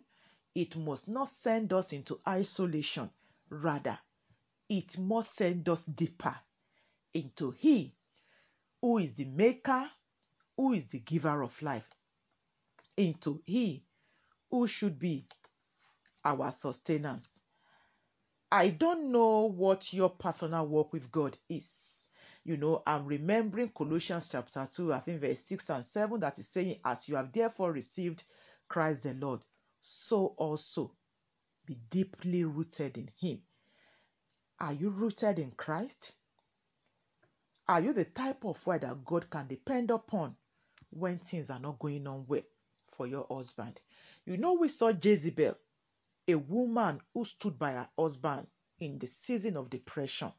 It 0.55 0.75
must 0.75 1.07
not 1.07 1.27
send 1.27 1.71
us 1.73 1.93
into 1.93 2.19
isolation. 2.27 3.09
Rather, 3.49 3.99
it 4.69 4.97
must 4.97 5.33
send 5.33 5.67
us 5.69 5.85
deeper 5.85 6.35
into 7.13 7.51
He 7.51 7.95
who 8.81 8.99
is 8.99 9.13
the 9.15 9.25
maker, 9.25 9.89
who 10.55 10.73
is 10.73 10.87
the 10.87 10.99
giver 10.99 11.41
of 11.41 11.61
life, 11.61 11.89
into 12.95 13.41
He 13.45 13.83
who 14.51 14.67
should 14.67 14.99
be 14.99 15.27
our 16.23 16.51
sustenance. 16.51 17.39
I 18.51 18.69
don't 18.69 19.11
know 19.11 19.45
what 19.45 19.93
your 19.93 20.09
personal 20.09 20.65
walk 20.67 20.91
with 20.93 21.11
God 21.11 21.37
is. 21.49 22.09
You 22.43 22.57
know, 22.57 22.81
I'm 22.85 23.05
remembering 23.05 23.69
Colossians 23.69 24.29
chapter 24.29 24.67
2, 24.71 24.93
I 24.93 24.99
think 24.99 25.21
verse 25.21 25.39
6 25.39 25.69
and 25.69 25.85
7, 25.85 26.19
that 26.21 26.39
is 26.39 26.47
saying, 26.47 26.79
As 26.83 27.07
you 27.07 27.15
have 27.15 27.31
therefore 27.31 27.71
received 27.71 28.23
Christ 28.67 29.03
the 29.03 29.13
Lord, 29.13 29.41
so 29.81 30.33
also 30.37 30.91
be 31.69 31.77
deeply 31.91 32.43
rooted 32.43 32.97
in 32.97 33.07
Him. 33.19 33.39
Are 34.59 34.73
you 34.73 34.89
rooted 34.89 35.37
in 35.37 35.51
Christ? 35.51 36.15
Are 37.67 37.79
you 37.79 37.93
the 37.93 38.05
type 38.05 38.43
of 38.43 38.65
wife 38.65 38.81
that 38.81 39.05
God 39.05 39.29
can 39.29 39.45
depend 39.45 39.91
upon 39.91 40.35
when 40.89 41.19
things 41.19 41.51
are 41.51 41.59
not 41.59 41.77
going 41.77 42.07
on 42.07 42.25
well 42.27 42.41
for 42.87 43.05
your 43.05 43.27
husband? 43.29 43.79
You 44.25 44.37
know, 44.37 44.53
we 44.53 44.67
saw 44.67 44.87
Jezebel, 44.99 45.55
a 46.27 46.35
woman 46.35 47.01
who 47.13 47.23
stood 47.23 47.59
by 47.59 47.73
her 47.73 47.89
husband 47.99 48.47
in 48.79 48.97
the 48.97 49.05
season 49.05 49.55
of 49.55 49.69
depression, 49.69 50.33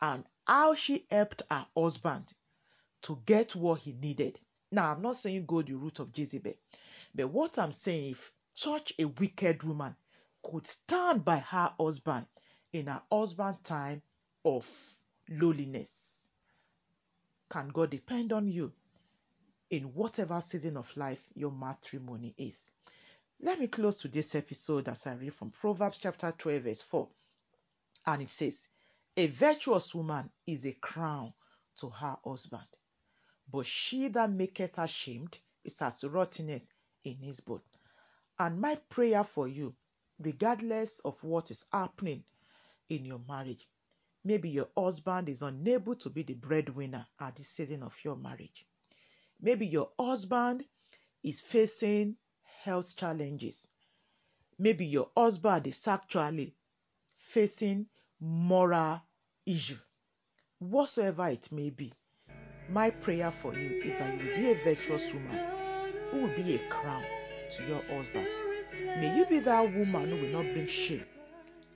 and 0.00 0.24
how 0.46 0.74
she 0.76 1.06
helped 1.10 1.42
her 1.50 1.66
husband 1.76 2.32
to 3.02 3.20
get 3.26 3.54
what 3.54 3.80
he 3.80 3.92
needed. 3.92 4.40
Now, 4.72 4.92
I'm 4.92 5.02
not 5.02 5.18
saying 5.18 5.44
go 5.44 5.60
the 5.60 5.74
route 5.74 5.98
of 5.98 6.16
Jezebel, 6.16 6.54
but 7.14 7.28
what 7.28 7.58
I'm 7.58 7.74
saying, 7.74 8.12
if 8.12 8.32
such 8.54 8.94
a 8.98 9.04
wicked 9.04 9.62
woman 9.62 9.94
could 10.50 10.66
stand 10.66 11.24
by 11.24 11.38
her 11.38 11.74
husband 11.78 12.26
in 12.72 12.86
her 12.86 13.02
husband 13.10 13.56
time 13.64 14.02
of 14.44 14.68
lowliness, 15.28 16.28
can 17.48 17.68
God 17.68 17.90
depend 17.90 18.32
on 18.32 18.48
you 18.48 18.72
in 19.70 19.94
whatever 19.94 20.40
season 20.40 20.76
of 20.76 20.96
life 20.96 21.24
your 21.34 21.50
matrimony 21.50 22.34
is. 22.36 22.70
Let 23.40 23.58
me 23.58 23.66
close 23.66 24.00
today's 24.00 24.34
episode 24.34 24.88
as 24.88 25.06
I 25.06 25.14
read 25.14 25.34
from 25.34 25.50
Proverbs 25.50 25.98
chapter 25.98 26.32
12, 26.36 26.62
verse 26.62 26.82
4. 26.82 27.08
And 28.06 28.22
it 28.22 28.30
says, 28.30 28.68
A 29.16 29.26
virtuous 29.26 29.94
woman 29.94 30.30
is 30.46 30.66
a 30.66 30.72
crown 30.72 31.32
to 31.78 31.88
her 31.88 32.16
husband, 32.24 32.66
but 33.50 33.66
she 33.66 34.08
that 34.08 34.30
maketh 34.30 34.78
ashamed 34.78 35.38
is 35.64 35.80
as 35.82 36.04
rottenness 36.04 36.70
in 37.02 37.16
his 37.16 37.40
bone. 37.40 37.62
And 38.38 38.60
my 38.60 38.76
prayer 38.88 39.24
for 39.24 39.48
you, 39.48 39.74
regardless 40.18 41.00
of 41.00 41.22
what 41.24 41.50
is 41.50 41.66
happening 41.72 42.24
in 42.88 43.04
your 43.04 43.20
marriage, 43.28 43.66
maybe 44.24 44.48
your 44.48 44.68
husband 44.76 45.28
is 45.28 45.42
unable 45.42 45.94
to 45.96 46.10
be 46.10 46.22
the 46.22 46.34
breadwinner 46.34 47.06
at 47.20 47.36
the 47.36 47.44
season 47.44 47.82
of 47.82 47.98
your 48.04 48.16
marriage. 48.16 48.66
Maybe 49.40 49.66
your 49.66 49.90
husband 49.98 50.64
is 51.22 51.40
facing 51.40 52.16
health 52.62 52.96
challenges. 52.96 53.68
Maybe 54.58 54.86
your 54.86 55.10
husband 55.16 55.66
is 55.66 55.86
actually 55.88 56.54
facing 57.18 57.86
moral 58.20 59.02
issue. 59.44 59.76
Whatsoever 60.58 61.28
it 61.28 61.50
may 61.52 61.70
be, 61.70 61.92
my 62.70 62.90
prayer 62.90 63.30
for 63.30 63.54
you 63.54 63.82
is 63.82 63.98
that 63.98 64.18
you 64.18 64.28
will 64.28 64.36
be 64.36 64.50
a 64.52 64.64
virtuous 64.64 65.12
woman 65.12 65.44
who 66.10 66.20
will 66.20 66.36
be 66.36 66.54
a 66.54 66.68
crown 66.68 67.04
to 67.56 67.66
your 67.66 67.82
husband. 67.82 68.43
May 68.98 69.16
you 69.16 69.26
be 69.26 69.40
that 69.40 69.62
woman 69.62 70.10
who 70.10 70.16
will 70.16 70.42
not 70.42 70.52
bring 70.52 70.66
shame 70.66 71.04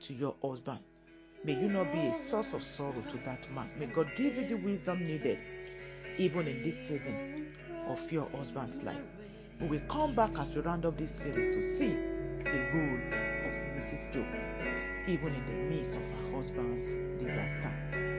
to 0.03 0.15
your 0.15 0.35
husband. 0.43 0.81
May 1.45 1.55
you 1.55 1.69
not 1.69 1.93
be 1.93 1.99
a 1.99 2.15
source 2.15 2.53
of 2.53 2.63
sorrow 2.63 3.03
to 3.13 3.19
that 3.25 3.51
man. 3.53 3.71
May 3.79 3.87
God 3.87 4.11
give 4.17 4.37
you 4.37 4.49
the 4.49 4.55
wisdom 4.55 5.07
needed, 5.07 5.39
even 6.19 6.49
in 6.49 6.63
this 6.63 6.89
season 6.89 7.53
of 7.87 8.13
your 8.13 8.29
husband's 8.31 8.83
life. 8.83 9.01
We 9.61 9.67
will 9.67 9.87
come 9.89 10.15
back 10.15 10.39
as 10.39 10.55
we 10.55 10.63
round 10.63 10.85
up 10.85 10.97
this 10.99 11.11
series 11.11 11.55
to 11.55 11.63
see 11.63 11.97
the 12.45 12.71
role 12.75 12.97
of 13.47 13.55
Mrs. 13.77 14.13
Job, 14.13 14.27
even 15.07 15.35
in 15.35 15.47
the 15.47 15.77
midst 15.77 15.97
of 15.97 16.11
her 16.11 16.37
husband's 16.37 16.95
disaster. 17.23 18.18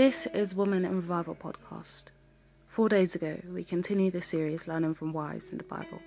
This 0.00 0.26
is 0.26 0.56
Woman 0.56 0.86
in 0.86 0.96
Revival 0.96 1.34
podcast. 1.34 2.04
Four 2.68 2.88
days 2.88 3.16
ago, 3.16 3.38
we 3.52 3.64
continued 3.64 4.14
the 4.14 4.22
series 4.22 4.66
Learning 4.66 4.94
from 4.94 5.12
Wives 5.12 5.52
in 5.52 5.58
the 5.58 5.64
Bible. 5.64 6.00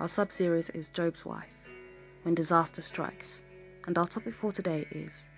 Our 0.00 0.08
sub 0.08 0.32
series 0.32 0.70
is 0.70 0.88
Job's 0.88 1.26
Wife, 1.26 1.68
When 2.22 2.34
Disaster 2.34 2.80
Strikes, 2.80 3.44
and 3.86 3.98
our 3.98 4.06
topic 4.06 4.32
for 4.32 4.50
today 4.50 4.86
is 4.90 5.28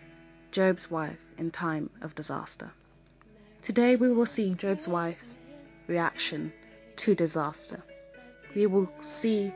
Job's 0.53 0.89
Wife 0.89 1.21
in 1.37 1.51
Time 1.51 1.91
of 2.01 2.15
Disaster. 2.15 2.71
Today, 3.61 3.97
we 3.97 4.13
will 4.13 4.25
see 4.25 4.55
Job's 4.55 4.87
wife's 4.87 5.41
reaction 5.89 6.53
to 6.95 7.17
disaster. 7.17 7.83
We 8.55 8.67
will 8.67 8.93
see 9.01 9.53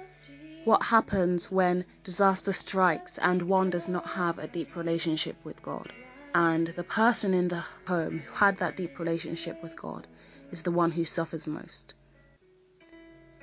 what 0.65 0.83
happens 0.83 1.53
when 1.53 1.85
disaster 2.03 2.53
strikes 2.53 3.17
and 3.17 3.43
one 3.43 3.71
does 3.71 3.89
not 3.89 4.09
have 4.09 4.41
a 4.41 4.49
deep 4.49 4.75
relationship 4.75 5.37
with 5.45 5.63
God. 5.63 5.93
And 6.35 6.67
the 6.67 6.83
person 6.83 7.33
in 7.33 7.47
the 7.47 7.65
home 7.87 8.19
who 8.19 8.35
had 8.35 8.57
that 8.57 8.77
deep 8.77 8.99
relationship 8.99 9.63
with 9.63 9.77
God 9.77 10.09
is 10.51 10.63
the 10.63 10.73
one 10.73 10.91
who 10.91 11.05
suffers 11.05 11.47
most. 11.47 11.95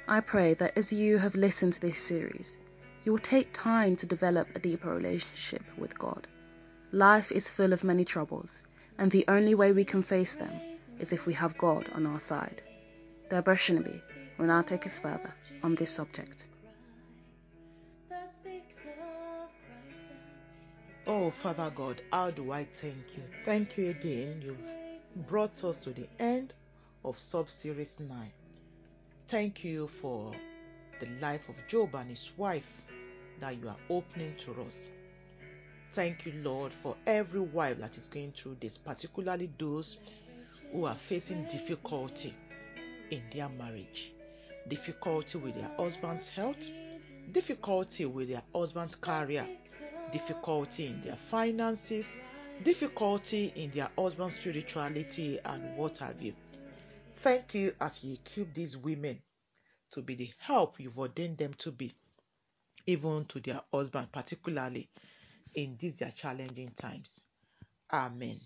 I 0.08 0.20
pray 0.20 0.56
that 0.56 0.78
as 0.78 0.92
you 0.92 1.18
have 1.18 1.36
listened 1.36 1.74
to 1.74 1.82
this 1.82 2.00
series, 2.00 2.58
you 3.06 3.14
will 3.14 3.20
take 3.20 3.54
time 3.54 3.96
to 3.96 4.06
develop 4.08 4.50
a 4.54 4.60
deeper 4.60 4.94
relationship 4.94 5.64
with 5.78 5.98
God. 5.98 6.28
Life 6.92 7.32
is 7.32 7.50
full 7.50 7.72
of 7.72 7.86
many 7.86 8.04
troubles, 8.04 8.66
and 8.98 9.10
the 9.10 9.26
only 9.30 9.56
way 9.56 9.72
we 9.72 9.86
can 9.86 10.04
face 10.04 10.36
them 10.36 10.52
is 11.00 11.14
if 11.14 11.26
we 11.26 11.34
have 11.36 11.58
God 11.58 11.90
on 11.94 12.06
our 12.06 12.20
side. 12.20 12.62
Deborah 13.30 13.56
Shinaby 13.56 14.02
will 14.38 14.48
now 14.48 14.64
take 14.64 14.86
us 14.86 15.00
further 15.00 15.34
on 15.64 15.76
this 15.76 15.92
subject. 15.92 16.46
Oh, 21.08 21.32
Father 21.32 21.72
God, 21.74 22.00
how 22.12 22.30
do 22.30 22.52
I 22.52 22.64
thank 22.64 23.18
you? 23.18 23.24
Thank 23.44 23.76
you 23.76 23.90
again. 23.90 24.40
You've 24.46 25.28
brought 25.28 25.64
us 25.64 25.80
to 25.80 25.90
the 25.90 26.08
end 26.20 26.54
of 27.04 27.18
sub 27.18 27.50
series 27.50 28.00
9. 28.00 28.32
Thank 29.28 29.64
you 29.64 29.88
for 29.88 30.32
the 31.00 31.08
life 31.20 31.50
of 31.50 31.56
Job 31.68 31.96
and 31.96 32.12
his 32.12 32.32
wife 32.38 32.70
that 33.40 33.58
you 33.58 33.68
are 33.68 33.78
opening 33.90 34.36
to 34.42 34.62
us. 34.62 34.88
Thank 35.92 36.28
you, 36.28 36.34
Lord, 36.44 36.72
for 36.72 36.96
every 37.08 37.42
wife 37.42 37.80
that 37.80 37.98
is 37.98 38.06
going 38.06 38.34
through 38.34 38.58
this, 38.62 38.78
particularly 38.78 39.50
those 39.58 39.98
who 40.72 40.86
are 40.86 40.96
facing 40.96 41.46
difficulty 41.46 42.34
in 43.10 43.24
their 43.34 43.50
marriage, 43.50 44.14
difficulty 44.68 45.40
with 45.40 45.56
their 45.56 45.72
husband's 45.78 46.30
health, 46.30 46.70
difficulty 47.32 48.06
with 48.06 48.30
their 48.30 48.44
husband's 48.54 48.96
career, 48.96 49.48
difficulty 50.12 50.88
in 50.88 51.02
their 51.02 51.16
finances, 51.16 52.18
difficulty 52.64 53.52
in 53.56 53.72
their 53.72 53.90
husband's 53.98 54.36
spirituality, 54.36 55.40
and 55.44 55.78
what 55.78 55.98
have 56.00 56.22
you. 56.22 56.34
Thank 57.18 57.54
you 57.54 57.74
as 57.80 58.04
you 58.04 58.14
equip 58.14 58.54
these 58.54 58.76
women 58.78 59.22
to 59.92 60.02
be 60.02 60.16
the 60.16 60.32
help 60.40 60.80
you've 60.80 61.00
ordained 61.00 61.38
them 61.38 61.54
to 61.60 61.72
be, 61.72 61.94
even 62.86 63.26
to 63.26 63.40
their 63.40 63.62
husband, 63.72 64.12
particularly 64.12 64.90
in 65.54 65.78
these 65.80 66.00
their 66.00 66.12
challenging 66.12 66.72
times. 66.72 67.26
Amen. 67.92 68.40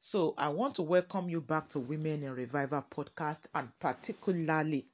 So 0.00 0.34
I 0.38 0.48
want 0.48 0.76
to 0.76 0.82
welcome 0.82 1.28
you 1.28 1.42
back 1.42 1.68
to 1.70 1.78
Women 1.78 2.22
in 2.22 2.32
Revival 2.32 2.84
podcast 2.90 3.46
and 3.54 3.68
particularly 3.78 4.88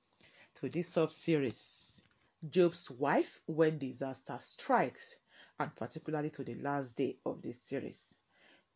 to 0.56 0.68
this 0.68 0.88
sub 0.88 1.12
series, 1.12 2.02
Job's 2.50 2.90
wife 2.90 3.40
when 3.46 3.78
disaster 3.78 4.36
strikes, 4.38 5.16
and 5.58 5.74
particularly 5.74 6.30
to 6.30 6.44
the 6.44 6.54
last 6.56 6.96
day 6.96 7.16
of 7.24 7.40
this 7.42 7.60
series. 7.60 8.18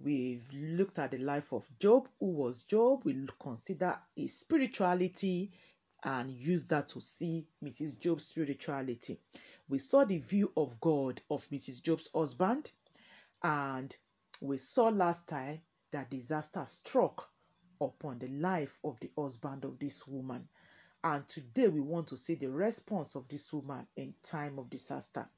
We've 0.02 0.46
looked 0.52 0.98
at 0.98 1.10
the 1.10 1.18
life 1.18 1.52
of 1.52 1.68
Job. 1.78 2.08
Who 2.18 2.26
was 2.26 2.64
Job? 2.64 3.02
We'll 3.04 3.26
consider 3.38 3.98
his 4.16 4.38
spirituality 4.38 5.52
and 6.02 6.30
use 6.30 6.66
that 6.68 6.88
to 6.88 7.00
see 7.00 7.46
Mrs. 7.62 7.98
Job's 8.00 8.24
spirituality. 8.24 9.20
We 9.68 9.76
saw 9.78 10.04
the 10.04 10.18
view 10.18 10.52
of 10.56 10.80
God 10.80 11.20
of 11.30 11.46
Mrs. 11.48 11.82
Job's 11.82 12.08
husband, 12.14 12.70
and 13.42 13.94
we 14.40 14.56
saw 14.56 14.88
last 14.88 15.28
time 15.28 15.60
that 15.90 16.08
disaster 16.08 16.64
struck 16.64 17.28
upon 17.80 18.18
the 18.18 18.28
life 18.28 18.78
of 18.82 18.98
the 19.00 19.10
husband 19.18 19.64
of 19.64 19.78
this 19.78 20.06
woman. 20.06 20.48
And 21.04 21.26
today 21.28 21.68
we 21.68 21.80
want 21.80 22.08
to 22.08 22.16
see 22.16 22.34
the 22.36 22.50
response 22.50 23.14
of 23.16 23.28
this 23.28 23.52
woman 23.52 23.86
in 23.96 24.14
time 24.22 24.58
of 24.58 24.70
disaster. 24.70 25.28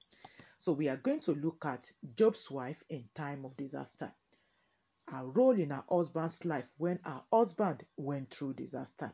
So 0.62 0.70
we 0.70 0.88
are 0.88 0.96
going 0.96 1.18
to 1.22 1.34
look 1.34 1.64
at 1.66 1.90
Job's 2.14 2.48
wife 2.48 2.84
in 2.88 3.08
time 3.16 3.44
of 3.44 3.56
disaster. 3.56 4.14
Her 5.08 5.26
role 5.26 5.58
in 5.58 5.70
her 5.70 5.84
husband's 5.90 6.44
life 6.44 6.68
when 6.78 7.00
her 7.04 7.20
husband 7.32 7.84
went 7.96 8.32
through 8.32 8.54
disaster. 8.54 9.12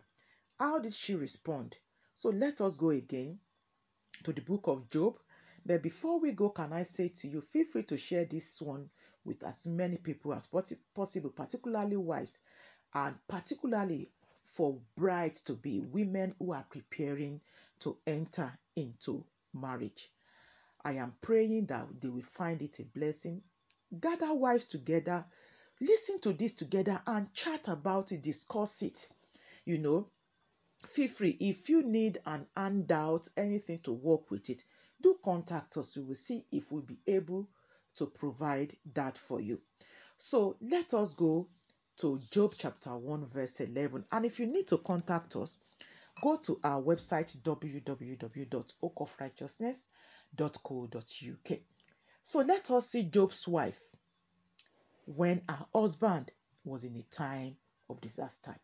How 0.59 0.78
did 0.78 0.92
she 0.92 1.14
respond? 1.14 1.78
So 2.12 2.28
let 2.28 2.61
us 2.61 2.76
go 2.76 2.90
again 2.90 3.38
to 4.24 4.34
the 4.34 4.42
book 4.42 4.66
of 4.66 4.90
Job. 4.90 5.20
But 5.64 5.82
before 5.82 6.20
we 6.20 6.32
go, 6.32 6.51
can 6.51 6.74
I 6.74 6.82
say 6.82 7.09
to 7.09 7.28
you, 7.28 7.40
feel 7.40 7.64
free 7.64 7.84
to 7.84 7.96
share 7.96 8.26
this 8.26 8.61
one 8.61 8.90
with 9.24 9.42
as 9.42 9.66
many 9.66 9.96
people 9.96 10.34
as 10.34 10.49
possible, 10.49 11.30
particularly 11.30 11.96
wives, 11.96 12.40
and 12.92 13.16
particularly 13.26 14.12
for 14.42 14.78
brides 14.96 15.40
to 15.44 15.55
be 15.55 15.80
women 15.80 16.34
who 16.38 16.53
are 16.53 16.66
preparing 16.68 17.40
to 17.78 17.96
enter 18.07 18.53
into 18.76 19.24
marriage. 19.55 20.11
I 20.85 20.93
am 20.95 21.14
praying 21.20 21.66
that 21.66 22.01
they 22.01 22.09
will 22.09 22.22
find 22.22 22.62
it 22.62 22.79
a 22.79 22.85
blessing. 22.85 23.43
Gather 24.01 24.35
wives 24.35 24.66
together, 24.66 25.26
listen 25.81 26.20
to 26.20 26.33
this 26.33 26.55
together, 26.55 27.03
and 27.07 27.33
chat 27.33 27.68
about 27.68 28.12
it, 28.12 28.22
discuss 28.22 28.83
it. 28.83 29.09
You 29.64 29.79
know, 29.79 30.11
feel 30.87 31.09
free 31.09 31.37
if 31.41 31.68
you 31.68 31.83
need 31.83 32.18
an 32.26 32.47
handout, 32.57 33.29
anything 33.37 33.79
to 33.81 33.93
work 33.93 34.31
with 34.31 34.49
it, 34.51 34.64
do 35.01 35.18
contact 35.24 35.76
us. 35.76 35.97
We 35.97 36.05
will 36.05 36.14
see 36.14 36.47
if 36.53 36.70
we'll 36.70 36.83
be 36.83 37.01
able 37.07 37.49
to 37.97 38.07
provide 38.07 38.76
that 38.95 39.18
for 39.18 39.41
you. 39.41 39.61
So 40.16 40.57
let 40.61 40.95
us 40.95 41.14
go 41.14 41.49
to 41.99 42.20
Job 42.31 42.55
chapter 42.57 42.97
1, 42.97 43.26
verse 43.26 43.61
11. 43.61 44.05
And 44.12 44.24
if 44.24 44.39
you 44.39 44.47
need 44.47 44.68
to 44.68 44.79
contact 44.79 45.37
us, 45.37 45.59
go 46.22 46.37
to 46.37 46.61
our 46.62 46.83
website 46.83 47.37
www.oakofrighteousness.co.uk. 50.37 51.59
So 52.22 52.41
let 52.41 52.70
us 52.70 52.91
see 52.91 53.05
Job's 53.05 53.49
wife 53.49 53.97
when 55.07 55.43
her 55.49 55.66
husband 55.74 56.31
was 56.64 56.85
in 56.85 56.95
a 56.97 57.03
time 57.03 57.57
of 57.89 58.01
disaster. 58.01 58.55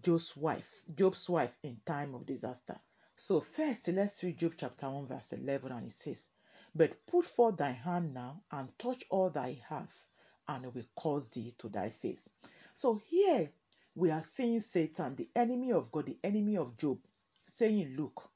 Job's 0.00 0.36
wife, 0.36 0.84
Job's 0.94 1.28
wife 1.28 1.56
in 1.62 1.80
time 1.84 2.14
of 2.14 2.26
disaster. 2.26 2.78
So 3.16 3.40
first, 3.40 3.88
let's 3.88 4.22
read 4.22 4.38
Job 4.38 4.52
chapter 4.56 4.88
1, 4.88 5.08
verse 5.08 5.32
11, 5.32 5.72
and 5.72 5.86
it 5.86 5.90
says, 5.90 6.28
But 6.74 7.04
put 7.06 7.24
forth 7.26 7.56
thy 7.56 7.72
hand 7.72 8.14
now 8.14 8.42
and 8.52 8.68
touch 8.78 9.04
all 9.10 9.30
thy 9.30 9.60
hast, 9.68 10.06
and 10.46 10.64
it 10.64 10.74
will 10.74 10.86
cause 10.94 11.28
thee 11.30 11.52
to 11.58 11.68
thy 11.68 11.88
face. 11.88 12.30
So 12.74 13.02
here 13.08 13.50
we 13.96 14.10
are 14.12 14.22
seeing 14.22 14.60
Satan, 14.60 15.16
the 15.16 15.28
enemy 15.34 15.72
of 15.72 15.90
God, 15.90 16.06
the 16.06 16.18
enemy 16.22 16.56
of 16.56 16.76
Job, 16.76 16.98
saying, 17.46 17.96
Look, 17.98 18.29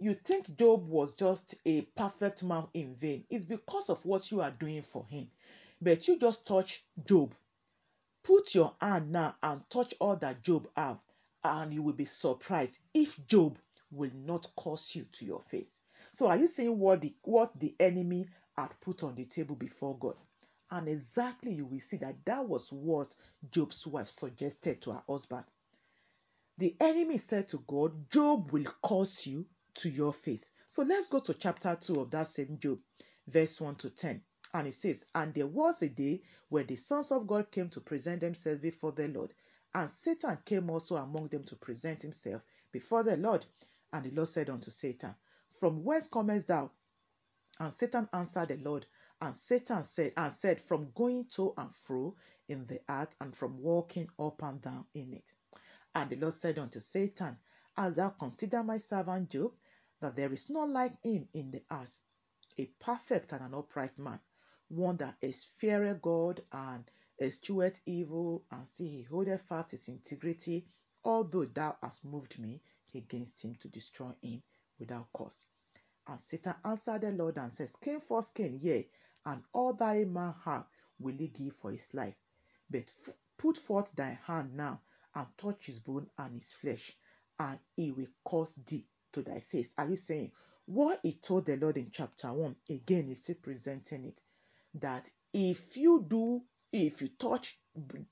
you 0.00 0.14
think 0.14 0.56
Job 0.56 0.88
was 0.88 1.14
just 1.14 1.56
a 1.66 1.82
perfect 1.82 2.44
man 2.44 2.68
in 2.72 2.94
vain. 2.94 3.24
It's 3.30 3.44
because 3.44 3.90
of 3.90 4.04
what 4.06 4.30
you 4.30 4.40
are 4.40 4.50
doing 4.50 4.82
for 4.82 5.04
him. 5.06 5.28
But 5.82 6.06
you 6.06 6.18
just 6.18 6.46
touch 6.46 6.84
Job. 7.04 7.34
Put 8.22 8.54
your 8.54 8.74
hand 8.80 9.10
now 9.10 9.34
and 9.42 9.68
touch 9.70 9.94
all 10.00 10.16
that 10.16 10.42
Job 10.42 10.68
have, 10.76 10.98
and 11.42 11.72
you 11.72 11.82
will 11.82 11.94
be 11.94 12.04
surprised 12.04 12.80
if 12.94 13.26
Job 13.26 13.58
will 13.90 14.10
not 14.14 14.46
curse 14.56 14.94
you 14.94 15.04
to 15.12 15.24
your 15.24 15.40
face. 15.40 15.80
So 16.12 16.28
are 16.28 16.36
you 16.36 16.46
seeing 16.46 16.78
what 16.78 17.00
the 17.00 17.14
what 17.22 17.58
the 17.58 17.74
enemy 17.80 18.28
had 18.56 18.78
put 18.80 19.02
on 19.02 19.14
the 19.14 19.24
table 19.24 19.56
before 19.56 19.98
God? 19.98 20.16
And 20.70 20.88
exactly 20.88 21.52
you 21.54 21.66
will 21.66 21.80
see 21.80 21.96
that 21.98 22.24
that 22.26 22.46
was 22.46 22.70
what 22.72 23.08
Job's 23.50 23.86
wife 23.86 24.08
suggested 24.08 24.82
to 24.82 24.92
her 24.92 25.02
husband. 25.08 25.44
The 26.58 26.76
enemy 26.80 27.16
said 27.16 27.48
to 27.48 27.64
God, 27.66 28.10
Job 28.10 28.50
will 28.50 28.66
curse 28.84 29.26
you 29.26 29.46
to 29.78 29.88
your 29.88 30.12
face. 30.12 30.50
So 30.66 30.82
let's 30.82 31.08
go 31.08 31.20
to 31.20 31.34
chapter 31.34 31.76
2 31.80 32.00
of 32.00 32.10
that 32.10 32.26
same 32.26 32.58
Job, 32.60 32.78
verse 33.26 33.60
1 33.60 33.76
to 33.76 33.90
10. 33.90 34.22
And 34.54 34.66
it 34.66 34.74
says, 34.74 35.06
And 35.14 35.34
there 35.34 35.46
was 35.46 35.82
a 35.82 35.88
day 35.88 36.22
when 36.48 36.66
the 36.66 36.76
sons 36.76 37.12
of 37.12 37.26
God 37.26 37.50
came 37.50 37.68
to 37.70 37.80
present 37.80 38.20
themselves 38.20 38.60
before 38.60 38.92
the 38.92 39.08
Lord, 39.08 39.34
and 39.74 39.90
Satan 39.90 40.38
came 40.44 40.70
also 40.70 40.96
among 40.96 41.28
them 41.28 41.44
to 41.44 41.56
present 41.56 42.02
himself 42.02 42.42
before 42.72 43.02
the 43.02 43.16
Lord. 43.16 43.44
And 43.92 44.04
the 44.04 44.10
Lord 44.10 44.28
said 44.28 44.50
unto 44.50 44.70
Satan, 44.70 45.14
From 45.60 45.84
whence 45.84 46.08
comest 46.08 46.48
thou? 46.48 46.70
And 47.60 47.72
Satan 47.72 48.08
answered 48.12 48.48
the 48.48 48.56
Lord, 48.56 48.86
and 49.20 49.36
Satan 49.36 49.82
said, 49.82 50.12
and 50.16 50.32
said, 50.32 50.60
From 50.60 50.90
going 50.94 51.26
to 51.32 51.52
and 51.56 51.72
fro 51.74 52.16
in 52.48 52.66
the 52.66 52.80
earth, 52.88 53.14
and 53.20 53.34
from 53.34 53.60
walking 53.60 54.08
up 54.18 54.42
and 54.42 54.60
down 54.62 54.86
in 54.94 55.12
it. 55.12 55.32
And 55.94 56.10
the 56.10 56.16
Lord 56.16 56.34
said 56.34 56.58
unto 56.58 56.80
Satan, 56.80 57.36
As 57.76 57.96
thou 57.96 58.10
consider 58.10 58.62
my 58.62 58.78
servant 58.78 59.30
Job, 59.30 59.52
that 60.00 60.14
there 60.14 60.32
is 60.32 60.48
none 60.48 60.72
like 60.72 61.02
him 61.02 61.28
in 61.32 61.50
the 61.50 61.62
earth, 61.70 62.00
a 62.56 62.66
perfect 62.78 63.32
and 63.32 63.42
an 63.42 63.54
upright 63.54 63.98
man, 63.98 64.20
one 64.68 64.96
that 64.96 65.16
is 65.20 65.42
feareth 65.44 66.00
God 66.00 66.40
and 66.52 66.88
escheweth 67.20 67.80
evil, 67.84 68.44
and 68.50 68.68
see 68.68 68.88
he 68.88 69.02
holdeth 69.02 69.42
fast 69.42 69.72
his 69.72 69.88
integrity, 69.88 70.68
although 71.04 71.44
thou 71.46 71.76
hast 71.82 72.04
moved 72.04 72.38
me 72.38 72.62
against 72.94 73.44
him 73.44 73.56
to 73.56 73.68
destroy 73.68 74.12
him 74.22 74.42
without 74.78 75.12
cause. 75.12 75.44
And 76.06 76.20
Satan 76.20 76.54
answered 76.64 77.00
the 77.02 77.10
Lord 77.10 77.36
and 77.38 77.52
said, 77.52 77.68
Skin 77.68 78.00
for 78.00 78.22
skin, 78.22 78.58
yea, 78.60 78.88
and 79.26 79.42
all 79.52 79.72
thy 79.72 80.04
man 80.04 80.34
have 80.44 80.66
will 81.00 81.16
he 81.16 81.28
give 81.28 81.54
for 81.56 81.72
his 81.72 81.92
life. 81.92 82.16
But 82.70 82.88
f- 82.88 83.14
put 83.36 83.58
forth 83.58 83.92
thy 83.92 84.18
hand 84.26 84.54
now 84.56 84.80
and 85.14 85.26
touch 85.36 85.66
his 85.66 85.80
bone 85.80 86.08
and 86.18 86.34
his 86.34 86.52
flesh, 86.52 86.96
and 87.38 87.58
he 87.76 87.90
will 87.92 88.06
cause 88.24 88.54
thee 88.54 88.86
to 89.18 89.30
thy 89.30 89.40
face. 89.40 89.74
Are 89.76 89.88
you 89.88 89.96
saying 89.96 90.32
what 90.66 91.00
he 91.02 91.14
told 91.14 91.46
the 91.46 91.56
Lord 91.56 91.76
in 91.76 91.90
chapter 91.90 92.32
1? 92.32 92.54
Again, 92.70 93.08
he's 93.08 93.22
still 93.22 93.36
presenting 93.42 94.04
it 94.04 94.22
that 94.74 95.10
if 95.32 95.76
you 95.76 96.04
do, 96.06 96.42
if 96.72 97.02
you 97.02 97.08
touch 97.08 97.58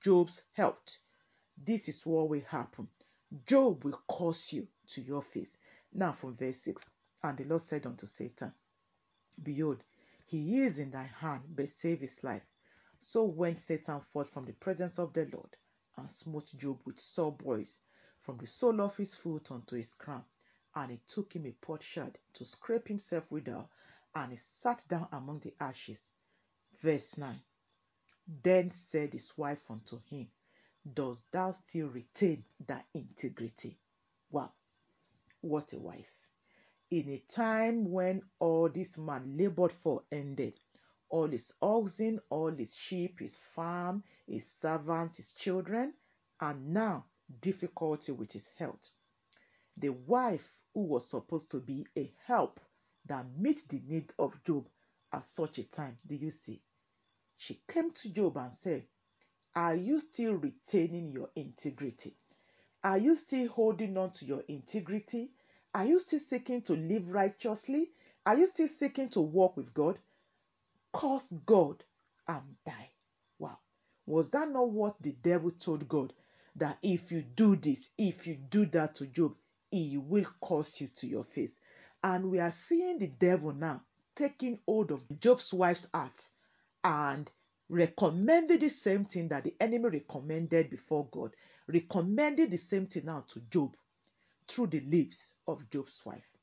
Job's 0.02 0.42
health, 0.52 0.98
this 1.56 1.88
is 1.88 2.04
what 2.04 2.28
will 2.28 2.42
happen. 2.48 2.88
Job 3.46 3.84
will 3.84 4.00
curse 4.08 4.52
you 4.52 4.66
to 4.88 5.00
your 5.00 5.22
face. 5.22 5.58
Now, 5.92 6.12
from 6.12 6.36
verse 6.36 6.58
6 6.58 6.90
And 7.22 7.38
the 7.38 7.44
Lord 7.44 7.62
said 7.62 7.86
unto 7.86 8.06
Satan, 8.06 8.52
Behold, 9.42 9.82
he 10.26 10.62
is 10.62 10.78
in 10.78 10.90
thy 10.90 11.04
hand, 11.04 11.42
but 11.54 11.68
save 11.68 12.00
his 12.00 12.24
life. 12.24 12.44
So 12.98 13.24
went 13.24 13.58
Satan 13.58 14.00
forth 14.00 14.30
from 14.30 14.46
the 14.46 14.54
presence 14.54 14.98
of 14.98 15.12
the 15.12 15.28
Lord 15.32 15.56
and 15.96 16.10
smote 16.10 16.50
Job 16.56 16.80
with 16.84 16.98
sore 16.98 17.32
boils 17.32 17.80
from 18.16 18.38
the 18.38 18.46
sole 18.46 18.80
of 18.80 18.96
his 18.96 19.14
foot 19.14 19.50
unto 19.50 19.76
his 19.76 19.94
crown. 19.94 20.24
And 20.78 20.90
he 20.90 21.00
took 21.06 21.32
him 21.34 21.46
a 21.46 21.52
potsherd 21.52 22.18
to 22.34 22.44
scrape 22.44 22.86
himself 22.88 23.30
withal, 23.30 23.70
and 24.14 24.30
he 24.30 24.36
sat 24.36 24.84
down 24.86 25.08
among 25.10 25.38
the 25.38 25.54
ashes. 25.58 26.12
Verse 26.76 27.16
9 27.16 27.40
Then 28.42 28.68
said 28.68 29.14
his 29.14 29.38
wife 29.38 29.70
unto 29.70 29.98
him, 30.10 30.30
Dost 30.94 31.32
thou 31.32 31.52
still 31.52 31.88
retain 31.88 32.44
thy 32.60 32.84
integrity? 32.92 33.78
Wow, 34.30 34.52
what 35.40 35.72
a 35.72 35.78
wife! 35.78 36.28
In 36.90 37.08
a 37.08 37.18
time 37.20 37.90
when 37.90 38.22
all 38.38 38.68
this 38.68 38.98
man 38.98 39.34
labored 39.34 39.72
for 39.72 40.04
ended, 40.12 40.60
all 41.08 41.28
his 41.28 41.54
oxen, 41.62 42.20
all 42.28 42.50
his 42.50 42.76
sheep, 42.76 43.20
his 43.20 43.38
farm, 43.38 44.04
his 44.26 44.46
servants, 44.46 45.16
his 45.16 45.32
children, 45.32 45.94
and 46.38 46.74
now 46.74 47.06
difficulty 47.40 48.12
with 48.12 48.30
his 48.32 48.48
health. 48.58 48.90
The 49.78 49.88
wife 49.88 50.60
who 50.76 50.82
was 50.82 51.08
supposed 51.08 51.50
to 51.50 51.58
be 51.58 51.86
a 51.96 52.12
help 52.26 52.60
that 53.06 53.24
meet 53.38 53.62
the 53.70 53.80
need 53.88 54.12
of 54.18 54.44
Job 54.44 54.68
at 55.10 55.24
such 55.24 55.56
a 55.56 55.64
time, 55.64 55.96
do 56.06 56.14
you 56.14 56.30
see? 56.30 56.60
She 57.38 57.58
came 57.66 57.92
to 57.92 58.10
Job 58.10 58.36
and 58.36 58.52
said, 58.52 58.84
Are 59.54 59.74
you 59.74 59.98
still 59.98 60.34
retaining 60.34 61.12
your 61.12 61.30
integrity? 61.34 62.12
Are 62.84 62.98
you 62.98 63.16
still 63.16 63.48
holding 63.48 63.96
on 63.96 64.10
to 64.12 64.26
your 64.26 64.42
integrity? 64.48 65.30
Are 65.74 65.86
you 65.86 65.98
still 65.98 66.18
seeking 66.18 66.60
to 66.64 66.74
live 66.74 67.10
righteously? 67.10 67.88
Are 68.26 68.36
you 68.36 68.46
still 68.46 68.68
seeking 68.68 69.08
to 69.10 69.22
walk 69.22 69.56
with 69.56 69.72
God? 69.72 69.98
Curse 70.92 71.32
God 71.46 71.82
and 72.28 72.42
die. 72.66 72.90
Wow. 73.38 73.56
Was 74.04 74.28
that 74.32 74.50
not 74.50 74.68
what 74.68 75.00
the 75.00 75.12
devil 75.12 75.52
told 75.52 75.88
God? 75.88 76.12
That 76.56 76.76
if 76.82 77.12
you 77.12 77.22
do 77.22 77.56
this, 77.56 77.92
if 77.96 78.26
you 78.26 78.34
do 78.36 78.66
that 78.66 78.96
to 78.96 79.06
Job, 79.06 79.36
he 79.76 79.98
will 79.98 80.24
curse 80.42 80.80
you 80.80 80.88
to 80.88 81.06
your 81.06 81.22
face. 81.22 81.60
And 82.02 82.30
we 82.30 82.40
are 82.40 82.50
seeing 82.50 82.98
the 82.98 83.08
devil 83.08 83.52
now 83.52 83.82
taking 84.14 84.58
hold 84.64 84.90
of 84.90 85.04
Job's 85.20 85.52
wife's 85.52 85.86
heart 85.92 86.30
and 86.82 87.30
recommended 87.68 88.60
the 88.60 88.70
same 88.70 89.04
thing 89.04 89.28
that 89.28 89.44
the 89.44 89.54
enemy 89.60 89.90
recommended 89.90 90.70
before 90.70 91.06
God, 91.10 91.36
recommended 91.66 92.50
the 92.50 92.56
same 92.56 92.86
thing 92.86 93.04
now 93.04 93.24
to 93.28 93.40
Job 93.50 93.76
through 94.48 94.68
the 94.68 94.80
lips 94.80 95.34
of 95.46 95.68
Job's 95.68 96.02
wife. 96.06 96.34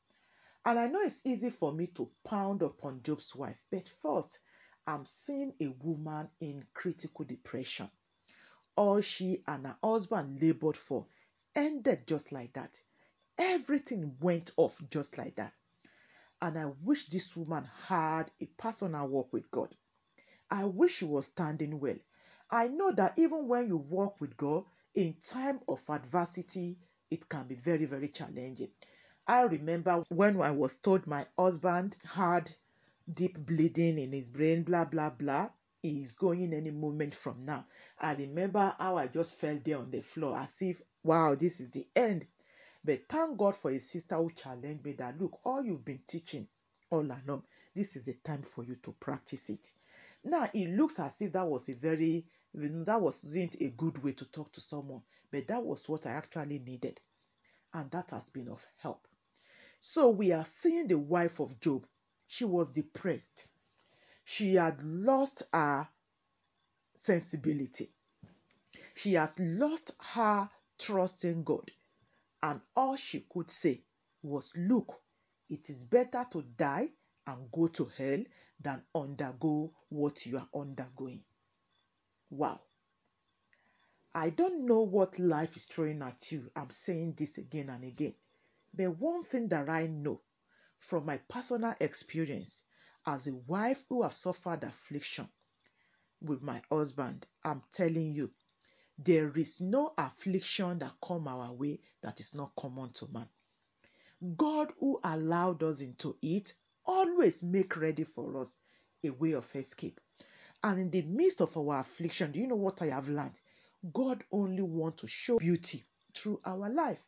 And 0.63 0.77
I 0.77 0.88
know 0.88 1.01
it's 1.01 1.25
easy 1.25 1.49
for 1.49 1.73
me 1.73 1.88
to 1.88 2.11
pound 2.23 2.61
upon 2.61 3.01
Job's 3.01 3.36
wife, 3.36 3.63
but 3.71 3.88
first, 3.88 4.39
I'm 4.86 5.05
seeing 5.05 5.53
a 5.59 5.69
woman 5.84 6.29
in 6.39 6.65
critical 6.75 7.25
depression. 7.25 7.89
All 8.75 9.01
she 9.01 9.41
and 9.47 9.65
her 9.65 9.77
husband 9.84 10.39
labored 10.39 10.77
for 10.77 11.07
ended 11.55 12.05
just 12.05 12.31
like 12.31 12.53
that. 12.53 12.79
Everything 13.38 14.15
went 14.19 14.51
off 14.57 14.81
just 14.89 15.17
like 15.17 15.36
that. 15.36 15.53
And 16.41 16.57
I 16.57 16.65
wish 16.84 17.07
this 17.07 17.36
woman 17.36 17.67
had 17.88 18.31
a 18.41 18.45
personal 18.45 19.07
walk 19.07 19.31
with 19.31 19.49
God. 19.49 19.73
I 20.51 20.65
wish 20.65 20.95
she 20.97 21.05
was 21.05 21.27
standing 21.27 21.79
well. 21.79 21.97
I 22.51 22.67
know 22.67 22.91
that 22.91 23.17
even 23.17 23.47
when 23.47 23.67
you 23.67 23.77
walk 23.77 24.21
with 24.21 24.38
God 24.38 24.65
in 24.93 25.15
time 25.15 25.59
of 25.67 25.81
adversity, 25.89 26.77
it 27.09 27.27
can 27.29 27.47
be 27.47 27.55
very, 27.55 27.86
very 27.86 28.09
challenging. 28.09 28.69
I 29.25 29.43
remember 29.43 30.03
when 30.09 30.41
I 30.41 30.51
was 30.51 30.77
told 30.77 31.07
my 31.07 31.25
husband 31.39 31.95
had 32.03 32.51
deep 33.11 33.38
bleeding 33.45 33.97
in 33.97 34.11
his 34.11 34.29
brain, 34.29 34.63
blah, 34.63 34.86
blah, 34.86 35.09
blah. 35.09 35.49
He's 35.81 36.15
going 36.15 36.53
any 36.53 36.71
moment 36.71 37.15
from 37.15 37.39
now. 37.41 37.65
I 37.99 38.15
remember 38.15 38.75
how 38.77 38.97
I 38.97 39.07
just 39.07 39.36
fell 39.36 39.59
there 39.63 39.77
on 39.79 39.91
the 39.91 40.01
floor 40.01 40.38
as 40.38 40.61
if, 40.61 40.81
wow, 41.03 41.36
this 41.36 41.59
is 41.59 41.71
the 41.71 41.88
end. 41.95 42.25
But 42.86 43.07
thank 43.07 43.38
God 43.38 43.55
for 43.55 43.71
a 43.71 43.79
sister 43.79 44.15
who 44.15 44.29
challenged 44.31 44.84
me 44.84 44.93
that, 44.93 45.19
look, 45.19 45.39
all 45.45 45.63
you've 45.63 45.86
been 45.86 46.01
teaching 46.05 46.47
all 46.89 47.01
along, 47.01 47.43
this 47.73 47.95
is 47.95 48.03
the 48.03 48.13
time 48.13 48.41
for 48.41 48.63
you 48.63 48.75
to 48.75 48.91
practice 48.91 49.49
it. 49.49 49.71
Now, 50.23 50.49
it 50.53 50.69
looks 50.69 50.99
as 50.99 51.21
if 51.21 51.31
that 51.34 51.47
was 51.47 51.69
a 51.69 51.75
very, 51.75 52.25
that 52.53 53.01
wasn't 53.01 53.55
a 53.61 53.69
good 53.69 54.03
way 54.03 54.11
to 54.13 54.25
talk 54.25 54.51
to 54.53 54.61
someone, 54.61 55.01
but 55.31 55.47
that 55.47 55.63
was 55.63 55.88
what 55.88 56.05
I 56.05 56.11
actually 56.11 56.59
needed. 56.59 56.99
And 57.73 57.89
that 57.91 58.11
has 58.11 58.29
been 58.29 58.49
of 58.49 58.65
help. 58.77 59.07
So 59.79 60.09
we 60.09 60.31
are 60.31 60.45
seeing 60.45 60.88
the 60.88 60.97
wife 60.97 61.39
of 61.39 61.59
Job. 61.59 61.86
She 62.27 62.45
was 62.45 62.69
depressed. 62.69 63.47
She 64.23 64.55
had 64.55 64.81
lost 64.81 65.43
her 65.51 65.88
sensibility. 66.95 67.89
She 68.95 69.13
has 69.13 69.39
lost 69.39 69.91
her 70.13 70.49
trust 70.77 71.25
in 71.25 71.43
God. 71.43 71.71
And 72.44 72.60
all 72.76 72.98
she 72.98 73.22
could 73.22 73.50
say 73.50 73.86
was, 74.22 74.52
Look, 74.56 75.02
it 75.50 75.70
is 75.70 75.86
better 75.86 76.26
to 76.34 76.41
die 76.44 76.89
and 77.26 77.50
go 77.50 77.70
to 77.70 77.86
hell 77.86 78.22
than 78.60 78.84
undergo 78.94 79.74
what 79.88 80.26
you 80.26 80.38
are 80.38 80.50
undergoing. 80.54 81.24
Wow. 82.30 82.60
I 84.14 84.30
don't 84.30 84.66
know 84.66 84.82
what 84.82 85.20
life 85.20 85.56
is 85.56 85.66
throwing 85.66 86.02
at 86.02 86.34
you. 86.34 86.52
I'm 86.54 86.70
saying 86.70 87.14
this 87.14 87.38
again 87.38 87.70
and 87.70 87.86
again. 87.86 88.14
But 88.74 89.00
one 89.00 89.24
thing 89.24 89.48
that 89.48 89.70
I 89.70 89.88
know 89.88 90.22
from 90.78 91.06
my 91.06 91.20
personal 91.30 91.74
experience 91.80 92.64
as 93.06 93.28
a 93.28 93.36
wife 93.36 93.86
who 93.88 94.04
have 94.04 94.14
suffered 94.14 94.64
affliction 94.64 95.30
with 96.22 96.41
my 96.41 96.62
husband, 96.70 97.26
I'm 97.44 97.64
telling 97.72 98.12
you, 98.14 98.34
there 98.98 99.32
is 99.38 99.60
no 99.60 99.94
affliction 99.98 100.80
that 100.80 100.94
come 101.02 101.28
our 101.28 101.52
way 101.54 101.80
that 102.02 102.20
is 102.20 102.34
not 102.34 102.56
common 102.56 102.91
to 102.94 103.08
man. 103.12 103.28
God 104.38 104.72
who 104.80 105.00
allowed 105.04 105.64
us 105.64 105.82
into 105.82 106.18
it 106.22 106.54
always 106.86 107.44
make 107.44 107.76
ready 107.78 108.04
for 108.04 108.39
us 108.39 108.60
a 109.04 109.10
way 109.10 109.34
of 109.34 109.56
escape. 109.56 110.00
And 110.64 110.80
in 110.80 110.89
the 110.91 111.02
midst 111.02 111.41
of 111.41 111.58
our 111.58 111.80
affliction, 111.80 112.32
do 112.32 112.39
you 112.39 112.48
know 112.48 112.56
what 112.56 112.82
I 112.82 112.88
have 112.88 113.10
learned? 113.10 113.39
God 113.91 114.24
only 114.32 114.62
wants 114.62 115.02
to 115.02 115.08
show 115.08 115.38
beauty 115.38 115.84
through 116.14 116.39
our 116.46 116.70
life. 116.70 117.04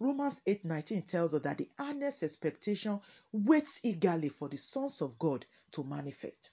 Romans 0.00 0.40
8:19 0.46 1.06
tells 1.06 1.34
us 1.34 1.42
that 1.42 1.58
the 1.58 1.68
earnest 1.78 2.22
expectation 2.22 3.00
waits 3.32 3.80
eagerly 3.84 4.28
for 4.28 4.48
the 4.48 4.56
sons 4.56 5.02
of 5.02 5.18
God 5.18 5.44
to 5.72 5.84
manifest. 5.84 6.50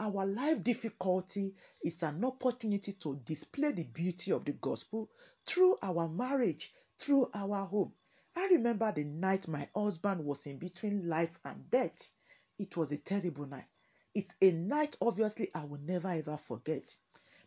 Our 0.00 0.26
life 0.26 0.62
difficulty 0.62 1.56
is 1.82 2.04
an 2.04 2.24
opportunity 2.24 2.92
to 2.92 3.16
display 3.16 3.72
the 3.72 3.82
beauty 3.82 4.30
of 4.30 4.44
the 4.44 4.52
gospel 4.52 5.10
through 5.44 5.76
our 5.82 6.08
marriage, 6.08 6.72
through 6.98 7.30
our 7.34 7.66
home. 7.66 7.92
I 8.36 8.46
remember 8.46 8.92
the 8.92 9.02
night 9.02 9.48
my 9.48 9.68
husband 9.74 10.24
was 10.24 10.46
in 10.46 10.58
between 10.58 11.08
life 11.08 11.40
and 11.44 11.68
death. 11.68 12.12
It 12.58 12.76
was 12.76 12.92
a 12.92 12.98
terrible 12.98 13.46
night. 13.46 13.66
It's 14.14 14.36
a 14.40 14.52
night, 14.52 14.96
obviously, 15.00 15.50
I 15.52 15.64
will 15.64 15.80
never 15.80 16.08
ever 16.08 16.36
forget. 16.36 16.94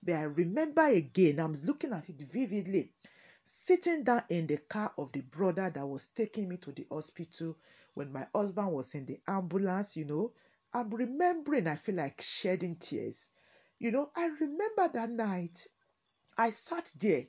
But 0.03 0.15
I 0.15 0.23
remember 0.23 0.85
again, 0.87 1.39
I'm 1.39 1.53
looking 1.63 1.93
at 1.93 2.09
it 2.09 2.21
vividly, 2.21 2.91
sitting 3.43 4.03
down 4.03 4.23
in 4.29 4.47
the 4.47 4.57
car 4.57 4.93
of 4.97 5.13
the 5.13 5.21
brother 5.21 5.69
that 5.69 5.87
was 5.87 6.09
taking 6.09 6.49
me 6.49 6.57
to 6.57 6.71
the 6.73 6.85
hospital 6.91 7.57
when 7.93 8.11
my 8.11 8.27
husband 8.35 8.71
was 8.73 8.93
in 8.93 9.05
the 9.05 9.19
ambulance, 9.27 9.95
you 9.95 10.03
know. 10.05 10.33
I'm 10.73 10.89
remembering, 10.89 11.67
I 11.67 11.75
feel 11.75 11.95
like 11.95 12.21
shedding 12.21 12.77
tears. 12.77 13.29
You 13.79 13.91
know, 13.91 14.11
I 14.15 14.27
remember 14.27 14.87
that 14.93 15.09
night. 15.09 15.67
I 16.37 16.49
sat 16.51 16.91
there 16.99 17.25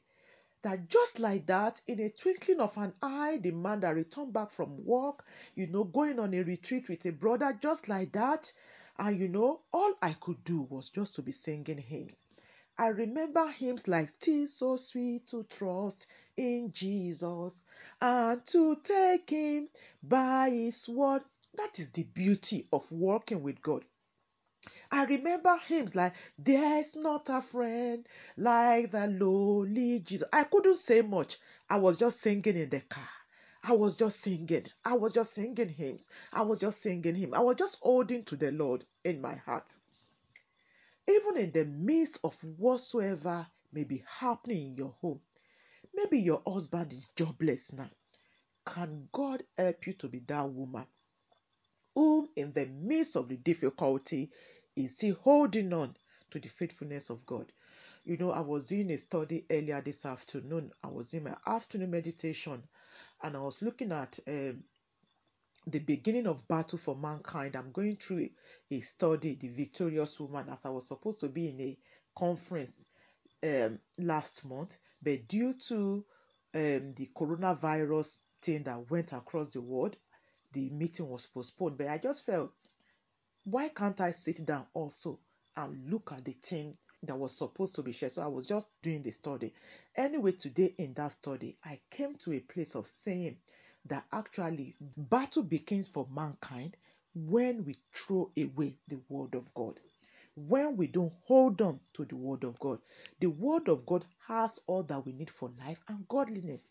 that 0.62 0.88
just 0.88 1.18
like 1.18 1.46
that, 1.46 1.82
in 1.88 1.98
a 2.00 2.08
twinkling 2.10 2.60
of 2.60 2.76
an 2.76 2.94
eye, 3.02 3.38
the 3.42 3.50
man 3.50 3.80
that 3.80 3.96
returned 3.96 4.32
back 4.32 4.50
from 4.52 4.84
work, 4.84 5.24
you 5.56 5.66
know, 5.66 5.84
going 5.84 6.20
on 6.20 6.34
a 6.34 6.42
retreat 6.42 6.88
with 6.88 7.04
a 7.06 7.12
brother, 7.12 7.52
just 7.60 7.88
like 7.88 8.12
that. 8.12 8.52
And 8.98 9.18
you 9.18 9.28
know, 9.28 9.62
all 9.72 9.94
I 10.00 10.12
could 10.12 10.44
do 10.44 10.62
was 10.62 10.90
just 10.90 11.16
to 11.16 11.22
be 11.22 11.32
singing 11.32 11.78
hymns. 11.78 12.22
I 12.78 12.88
remember 12.88 13.46
hymns 13.48 13.88
like 13.88 14.08
Still 14.08 14.46
So 14.46 14.76
Sweet 14.76 15.26
to 15.26 15.44
Trust 15.44 16.06
in 16.36 16.70
Jesus 16.72 17.64
and 18.00 18.44
to 18.46 18.76
take 18.76 19.28
Him 19.28 19.68
by 20.02 20.48
His 20.50 20.88
word. 20.88 21.22
That 21.54 21.78
is 21.78 21.90
the 21.92 22.04
beauty 22.04 22.68
of 22.72 22.90
working 22.92 23.42
with 23.42 23.60
God. 23.60 23.84
I 24.90 25.04
remember 25.06 25.56
hymns 25.66 25.96
like 25.96 26.14
There's 26.38 26.96
not 26.96 27.28
a 27.28 27.42
friend 27.42 28.06
like 28.36 28.90
the 28.92 29.08
lowly 29.08 30.00
Jesus. 30.00 30.28
I 30.32 30.44
couldn't 30.44 30.76
say 30.76 31.02
much. 31.02 31.38
I 31.68 31.78
was 31.78 31.96
just 31.96 32.20
singing 32.20 32.56
in 32.56 32.70
the 32.70 32.80
car. 32.80 33.08
I 33.64 33.72
was 33.72 33.96
just 33.96 34.20
singing. 34.20 34.66
I 34.84 34.94
was 34.94 35.12
just 35.12 35.34
singing 35.34 35.68
hymns. 35.68 36.08
I 36.32 36.42
was 36.42 36.58
just 36.60 36.80
singing 36.80 37.14
him. 37.14 37.34
I 37.34 37.40
was 37.40 37.56
just 37.56 37.78
holding 37.82 38.24
to 38.24 38.36
the 38.36 38.52
Lord 38.52 38.84
in 39.04 39.20
my 39.20 39.34
heart. 39.34 39.76
Even 41.08 41.36
in 41.36 41.52
the 41.52 41.64
midst 41.64 42.18
of 42.24 42.34
whatsoever 42.56 43.46
may 43.72 43.84
be 43.84 44.04
happening 44.06 44.66
in 44.68 44.74
your 44.76 44.94
home, 45.00 45.20
maybe 45.94 46.20
your 46.20 46.42
husband 46.46 46.92
is 46.92 47.08
jobless 47.16 47.72
now. 47.72 47.90
Can 48.64 49.08
God 49.12 49.42
help 49.56 49.86
you 49.86 49.92
to 49.94 50.08
be 50.08 50.20
that 50.20 50.48
woman 50.48 50.86
whom, 51.94 52.28
in 52.36 52.52
the 52.52 52.66
midst 52.66 53.16
of 53.16 53.28
the 53.28 53.36
difficulty, 53.36 54.30
is 54.76 54.96
still 54.96 55.16
holding 55.16 55.72
on 55.72 55.94
to 56.30 56.38
the 56.38 56.48
faithfulness 56.48 57.10
of 57.10 57.26
God? 57.26 57.52
You 58.04 58.16
know, 58.16 58.32
I 58.32 58.40
was 58.40 58.68
doing 58.68 58.90
a 58.90 58.98
study 58.98 59.44
earlier 59.50 59.80
this 59.80 60.04
afternoon. 60.04 60.72
I 60.82 60.88
was 60.88 61.14
in 61.14 61.24
my 61.24 61.36
afternoon 61.46 61.90
meditation 61.90 62.62
and 63.22 63.36
I 63.36 63.40
was 63.40 63.62
looking 63.62 63.92
at 63.92 64.18
um, 64.26 64.64
the 65.66 65.78
beginning 65.78 66.26
of 66.26 66.48
battle 66.48 66.78
for 66.78 66.96
mankind. 66.96 67.54
I'm 67.54 67.70
going 67.70 67.96
through 67.96 68.30
a, 68.70 68.80
study, 68.80 69.36
The 69.36 69.48
Victorious 69.48 70.18
Woman, 70.18 70.48
as 70.50 70.66
I 70.66 70.70
was 70.70 70.88
supposed 70.88 71.20
to 71.20 71.28
be 71.28 71.50
in 71.50 71.60
a 71.60 71.78
conference 72.16 72.88
um, 73.44 73.78
last 73.98 74.44
month, 74.44 74.78
but 75.02 75.28
due 75.28 75.54
to 75.68 76.04
um, 76.54 76.94
the 76.94 77.10
coronavirus 77.14 78.22
thing 78.40 78.64
that 78.64 78.90
went 78.90 79.12
across 79.12 79.48
the 79.48 79.60
world, 79.60 79.96
the 80.52 80.70
meeting 80.70 81.08
was 81.08 81.26
postponed. 81.26 81.78
But 81.78 81.88
I 81.88 81.98
just 81.98 82.24
felt, 82.24 82.52
why 83.44 83.68
can't 83.68 84.00
I 84.00 84.10
sit 84.12 84.44
down 84.46 84.66
also 84.74 85.18
and 85.56 85.90
look 85.90 86.12
at 86.12 86.24
the 86.24 86.32
thing 86.32 86.76
that 87.02 87.18
was 87.18 87.36
supposed 87.36 87.74
to 87.76 87.82
be 87.82 87.92
shared? 87.92 88.12
So 88.12 88.22
I 88.22 88.26
was 88.28 88.46
just 88.46 88.70
doing 88.82 89.02
the 89.02 89.10
study. 89.10 89.52
Anyway, 89.96 90.32
today 90.32 90.74
in 90.78 90.94
that 90.94 91.12
study, 91.12 91.56
I 91.64 91.80
came 91.90 92.16
to 92.16 92.32
a 92.32 92.40
place 92.40 92.74
of 92.74 92.86
saying 92.86 93.36
that 93.86 94.04
actually 94.12 94.76
battle 94.96 95.42
begins 95.42 95.88
for 95.88 96.06
mankind 96.14 96.76
when 97.14 97.64
we 97.64 97.76
throw 97.92 98.30
away 98.38 98.76
the 98.88 98.98
word 99.08 99.34
of 99.34 99.52
God. 99.54 99.80
When 100.34 100.76
we 100.76 100.86
don't 100.86 101.12
hold 101.26 101.60
on 101.60 101.80
to 101.94 102.04
the 102.04 102.16
word 102.16 102.44
of 102.44 102.58
God, 102.58 102.78
the 103.20 103.26
word 103.26 103.68
of 103.68 103.84
God 103.84 104.04
has 104.28 104.60
all 104.66 104.82
that 104.84 105.04
we 105.04 105.12
need 105.12 105.30
for 105.30 105.50
life 105.66 105.80
and 105.88 106.08
godliness. 106.08 106.70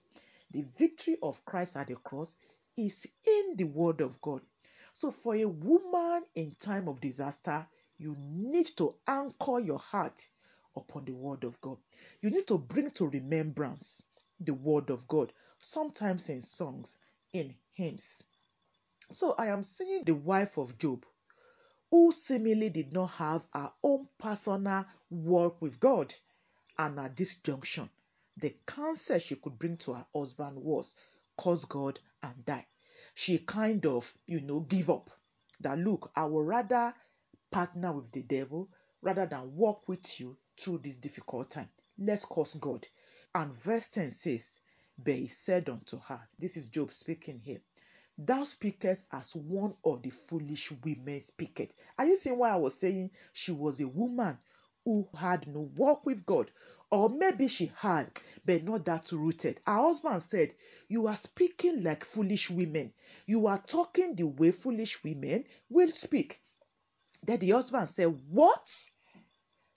The 0.52 0.66
victory 0.78 1.18
of 1.22 1.46
Christ 1.46 1.78
at 1.78 1.88
the 1.88 1.96
cross 1.96 2.36
is 2.78 3.08
in 3.26 3.56
the 3.58 3.66
word 3.66 4.02
of 4.02 4.22
God. 4.22 4.42
So, 4.94 5.12
for 5.12 5.36
a 5.36 5.46
woman 5.46 6.24
in 6.36 6.56
time 6.56 6.88
of 6.88 7.02
disaster, 7.02 7.68
you 7.98 8.16
need 8.18 8.68
to 8.78 8.96
anchor 9.08 9.60
your 9.60 9.80
heart 9.80 10.28
upon 10.76 11.06
the 11.06 11.14
word 11.14 11.44
of 11.44 11.60
God. 11.62 11.78
You 12.22 12.30
need 12.30 12.48
to 12.48 12.58
bring 12.58 12.92
to 12.92 13.08
remembrance 13.08 14.04
the 14.40 14.54
word 14.54 14.90
of 14.90 15.08
God, 15.08 15.32
sometimes 15.60 16.30
in 16.30 16.42
songs, 16.42 16.98
in 17.32 17.56
hymns. 17.74 18.24
So, 19.14 19.34
I 19.38 19.48
am 19.48 19.64
seeing 19.64 20.04
the 20.04 20.16
wife 20.16 20.58
of 20.58 20.78
Job 20.78 21.06
who 21.92 22.10
seemingly 22.12 22.70
did 22.70 22.94
not 22.94 23.08
have 23.08 23.46
her 23.54 23.72
own 23.84 24.08
personal 24.18 24.86
walk 25.10 25.62
with 25.62 25.80
God. 25.80 26.14
And 26.78 26.98
at 27.00 27.18
this 27.18 27.36
junction, 27.40 27.90
the 28.38 28.56
counsel 28.66 29.20
she 29.20 29.36
could 29.36 29.60
bring 29.60 29.76
to 29.78 29.94
her 29.94 30.06
husband 30.14 30.58
was 30.58 30.96
Cause 31.38 31.66
God 31.66 32.00
and 32.24 32.46
die. 32.46 32.68
She 33.14 33.40
kind 33.40 33.86
of, 33.86 34.12
you 34.28 34.42
know, 34.42 34.62
give 34.62 34.90
up. 34.90 35.10
That 35.60 35.78
look, 35.78 36.12
I 36.16 36.26
would 36.26 36.48
rather 36.48 36.94
partner 37.52 37.94
with 37.94 38.12
the 38.12 38.24
devil 38.24 38.70
rather 39.02 39.26
than 39.26 39.56
walk 39.56 39.88
with 39.88 40.20
you 40.20 40.38
through 40.58 40.80
this 40.80 40.98
difficult 40.98 41.50
time. 41.52 41.70
Let's 41.98 42.26
curse 42.26 42.56
God. 42.56 42.88
And 43.36 43.54
verse 43.54 43.90
10 43.90 44.12
says, 44.12 44.62
But 44.98 45.14
he 45.16 45.28
said 45.28 45.70
unto 45.70 46.00
her, 46.00 46.28
This 46.40 46.58
is 46.58 46.70
Job 46.70 46.92
speaking 46.94 47.40
here. 47.40 47.62
Thou 48.18 48.44
speakest 48.44 49.06
as 49.12 49.36
one 49.36 49.76
of 49.84 50.02
the 50.04 50.10
foolish 50.10 50.72
women 50.84 51.20
speaketh. 51.22 51.74
Are 51.98 52.06
you 52.06 52.18
seeing 52.18 52.38
why 52.38 52.52
I 52.52 52.58
was 52.58 52.78
saying 52.78 53.12
she 53.34 53.52
was 53.52 53.80
a 53.80 53.88
woman 53.88 54.38
who 54.86 55.08
had 55.16 55.48
no 55.48 55.62
walk 55.76 56.06
with 56.06 56.26
God? 56.26 56.52
Or 56.92 57.08
maybe 57.08 57.48
she 57.48 57.72
had, 57.78 58.12
but 58.46 58.66
not 58.66 58.84
that 58.84 59.14
rooted. 59.14 59.62
Her 59.66 59.76
husband 59.76 60.22
said, 60.22 60.54
You 60.90 61.08
are 61.08 61.16
speaking 61.16 61.84
like 61.84 62.04
foolish 62.04 62.52
women. 62.52 62.94
You 63.26 63.48
are 63.48 63.60
talking 63.60 64.16
the 64.16 64.28
way 64.28 64.52
foolish 64.52 65.02
women 65.02 65.46
will 65.70 65.92
speak. 65.92 66.42
Then 67.24 67.40
the 67.40 67.52
husband 67.52 67.88
said, 67.90 68.08
What? 68.30 68.90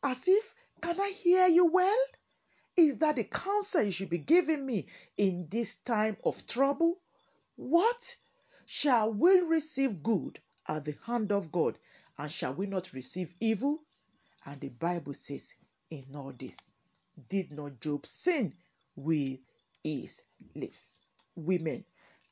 As 0.02 0.26
if, 0.26 0.54
can 0.80 1.00
I 1.00 1.10
hear 1.10 1.46
you 1.46 1.66
well? 1.66 2.04
Is 2.76 2.98
that 2.98 3.14
the 3.14 3.24
counsel 3.24 3.82
you 3.82 3.92
should 3.92 4.10
be 4.10 4.18
giving 4.18 4.66
me 4.66 4.88
in 5.16 5.46
this 5.48 5.76
time 5.76 6.16
of 6.24 6.44
trouble? 6.48 7.00
What? 7.54 8.16
Shall 8.66 9.12
we 9.12 9.38
receive 9.38 10.02
good 10.02 10.40
at 10.66 10.84
the 10.84 10.96
hand 11.06 11.30
of 11.30 11.52
God, 11.52 11.78
and 12.18 12.32
shall 12.32 12.54
we 12.54 12.66
not 12.66 12.92
receive 12.92 13.32
evil? 13.38 13.84
And 14.44 14.60
the 14.60 14.70
Bible 14.70 15.14
says, 15.14 15.54
in 15.90 16.16
all 16.16 16.32
this, 16.36 16.72
did 17.28 17.52
not 17.52 17.80
Job 17.80 18.06
sin 18.06 18.54
with 18.96 19.38
his 19.82 20.22
lips? 20.54 20.98
Women, 21.36 21.84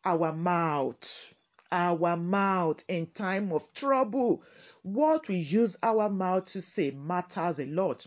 our 0.04 0.32
mouth, 0.32 1.34
our 1.70 2.16
mouth 2.16 2.84
in 2.88 3.06
time 3.06 3.52
of 3.52 3.72
trouble, 3.72 4.42
what 4.82 5.28
we 5.28 5.36
use 5.36 5.76
our 5.82 6.08
mouth 6.08 6.44
to 6.46 6.60
say 6.60 6.90
matters 6.90 7.58
a 7.58 7.66
lot. 7.66 8.06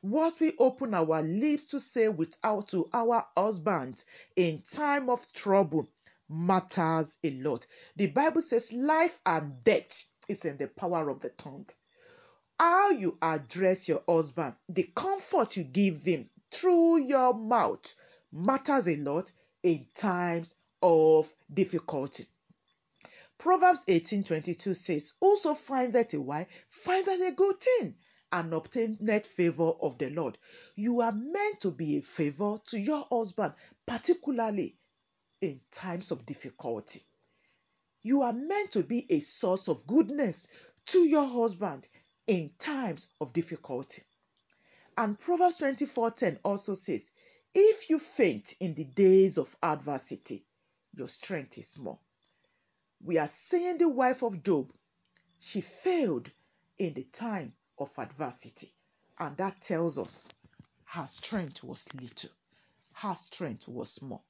What 0.00 0.38
we 0.40 0.54
open 0.58 0.94
our 0.94 1.22
lips 1.22 1.68
to 1.70 1.80
say 1.80 2.08
without 2.08 2.68
to 2.68 2.88
our 2.92 3.26
husbands 3.36 4.04
in 4.36 4.62
time 4.62 5.10
of 5.10 5.32
trouble 5.32 5.88
matters 6.28 7.18
a 7.24 7.30
lot. 7.30 7.66
The 7.96 8.06
Bible 8.08 8.42
says 8.42 8.72
life 8.72 9.18
and 9.24 9.64
death 9.64 10.06
is 10.28 10.44
in 10.44 10.56
the 10.56 10.68
power 10.68 11.08
of 11.08 11.20
the 11.20 11.30
tongue. 11.30 11.66
How 12.58 12.90
you 12.90 13.16
address 13.22 13.86
your 13.88 14.02
husband, 14.08 14.56
the 14.68 14.82
comfort 14.96 15.56
you 15.56 15.62
give 15.64 16.02
him 16.02 16.28
through 16.50 16.98
your 16.98 17.32
mouth 17.32 17.94
matters 18.32 18.88
a 18.88 18.96
lot 18.96 19.30
in 19.62 19.86
times 19.94 20.56
of 20.82 21.32
difficulty. 21.52 22.26
Proverbs 23.38 23.84
18:22 23.84 24.74
says, 24.74 25.12
"Also 25.20 25.54
find 25.54 25.92
that 25.92 26.14
a 26.14 26.20
wife 26.20 26.48
find 26.68 27.06
that 27.06 27.20
a 27.20 27.30
good 27.32 27.60
thing, 27.60 27.94
and 28.32 28.52
obtaineth 28.52 29.26
favor 29.28 29.70
of 29.80 29.96
the 29.98 30.10
Lord." 30.10 30.36
You 30.74 31.00
are 31.02 31.12
meant 31.12 31.60
to 31.60 31.70
be 31.70 31.98
a 31.98 32.02
favor 32.02 32.58
to 32.66 32.78
your 32.80 33.06
husband, 33.08 33.54
particularly 33.86 34.76
in 35.40 35.60
times 35.70 36.10
of 36.10 36.26
difficulty. 36.26 37.02
You 38.02 38.22
are 38.22 38.32
meant 38.32 38.72
to 38.72 38.82
be 38.82 39.06
a 39.10 39.20
source 39.20 39.68
of 39.68 39.86
goodness 39.86 40.48
to 40.86 41.04
your 41.04 41.26
husband 41.26 41.86
in 42.28 42.50
times 42.58 43.08
of 43.20 43.32
difficulty. 43.32 44.02
And 44.96 45.18
Proverbs 45.18 45.58
24:10 45.58 46.38
also 46.44 46.74
says, 46.74 47.10
"If 47.54 47.88
you 47.88 47.98
faint 47.98 48.54
in 48.60 48.74
the 48.74 48.84
days 48.84 49.38
of 49.38 49.56
adversity, 49.62 50.44
your 50.94 51.08
strength 51.08 51.56
is 51.58 51.68
small." 51.68 52.00
We 53.02 53.16
are 53.16 53.28
seeing 53.28 53.78
the 53.78 53.88
wife 53.88 54.22
of 54.22 54.42
Job. 54.42 54.72
She 55.38 55.62
failed 55.62 56.30
in 56.76 56.94
the 56.94 57.04
time 57.04 57.54
of 57.78 57.98
adversity, 57.98 58.74
and 59.18 59.36
that 59.38 59.62
tells 59.62 59.98
us 59.98 60.28
her 60.84 61.06
strength 61.06 61.64
was 61.64 61.86
little. 61.94 62.30
Her 62.92 63.14
strength 63.14 63.68
was 63.68 63.92
small. 63.92 64.24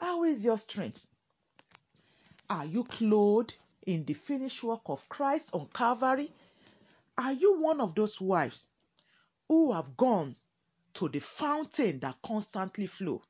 How 0.00 0.24
is 0.24 0.44
your 0.44 0.58
strength? 0.58 1.04
Are 2.48 2.64
you 2.64 2.84
clothed 2.84 3.54
in 3.82 4.04
the 4.04 4.14
finished 4.14 4.62
work 4.62 4.82
of 4.86 5.08
Christ 5.08 5.50
on 5.52 5.68
Calvary? 5.68 6.32
Are 7.18 7.32
you 7.32 7.60
one 7.60 7.80
of 7.80 7.94
those 7.94 8.20
wives 8.20 8.68
who 9.48 9.72
have 9.72 9.96
gone 9.96 10.36
to 10.94 11.08
the 11.08 11.20
fountain 11.20 12.00
that 12.00 12.22
constantly 12.22 12.86
flow, 12.86 13.22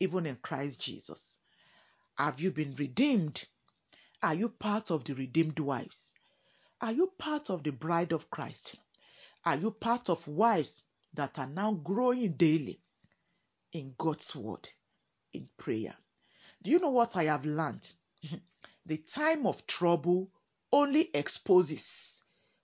even 0.00 0.26
in 0.26 0.36
Christ 0.36 0.80
Jesus? 0.80 1.36
Have 2.18 2.40
you 2.40 2.50
been 2.50 2.74
redeemed? 2.74 3.44
Are 4.22 4.34
you 4.34 4.48
part 4.48 4.90
of 4.90 5.04
the 5.04 5.14
redeemed 5.14 5.58
wives? 5.60 6.10
Are 6.80 6.92
you 6.92 7.06
part 7.18 7.50
of 7.50 7.62
the 7.62 7.72
bride 7.72 8.12
of 8.12 8.30
Christ? 8.30 8.76
Are 9.44 9.56
you 9.56 9.70
part 9.70 10.10
of 10.10 10.26
wives 10.26 10.82
that 11.14 11.38
are 11.38 11.46
now 11.46 11.72
growing 11.72 12.32
daily 12.32 12.80
in 13.72 13.94
God's 13.96 14.34
word, 14.34 14.68
in 15.32 15.48
prayer? 15.56 15.94
Do 16.62 16.70
you 16.70 16.78
know 16.78 16.90
what 16.90 17.16
I 17.16 17.24
have 17.24 17.46
learned? 17.46 17.90
the 18.86 18.98
time 18.98 19.46
of 19.46 19.66
trouble 19.66 20.30
only 20.72 21.10
exposes 21.14 22.09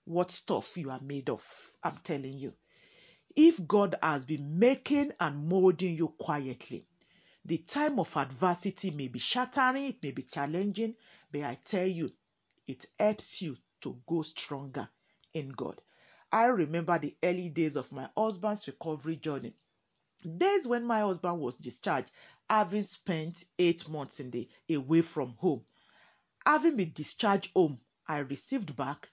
what 0.07 0.31
stuff 0.31 0.77
you 0.77 0.91
are 0.91 1.01
made 1.01 1.29
of. 1.29 1.45
I'm 1.83 1.99
telling 1.99 2.39
you. 2.39 2.55
If 3.35 3.67
God 3.67 3.97
has 4.03 4.25
been 4.25 4.59
making 4.59 5.13
and 5.21 5.47
molding 5.49 5.97
you 5.97 6.09
quietly, 6.09 6.87
the 7.45 7.59
time 7.59 7.99
of 7.99 8.17
adversity 8.17 8.91
may 8.93 9.09
be 9.09 9.19
shattering, 9.19 9.85
it 9.85 10.03
may 10.03 10.13
be 10.13 10.23
challenging, 10.23 10.95
but 11.31 11.43
I 11.43 11.59
tell 11.65 11.87
you, 11.87 12.13
it 12.67 12.87
helps 12.99 13.43
you 13.43 13.57
to 13.83 14.01
go 14.07 14.23
stronger 14.23 14.89
in 15.35 15.51
God. 15.51 15.81
I 16.33 16.47
remember 16.47 16.99
the 16.99 17.17
early 17.23 17.51
days 17.51 17.77
of 17.77 17.93
my 17.93 18.09
husband's 18.17 18.67
recovery 18.67 19.17
journey. 19.17 19.55
Days 20.39 20.67
when 20.67 20.85
my 20.85 21.01
husband 21.01 21.41
was 21.41 21.57
discharged, 21.57 22.11
having 22.49 22.83
spent 22.83 23.45
eight 23.59 23.89
months 23.89 24.19
in 24.21 24.31
the 24.31 24.49
away 24.71 25.03
from 25.03 25.35
home. 25.39 25.65
Having 26.45 26.77
been 26.77 26.93
discharged 26.93 27.53
home, 27.55 27.81
I 28.09 28.19
received 28.19 28.75
back 28.77 29.11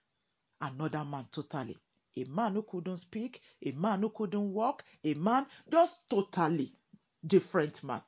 another 0.63 1.03
man 1.05 1.27
totally. 1.31 1.77
A 2.15 2.23
man 2.25 2.53
who 2.53 2.63
couldn't 2.63 2.97
speak, 2.97 3.41
a 3.65 3.71
man 3.71 4.01
who 4.01 4.09
couldn't 4.09 4.53
walk, 4.53 4.83
a 5.03 5.13
man 5.15 5.45
just 5.71 6.09
totally 6.09 6.73
different 7.25 7.83
man. 7.83 8.01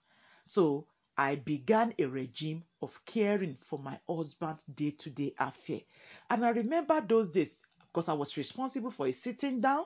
So 0.46 0.88
I 1.18 1.36
began 1.36 1.94
a 2.00 2.06
regime 2.06 2.64
of 2.82 3.00
caring 3.06 3.58
for 3.62 3.80
my 3.80 4.00
husband's 4.08 4.66
day 4.66 4.92
to 4.92 5.10
day 5.10 5.34
affair. 5.40 5.82
And 6.30 6.46
I 6.46 6.50
remember 6.50 7.02
those 7.02 7.32
days 7.32 7.66
because 7.92 8.10
I 8.10 8.14
was 8.14 8.38
responsible 8.38 8.92
for 8.92 9.08
his 9.08 9.22
sitting 9.22 9.62
down, 9.62 9.86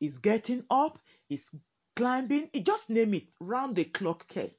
his 0.00 0.18
getting 0.18 0.64
up, 0.70 0.98
his 1.28 1.54
climbing, 1.96 2.50
he 2.52 2.62
just 2.62 2.90
name 2.90 3.14
it, 3.14 3.28
round 3.40 3.76
the 3.76 3.84
clock 3.84 4.26
care. 4.28 4.50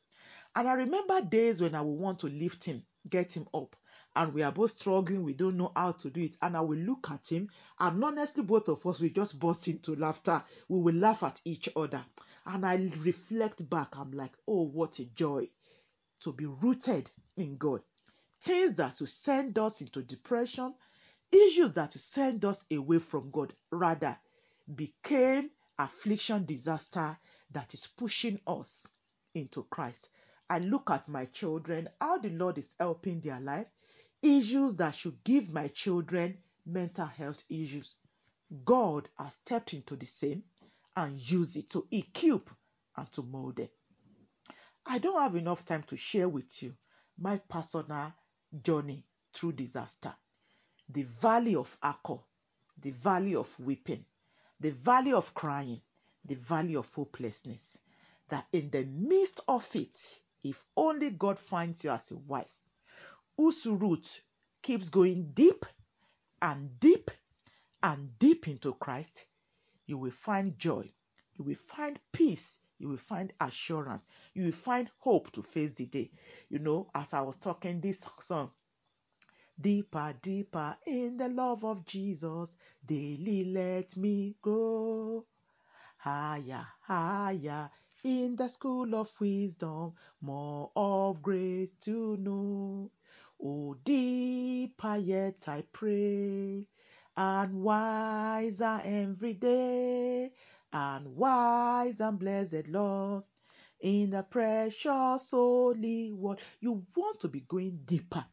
And 0.55 0.67
I 0.67 0.73
remember 0.73 1.21
days 1.21 1.61
when 1.61 1.75
I 1.75 1.81
would 1.81 1.99
want 1.99 2.19
to 2.19 2.27
lift 2.27 2.63
him, 2.65 2.83
get 3.09 3.33
him 3.33 3.47
up. 3.53 3.75
And 4.15 4.33
we 4.33 4.43
are 4.43 4.51
both 4.51 4.71
struggling, 4.71 5.23
we 5.23 5.33
don't 5.33 5.57
know 5.57 5.71
how 5.75 5.93
to 5.93 6.09
do 6.09 6.21
it. 6.21 6.35
And 6.41 6.57
I 6.57 6.61
will 6.61 6.77
look 6.77 7.09
at 7.09 7.31
him, 7.31 7.49
and 7.79 8.03
honestly, 8.03 8.43
both 8.43 8.67
of 8.67 8.85
us 8.85 8.99
will 8.99 9.09
just 9.09 9.39
burst 9.39 9.67
into 9.67 9.95
laughter. 9.95 10.43
We 10.67 10.81
will 10.81 10.95
laugh 10.95 11.23
at 11.23 11.39
each 11.45 11.69
other. 11.75 12.03
And 12.45 12.65
I 12.65 12.75
reflect 12.99 13.69
back, 13.69 13.97
I'm 13.97 14.11
like, 14.11 14.33
oh, 14.47 14.63
what 14.63 14.99
a 14.99 15.05
joy 15.05 15.47
to 16.21 16.33
be 16.33 16.45
rooted 16.45 17.09
in 17.37 17.57
God. 17.57 17.81
Things 18.41 18.75
that 18.77 18.99
will 18.99 19.07
send 19.07 19.57
us 19.59 19.81
into 19.81 20.01
depression, 20.01 20.73
issues 21.31 21.73
that 21.73 21.93
will 21.93 22.01
send 22.01 22.43
us 22.43 22.65
away 22.71 22.99
from 22.99 23.31
God, 23.31 23.53
rather 23.71 24.17
became 24.75 25.49
affliction 25.79 26.45
disaster 26.45 27.17
that 27.51 27.73
is 27.73 27.87
pushing 27.87 28.39
us 28.47 28.87
into 29.33 29.63
Christ. 29.63 30.09
I 30.49 30.59
look 30.59 30.89
at 30.89 31.07
my 31.07 31.25
children, 31.25 31.87
how 31.99 32.17
the 32.17 32.29
Lord 32.29 32.57
is 32.57 32.75
helping 32.79 33.21
their 33.21 33.39
life, 33.39 33.67
issues 34.21 34.75
that 34.75 34.95
should 34.95 35.23
give 35.23 35.51
my 35.51 35.67
children 35.69 36.37
mental 36.65 37.05
health 37.05 37.43
issues. 37.49 37.95
God 38.65 39.09
has 39.17 39.35
stepped 39.35 39.73
into 39.73 39.95
the 39.95 40.05
same 40.05 40.43
and 40.95 41.19
used 41.19 41.57
it 41.57 41.69
to 41.71 41.87
equip 41.91 42.49
and 42.97 43.11
to 43.13 43.23
mold 43.23 43.55
them. 43.55 43.69
I 44.85 44.99
don't 44.99 45.19
have 45.19 45.35
enough 45.35 45.65
time 45.65 45.83
to 45.83 45.97
share 45.97 46.27
with 46.27 46.61
you 46.61 46.75
my 47.17 47.37
personal 47.37 48.13
journey 48.61 49.03
through 49.33 49.53
disaster. 49.53 50.13
The 50.89 51.03
valley 51.03 51.55
of 51.55 51.77
Achor, 51.83 52.19
the 52.81 52.91
valley 52.91 53.35
of 53.35 53.59
weeping, 53.59 54.05
the 54.59 54.71
valley 54.71 55.13
of 55.13 55.33
crying, 55.33 55.81
the 56.25 56.35
valley 56.35 56.75
of 56.75 56.93
hopelessness. 56.93 57.79
That 58.29 58.47
in 58.51 58.69
the 58.69 58.85
midst 58.85 59.41
of 59.47 59.67
it, 59.75 60.19
if 60.43 60.65
only 60.75 61.09
God 61.11 61.39
finds 61.39 61.83
you 61.83 61.91
as 61.91 62.11
a 62.11 62.17
wife 62.17 62.51
whose 63.41 63.65
root 63.65 64.21
keeps 64.61 64.89
going 64.89 65.31
deep 65.33 65.65
and 66.43 66.79
deep 66.79 67.09
and 67.81 68.15
deep 68.19 68.47
into 68.47 68.71
Christ, 68.75 69.25
you 69.87 69.97
will 69.97 70.11
find 70.11 70.59
joy, 70.59 70.91
you 71.33 71.45
will 71.45 71.55
find 71.55 71.97
peace, 72.11 72.59
you 72.77 72.87
will 72.87 72.97
find 72.97 73.33
assurance, 73.41 74.05
you 74.35 74.43
will 74.45 74.51
find 74.51 74.91
hope 74.99 75.31
to 75.31 75.41
face 75.41 75.73
the 75.73 75.87
day. 75.87 76.11
You 76.49 76.59
know, 76.59 76.91
as 76.93 77.13
I 77.15 77.21
was 77.21 77.37
talking 77.37 77.81
this 77.81 78.07
song, 78.19 78.51
deeper, 79.59 80.13
deeper 80.21 80.77
in 80.85 81.17
the 81.17 81.29
love 81.29 81.65
of 81.65 81.83
Jesus, 81.83 82.55
daily 82.85 83.45
let 83.45 83.97
me 83.97 84.35
go. 84.43 85.25
Higher, 85.97 86.67
higher 86.81 87.71
in 88.03 88.35
the 88.35 88.49
school 88.49 88.93
of 88.95 89.09
wisdom, 89.19 89.93
more 90.21 90.71
of 90.75 91.23
grace 91.23 91.71
to 91.85 92.17
know. 92.17 92.91
Oh, 93.43 93.75
deeper 93.83 94.97
yet 94.97 95.47
I 95.47 95.63
pray, 95.71 96.67
and 97.17 97.61
wiser 97.61 98.81
every 98.83 99.33
day, 99.33 100.31
and 100.71 101.15
wise 101.15 101.99
and 102.01 102.19
blessed 102.19 102.67
Lord, 102.67 103.23
in 103.79 104.11
the 104.11 104.23
precious 104.23 105.31
holy 105.31 106.11
word. 106.13 106.39
You 106.59 106.85
want 106.95 107.21
to 107.21 107.29
be 107.29 107.41
going 107.41 107.81
deeper 107.85 108.25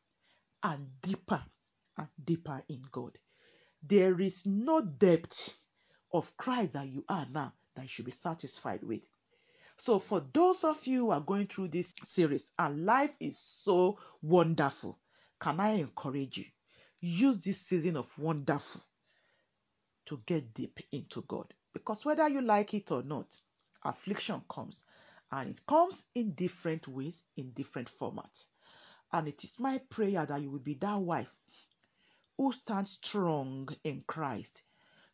and 0.62 0.89
deeper 1.01 1.43
and 1.97 2.09
deeper 2.22 2.62
in 2.68 2.82
God. 2.93 3.18
There 3.82 4.20
is 4.20 4.44
no 4.47 4.82
depth 4.82 5.59
of 6.12 6.36
Christ 6.36 6.74
that 6.74 6.89
you 6.89 7.05
are 7.09 7.26
now 7.30 7.55
that 7.74 7.82
you 7.82 7.89
should 7.89 8.05
be 8.05 8.10
satisfied 8.10 8.85
with. 8.85 9.06
So, 9.89 9.98
for 9.98 10.20
those 10.20 10.65
of 10.65 10.86
you 10.86 11.06
who 11.06 11.10
are 11.12 11.20
going 11.23 11.47
through 11.47 11.69
this 11.69 11.94
series 12.02 12.52
and 12.59 12.85
life 12.85 13.15
is 13.20 13.39
so 13.39 13.98
wonderful, 14.20 14.98
can 15.40 15.60
I 15.60 15.77
encourage 15.77 16.36
you? 16.36 16.44
Use 17.01 17.43
this 17.43 17.62
season 17.62 17.97
of 17.97 18.19
wonderful 18.19 18.82
to 20.05 20.20
get 20.27 20.52
deep 20.52 20.81
into 20.93 21.23
God. 21.23 21.55
Because 21.73 22.05
whether 22.05 22.28
you 22.28 22.43
like 22.43 22.74
it 22.74 22.90
or 22.90 23.02
not, 23.02 23.35
affliction 23.82 24.43
comes 24.51 24.85
and 25.32 25.48
it 25.48 25.66
comes 25.66 26.05
in 26.15 26.32
different 26.32 26.86
ways, 26.86 27.23
in 27.39 27.52
different 27.52 27.89
formats. 27.89 28.44
And 29.10 29.27
it 29.27 29.43
is 29.43 29.59
my 29.59 29.81
prayer 29.89 30.27
that 30.27 30.43
you 30.43 30.51
will 30.51 30.59
be 30.59 30.74
that 30.74 31.01
wife 31.01 31.35
who 32.36 32.52
stands 32.52 32.90
strong 32.90 33.70
in 33.85 34.05
Christ 34.06 34.65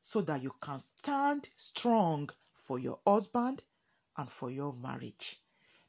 so 0.01 0.21
that 0.23 0.43
you 0.43 0.53
can 0.61 0.81
stand 0.81 1.49
strong 1.55 2.29
for 2.55 2.81
your 2.81 2.99
husband 3.07 3.63
and 4.17 4.31
for 4.31 4.51
your 4.51 4.73
marriage. 4.73 5.39